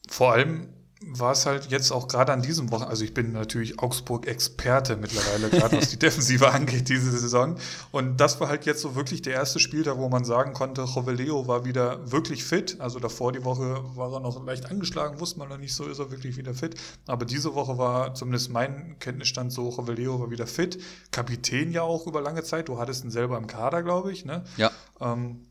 [0.09, 0.67] Vor allem
[1.01, 5.49] war es halt jetzt auch gerade an diesem Wochen, also ich bin natürlich Augsburg-Experte mittlerweile,
[5.49, 7.55] gerade was die Defensive angeht, diese Saison.
[7.91, 10.83] Und das war halt jetzt so wirklich der erste Spiel da, wo man sagen konnte,
[10.83, 12.81] Joveleo war wieder wirklich fit.
[12.81, 15.99] Also davor die Woche war er noch leicht angeschlagen, wusste man noch nicht so, ist
[15.99, 16.75] er wirklich wieder fit.
[17.07, 20.81] Aber diese Woche war zumindest mein Kenntnisstand so, Joveleo war wieder fit.
[21.11, 24.43] Kapitän ja auch über lange Zeit, du hattest ihn selber im Kader, glaube ich, ne?
[24.57, 24.69] Ja.
[24.99, 25.45] Ähm,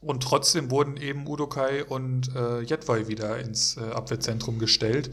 [0.00, 5.10] und trotzdem wurden eben Udokai und äh, Jedwai wieder ins äh, Abwehrzentrum gestellt.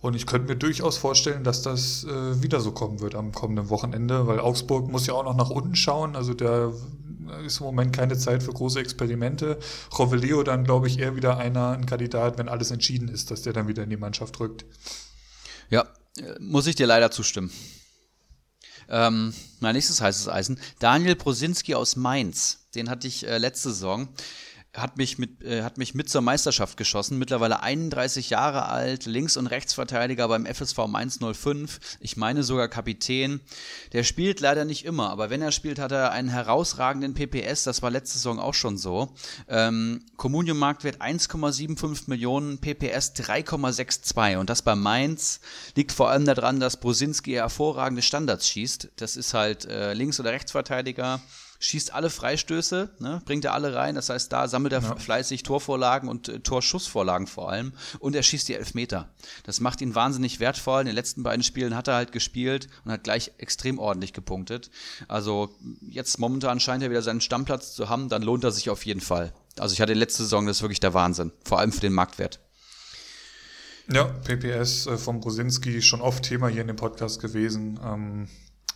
[0.00, 3.70] Und ich könnte mir durchaus vorstellen, dass das äh, wieder so kommen wird am kommenden
[3.70, 6.16] Wochenende, weil Augsburg muss ja auch noch nach unten schauen.
[6.16, 6.72] Also da
[7.44, 9.58] ist im Moment keine Zeit für große Experimente.
[9.98, 13.52] Roveleo dann, glaube ich, eher wieder einer, ein Kandidat, wenn alles entschieden ist, dass der
[13.52, 14.64] dann wieder in die Mannschaft rückt.
[15.70, 15.86] Ja,
[16.38, 17.50] muss ich dir leider zustimmen.
[18.88, 20.60] Ähm, mein nächstes heißes Eisen.
[20.78, 22.65] Daniel Prosinski aus Mainz.
[22.76, 24.08] Den hatte ich äh, letzte Saison
[24.76, 27.18] hat mich mit, äh, hat mich mit zur Meisterschaft geschossen.
[27.18, 31.80] Mittlerweile 31 Jahre alt, Links- und Rechtsverteidiger beim FSV Mainz 05.
[32.00, 33.40] Ich meine sogar Kapitän.
[33.92, 37.64] Der spielt leider nicht immer, aber wenn er spielt, hat er einen herausragenden PPS.
[37.64, 39.14] Das war letzte Saison auch schon so.
[39.48, 44.36] Ähm, Communion Marktwert 1,75 Millionen, PPS 3,62.
[44.36, 45.40] Und das bei Mainz
[45.74, 48.90] liegt vor allem daran, dass Brosinski hervorragende Standards schießt.
[48.96, 51.20] Das ist halt äh, Links- oder Rechtsverteidiger
[51.58, 53.94] schießt alle Freistöße, ne, bringt er alle rein.
[53.94, 54.96] Das heißt, da sammelt er ja.
[54.96, 57.72] fleißig Torvorlagen und äh, Torschussvorlagen vor allem.
[57.98, 59.08] Und er schießt die Elfmeter.
[59.44, 60.80] Das macht ihn wahnsinnig wertvoll.
[60.80, 64.70] In den letzten beiden Spielen hat er halt gespielt und hat gleich extrem ordentlich gepunktet.
[65.08, 65.54] Also
[65.88, 68.08] jetzt momentan scheint er wieder seinen Stammplatz zu haben.
[68.08, 69.32] Dann lohnt er sich auf jeden Fall.
[69.58, 71.32] Also ich hatte letzte Saison, das ist wirklich der Wahnsinn.
[71.44, 72.40] Vor allem für den Marktwert.
[73.90, 77.78] Ja, PPS äh, von Brosinski schon oft Thema hier in dem Podcast gewesen.
[77.84, 78.28] Ähm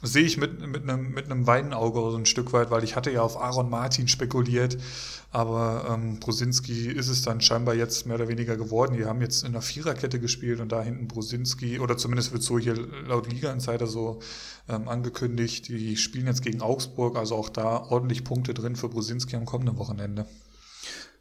[0.03, 3.11] sehe ich mit, mit, einem, mit einem Weinauge so ein Stück weit, weil ich hatte
[3.11, 4.79] ja auf Aaron Martin spekuliert,
[5.31, 8.97] aber ähm, Brosinski ist es dann scheinbar jetzt mehr oder weniger geworden.
[8.97, 12.59] Die haben jetzt in der Viererkette gespielt und da hinten Brosinski, oder zumindest wird so
[12.59, 12.75] hier
[13.07, 14.21] laut Liga-Insider so
[14.69, 19.37] ähm, angekündigt, die spielen jetzt gegen Augsburg, also auch da ordentlich Punkte drin für Brosinski
[19.37, 20.27] am kommenden Wochenende.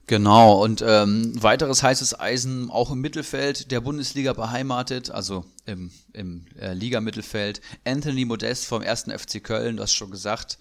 [0.10, 6.46] Genau, und ähm, weiteres heißes Eisen auch im Mittelfeld der Bundesliga beheimatet, also im, im
[6.60, 7.62] äh, Liga-Mittelfeld.
[7.86, 9.04] Anthony Modest vom 1.
[9.04, 10.58] FC Köln, du hast schon gesagt,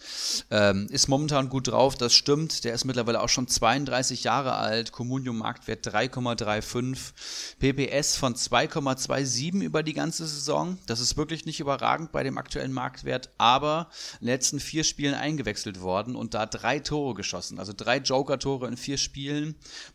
[0.50, 2.64] ähm, ist momentan gut drauf, das stimmt.
[2.64, 7.12] Der ist mittlerweile auch schon 32 Jahre alt, Communium-Marktwert 3,35,
[7.58, 10.76] PPS von 2,27 über die ganze Saison.
[10.86, 13.88] Das ist wirklich nicht überragend bei dem aktuellen Marktwert, aber
[14.20, 18.68] in den letzten vier Spielen eingewechselt worden und da drei Tore geschossen, also drei Joker-Tore
[18.68, 19.38] in vier Spielen.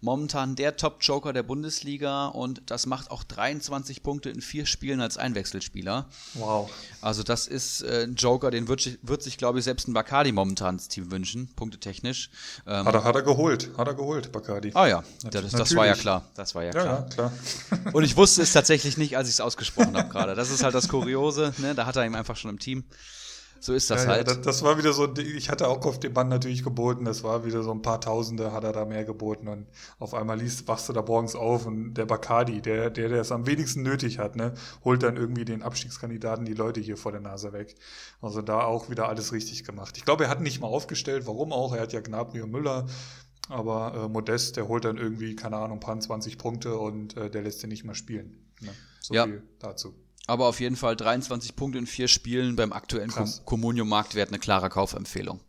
[0.01, 5.17] Momentan der Top-Joker der Bundesliga und das macht auch 23 Punkte in vier Spielen als
[5.17, 6.07] Einwechselspieler.
[6.35, 6.69] Wow.
[7.01, 10.31] Also das ist äh, ein Joker, den wird, wird sich, glaube ich, selbst ein Bacardi
[10.31, 12.29] momentan ins Team wünschen, punktetechnisch.
[12.67, 14.71] Ähm, hat, er, hat er geholt, hat er geholt, Bacardi.
[14.73, 16.23] Ah ja, das, das, war ja klar.
[16.35, 16.85] Das war ja klar.
[16.85, 17.31] Ja, klar.
[17.93, 20.35] Und ich wusste es tatsächlich nicht, als ich es ausgesprochen habe gerade.
[20.35, 21.75] Das ist halt das Kuriose, ne?
[21.75, 22.83] da hat er ihn einfach schon im Team.
[23.63, 24.27] So ist das ja, halt.
[24.27, 27.23] Ja, das, das, war wieder so, ich hatte auch auf dem Band natürlich geboten, das
[27.23, 29.67] war wieder so ein paar Tausende hat er da mehr geboten und
[29.99, 33.31] auf einmal liest, wachst du da morgens auf und der Bacardi, der, der, der es
[33.31, 34.53] am wenigsten nötig hat, ne,
[34.83, 37.75] holt dann irgendwie den Abstiegskandidaten die Leute hier vor der Nase weg.
[38.21, 39.95] Also da auch wieder alles richtig gemacht.
[39.95, 42.85] Ich glaube, er hat nicht mal aufgestellt, warum auch, er hat ja Gnabry und Müller,
[43.47, 47.29] aber äh, Modest, der holt dann irgendwie, keine Ahnung, ein paar 20 Punkte und äh,
[47.29, 48.43] der lässt ihn nicht mehr spielen.
[48.59, 48.71] Ne?
[48.99, 49.23] So ja.
[49.23, 49.95] viel dazu.
[50.25, 53.11] Aber auf jeden Fall 23 Punkte in vier Spielen beim aktuellen
[53.45, 55.41] Communio-Marktwert eine klare Kaufempfehlung.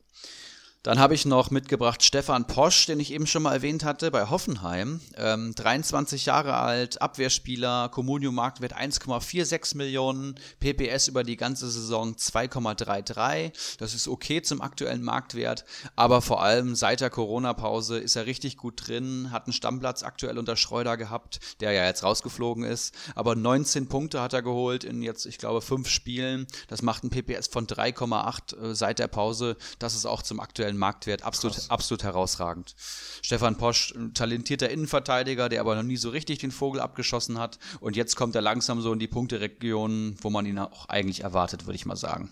[0.85, 4.29] Dann habe ich noch mitgebracht Stefan Posch, den ich eben schon mal erwähnt hatte, bei
[4.29, 5.01] Hoffenheim.
[5.17, 13.79] Ähm, 23 Jahre alt, Abwehrspieler, Communio-Marktwert 1,46 Millionen, PPS über die ganze Saison 2,33.
[13.79, 15.65] Das ist okay zum aktuellen Marktwert,
[15.97, 20.37] aber vor allem seit der Corona-Pause ist er richtig gut drin, hat einen Stammplatz aktuell
[20.37, 22.95] unter Schreuder gehabt, der ja jetzt rausgeflogen ist.
[23.15, 26.47] Aber 19 Punkte hat er geholt in jetzt, ich glaube, fünf Spielen.
[26.69, 29.57] Das macht ein PPS von 3,8 äh, seit der Pause.
[29.79, 32.75] Das ist auch zum aktuellen aktuellen Marktwert absolut, absolut herausragend.
[33.23, 37.59] Stefan Posch, ein talentierter Innenverteidiger, der aber noch nie so richtig den Vogel abgeschossen hat.
[37.81, 41.67] Und jetzt kommt er langsam so in die Punkteregion, wo man ihn auch eigentlich erwartet,
[41.67, 42.31] würde ich mal sagen.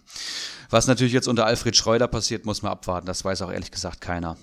[0.70, 3.06] Was natürlich jetzt unter Alfred Schreuder passiert, muss man abwarten.
[3.06, 4.36] Das weiß auch ehrlich gesagt keiner.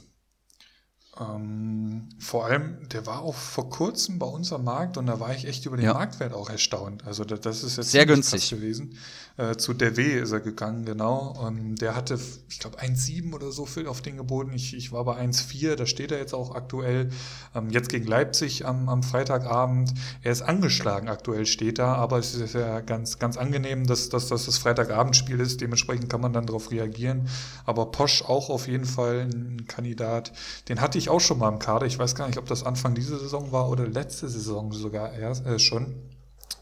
[1.20, 5.34] Ähm, vor allem, der war auch vor kurzem bei uns am Markt und da war
[5.34, 5.94] ich echt über den ja.
[5.94, 7.06] Marktwert auch erstaunt.
[7.06, 8.96] Also das, das ist jetzt sehr günstig gewesen.
[9.36, 11.34] Äh, zu der W ist er gegangen, genau.
[11.42, 12.20] Und der hatte,
[12.50, 14.52] ich glaube, 1,7 oder so viel auf den geboten.
[14.54, 17.10] Ich, ich war bei 1,4, da steht er jetzt auch aktuell.
[17.56, 19.94] Ähm, jetzt gegen Leipzig am, am Freitagabend.
[20.22, 24.28] Er ist angeschlagen, aktuell steht da, aber es ist ja ganz, ganz angenehm, dass, dass,
[24.28, 25.62] dass das Freitagabendspiel ist.
[25.62, 27.30] Dementsprechend kann man dann darauf reagieren.
[27.66, 30.34] Aber Posch auch auf jeden Fall ein Kandidat.
[30.68, 31.86] Den hatte ich auch schon mal im Kader.
[31.86, 35.46] Ich weiß gar nicht, ob das Anfang dieser Saison war oder letzte Saison sogar erst
[35.46, 35.96] äh, schon.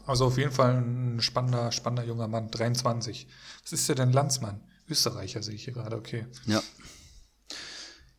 [0.06, 3.28] Also auf jeden Fall ein spannender, spannender junger Mann, 23.
[3.62, 4.60] Was ist der denn Landsmann?
[4.88, 6.26] Österreicher sehe ich hier gerade, okay.
[6.46, 6.62] Ja.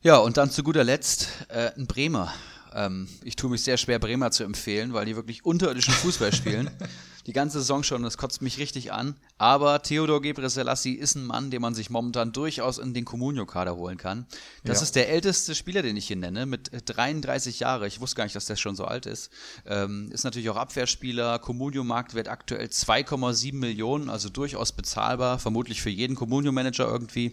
[0.02, 2.32] Ja, und dann zu guter Letzt äh, ein Bremer.
[2.74, 6.70] Ähm, ich tue mich sehr schwer, Bremer zu empfehlen, weil die wirklich unterirdischen Fußball spielen.
[7.28, 9.16] die ganze Saison schon, das kotzt mich richtig an.
[9.38, 13.98] Aber Theodor Gebre-Selassie ist ein Mann, den man sich momentan durchaus in den Comunio-Kader holen
[13.98, 14.26] kann.
[14.66, 14.84] Das ja.
[14.84, 17.86] ist der älteste Spieler, den ich hier nenne, mit 33 Jahren.
[17.88, 19.32] Ich wusste gar nicht, dass der schon so alt ist.
[19.66, 21.40] Ähm, ist natürlich auch Abwehrspieler.
[21.40, 27.32] Comunio-Marktwert aktuell 2,7 Millionen, also durchaus bezahlbar, vermutlich für jeden Comunio-Manager irgendwie.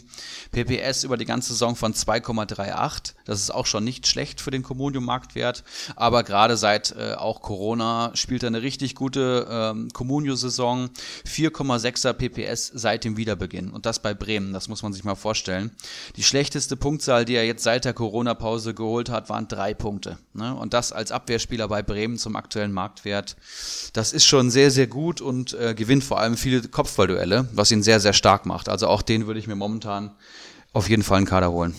[0.52, 3.14] PPS über die ganze Saison von 2,38.
[3.24, 5.64] Das ist auch schon nicht schlecht für den Comunio-Marktwert.
[5.96, 10.90] Aber gerade seit äh, auch Corona spielt er eine richtig gute ähm, Comunio-Saison.
[11.26, 13.70] 4,6er PPS seit dem Wiederbeginn.
[13.70, 15.70] Und das bei Bremen, das muss man sich mal vorstellen.
[16.16, 20.18] Die schlechteste Punktzahl, die er jetzt seit der Corona-Pause geholt hat, waren drei Punkte.
[20.34, 20.54] Ne?
[20.54, 23.36] Und das als Abwehrspieler bei Bremen zum aktuellen Marktwert.
[23.92, 27.82] Das ist schon sehr, sehr gut und äh, gewinnt vor allem viele Kopfballduelle, was ihn
[27.82, 28.68] sehr, sehr stark macht.
[28.68, 30.12] Also auch den würde ich mir momentan
[30.72, 31.74] auf jeden Fall einen Kader holen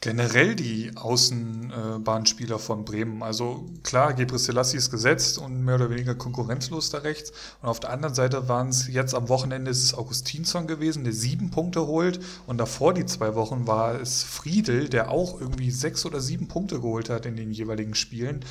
[0.00, 3.22] generell die Außenbahnspieler von Bremen.
[3.22, 7.32] Also klar, Gebre Selassie ist gesetzt und mehr oder weniger konkurrenzlos da rechts.
[7.62, 11.12] Und auf der anderen Seite waren es jetzt am Wochenende ist es Augustinsson gewesen, der
[11.12, 12.20] sieben Punkte holt.
[12.46, 16.76] Und davor die zwei Wochen war es Friedel, der auch irgendwie sechs oder sieben Punkte
[16.76, 18.44] geholt hat in den jeweiligen Spielen.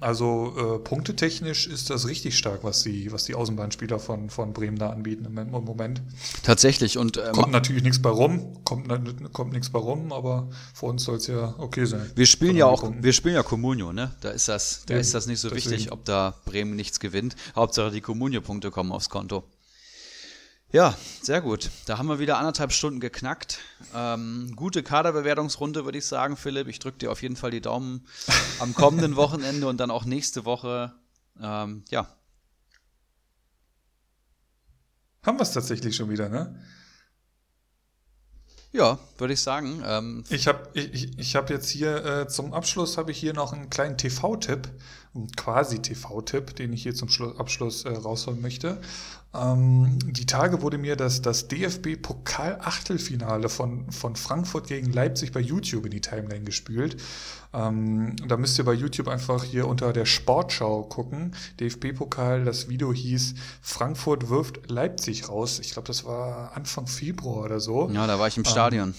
[0.00, 4.76] Also äh, punktetechnisch ist das richtig stark, was die, was die Außenbahnspieler von, von Bremen
[4.76, 6.02] da anbieten im Moment.
[6.42, 6.98] Tatsächlich.
[6.98, 8.88] Und, ähm, kommt natürlich nichts bei rum, kommt,
[9.32, 12.10] kommt nichts bei rum, aber für uns soll es ja okay sein.
[12.16, 13.04] Wir spielen ja auch, Punkten.
[13.04, 14.12] wir spielen ja Comunio, ne?
[14.20, 15.76] Da ist das, da ist das nicht so Deswegen.
[15.76, 17.36] wichtig, ob da Bremen nichts gewinnt.
[17.54, 19.44] Hauptsache die Comunio-Punkte kommen aufs Konto.
[20.72, 21.70] Ja, sehr gut.
[21.86, 23.60] Da haben wir wieder anderthalb Stunden geknackt.
[23.94, 26.66] Ähm, gute Kaderbewertungsrunde, würde ich sagen, Philipp.
[26.66, 28.06] Ich drücke dir auf jeden Fall die Daumen
[28.58, 30.92] am kommenden Wochenende und dann auch nächste Woche.
[31.40, 32.08] Ähm, ja.
[35.22, 36.60] Haben wir es tatsächlich schon wieder, ne?
[38.72, 39.82] Ja, würde ich sagen.
[39.86, 43.52] Ähm, ich habe ich, ich hab jetzt hier äh, zum Abschluss habe ich hier noch
[43.52, 44.68] einen kleinen TV-Tipp,
[45.14, 48.80] einen quasi TV-Tipp, den ich hier zum Schlu Abschluss äh, rausholen möchte.
[49.34, 55.86] Ähm, die Tage wurde mir das, das DFB-Pokal-Achtelfinale von, von Frankfurt gegen Leipzig bei YouTube
[55.86, 57.02] in die Timeline gespült.
[57.52, 61.34] Ähm, da müsst ihr bei YouTube einfach hier unter der Sportschau gucken.
[61.60, 65.58] DFB-Pokal, das Video hieß Frankfurt wirft Leipzig raus.
[65.58, 67.90] Ich glaube, das war Anfang Februar oder so.
[67.92, 68.94] Ja, da war ich im Stadion.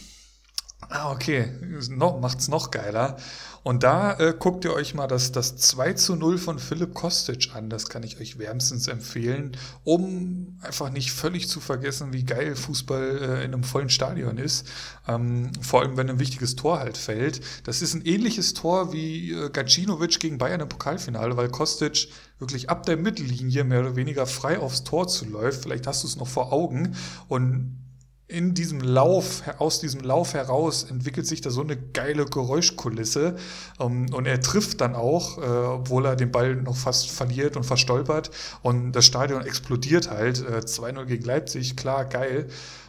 [0.90, 1.52] Ah, okay.
[1.90, 3.18] No, macht's noch geiler.
[3.64, 7.56] Und da äh, guckt ihr euch mal das, das 2 zu 0 von Philipp Kostic
[7.56, 7.68] an.
[7.68, 13.18] Das kann ich euch wärmstens empfehlen, um einfach nicht völlig zu vergessen, wie geil Fußball
[13.18, 14.68] äh, in einem vollen Stadion ist.
[15.08, 17.42] Ähm, vor allem, wenn ein wichtiges Tor halt fällt.
[17.64, 22.70] Das ist ein ähnliches Tor wie äh, Gacinovic gegen Bayern im Pokalfinale, weil Kostic wirklich
[22.70, 25.64] ab der Mittellinie mehr oder weniger frei aufs Tor zuläuft.
[25.64, 26.96] Vielleicht hast du es noch vor Augen.
[27.30, 27.85] Und
[28.28, 33.36] in diesem Lauf, aus diesem Lauf heraus entwickelt sich da so eine geile Geräuschkulisse.
[33.80, 37.66] Ähm, und er trifft dann auch, äh, obwohl er den Ball noch fast verliert und
[37.66, 38.32] verstolpert.
[38.64, 40.40] Und das Stadion explodiert halt.
[40.40, 42.48] Äh, 2-0 gegen Leipzig, klar, geil.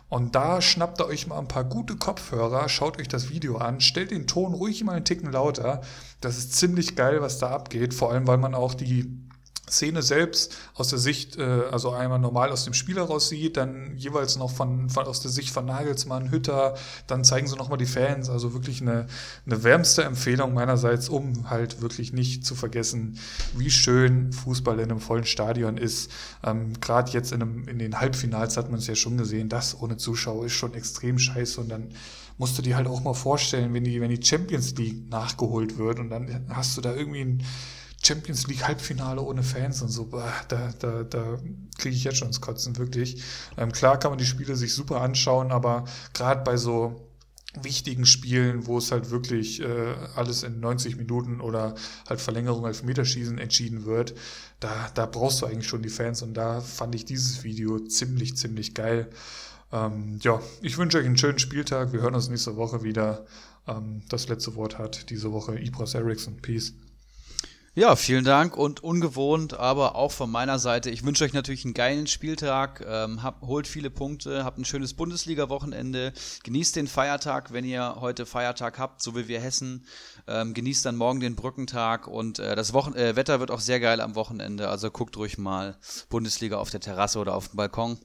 [0.08, 3.80] Und da schnappt ihr euch mal ein paar gute Kopfhörer, schaut euch das Video an,
[3.80, 5.80] stellt den Ton ruhig mal einen Ticken lauter.
[6.20, 7.92] Das ist ziemlich geil, was da abgeht.
[7.92, 9.25] Vor allem, weil man auch die
[9.68, 13.96] Szene selbst aus der Sicht, äh, also einmal normal aus dem Spiel heraus sieht, dann
[13.96, 16.74] jeweils noch von, von aus der Sicht von Nagelsmann, Hütter,
[17.06, 19.06] dann zeigen sie nochmal die Fans, also wirklich eine,
[19.44, 23.18] eine wärmste Empfehlung meinerseits, um halt wirklich nicht zu vergessen,
[23.56, 26.12] wie schön Fußball in einem vollen Stadion ist.
[26.44, 29.80] Ähm, Gerade jetzt in, einem, in den Halbfinals hat man es ja schon gesehen, das
[29.80, 31.88] ohne Zuschauer ist schon extrem scheiße und dann
[32.38, 35.98] musst du dir halt auch mal vorstellen, wenn die, wenn die Champions League nachgeholt wird
[35.98, 37.42] und dann hast du da irgendwie ein
[38.06, 40.08] Champions League Halbfinale ohne Fans und so,
[40.48, 41.38] da, da, da
[41.78, 43.22] kriege ich jetzt schon ins Kotzen, wirklich.
[43.56, 45.84] Ähm, klar kann man die Spiele sich super anschauen, aber
[46.14, 47.10] gerade bei so
[47.62, 51.74] wichtigen Spielen, wo es halt wirklich äh, alles in 90 Minuten oder
[52.08, 54.14] halt Verlängerung Elfmeterschießen entschieden wird,
[54.60, 58.36] da, da brauchst du eigentlich schon die Fans und da fand ich dieses Video ziemlich,
[58.36, 59.08] ziemlich geil.
[59.72, 61.92] Ähm, ja, ich wünsche euch einen schönen Spieltag.
[61.92, 63.26] Wir hören uns nächste Woche wieder.
[63.66, 66.36] Ähm, das letzte Wort hat diese Woche Ibras Eriksson.
[66.36, 66.74] Peace.
[67.78, 70.88] Ja, vielen Dank und ungewohnt, aber auch von meiner Seite.
[70.88, 74.94] Ich wünsche euch natürlich einen geilen Spieltag, ähm, hab, holt viele Punkte, habt ein schönes
[74.94, 79.84] Bundesliga-Wochenende, genießt den Feiertag, wenn ihr heute Feiertag habt, so wie wir Hessen.
[80.26, 83.78] Ähm, genießt dann morgen den Brückentag und äh, das Wochen äh, Wetter wird auch sehr
[83.78, 85.76] geil am Wochenende, also guckt ruhig mal
[86.08, 87.98] Bundesliga auf der Terrasse oder auf dem Balkon.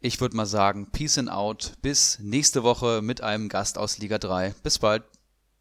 [0.00, 1.74] Ich würde mal sagen, Peace and Out.
[1.82, 4.54] Bis nächste Woche mit einem Gast aus Liga 3.
[4.62, 5.02] Bis bald.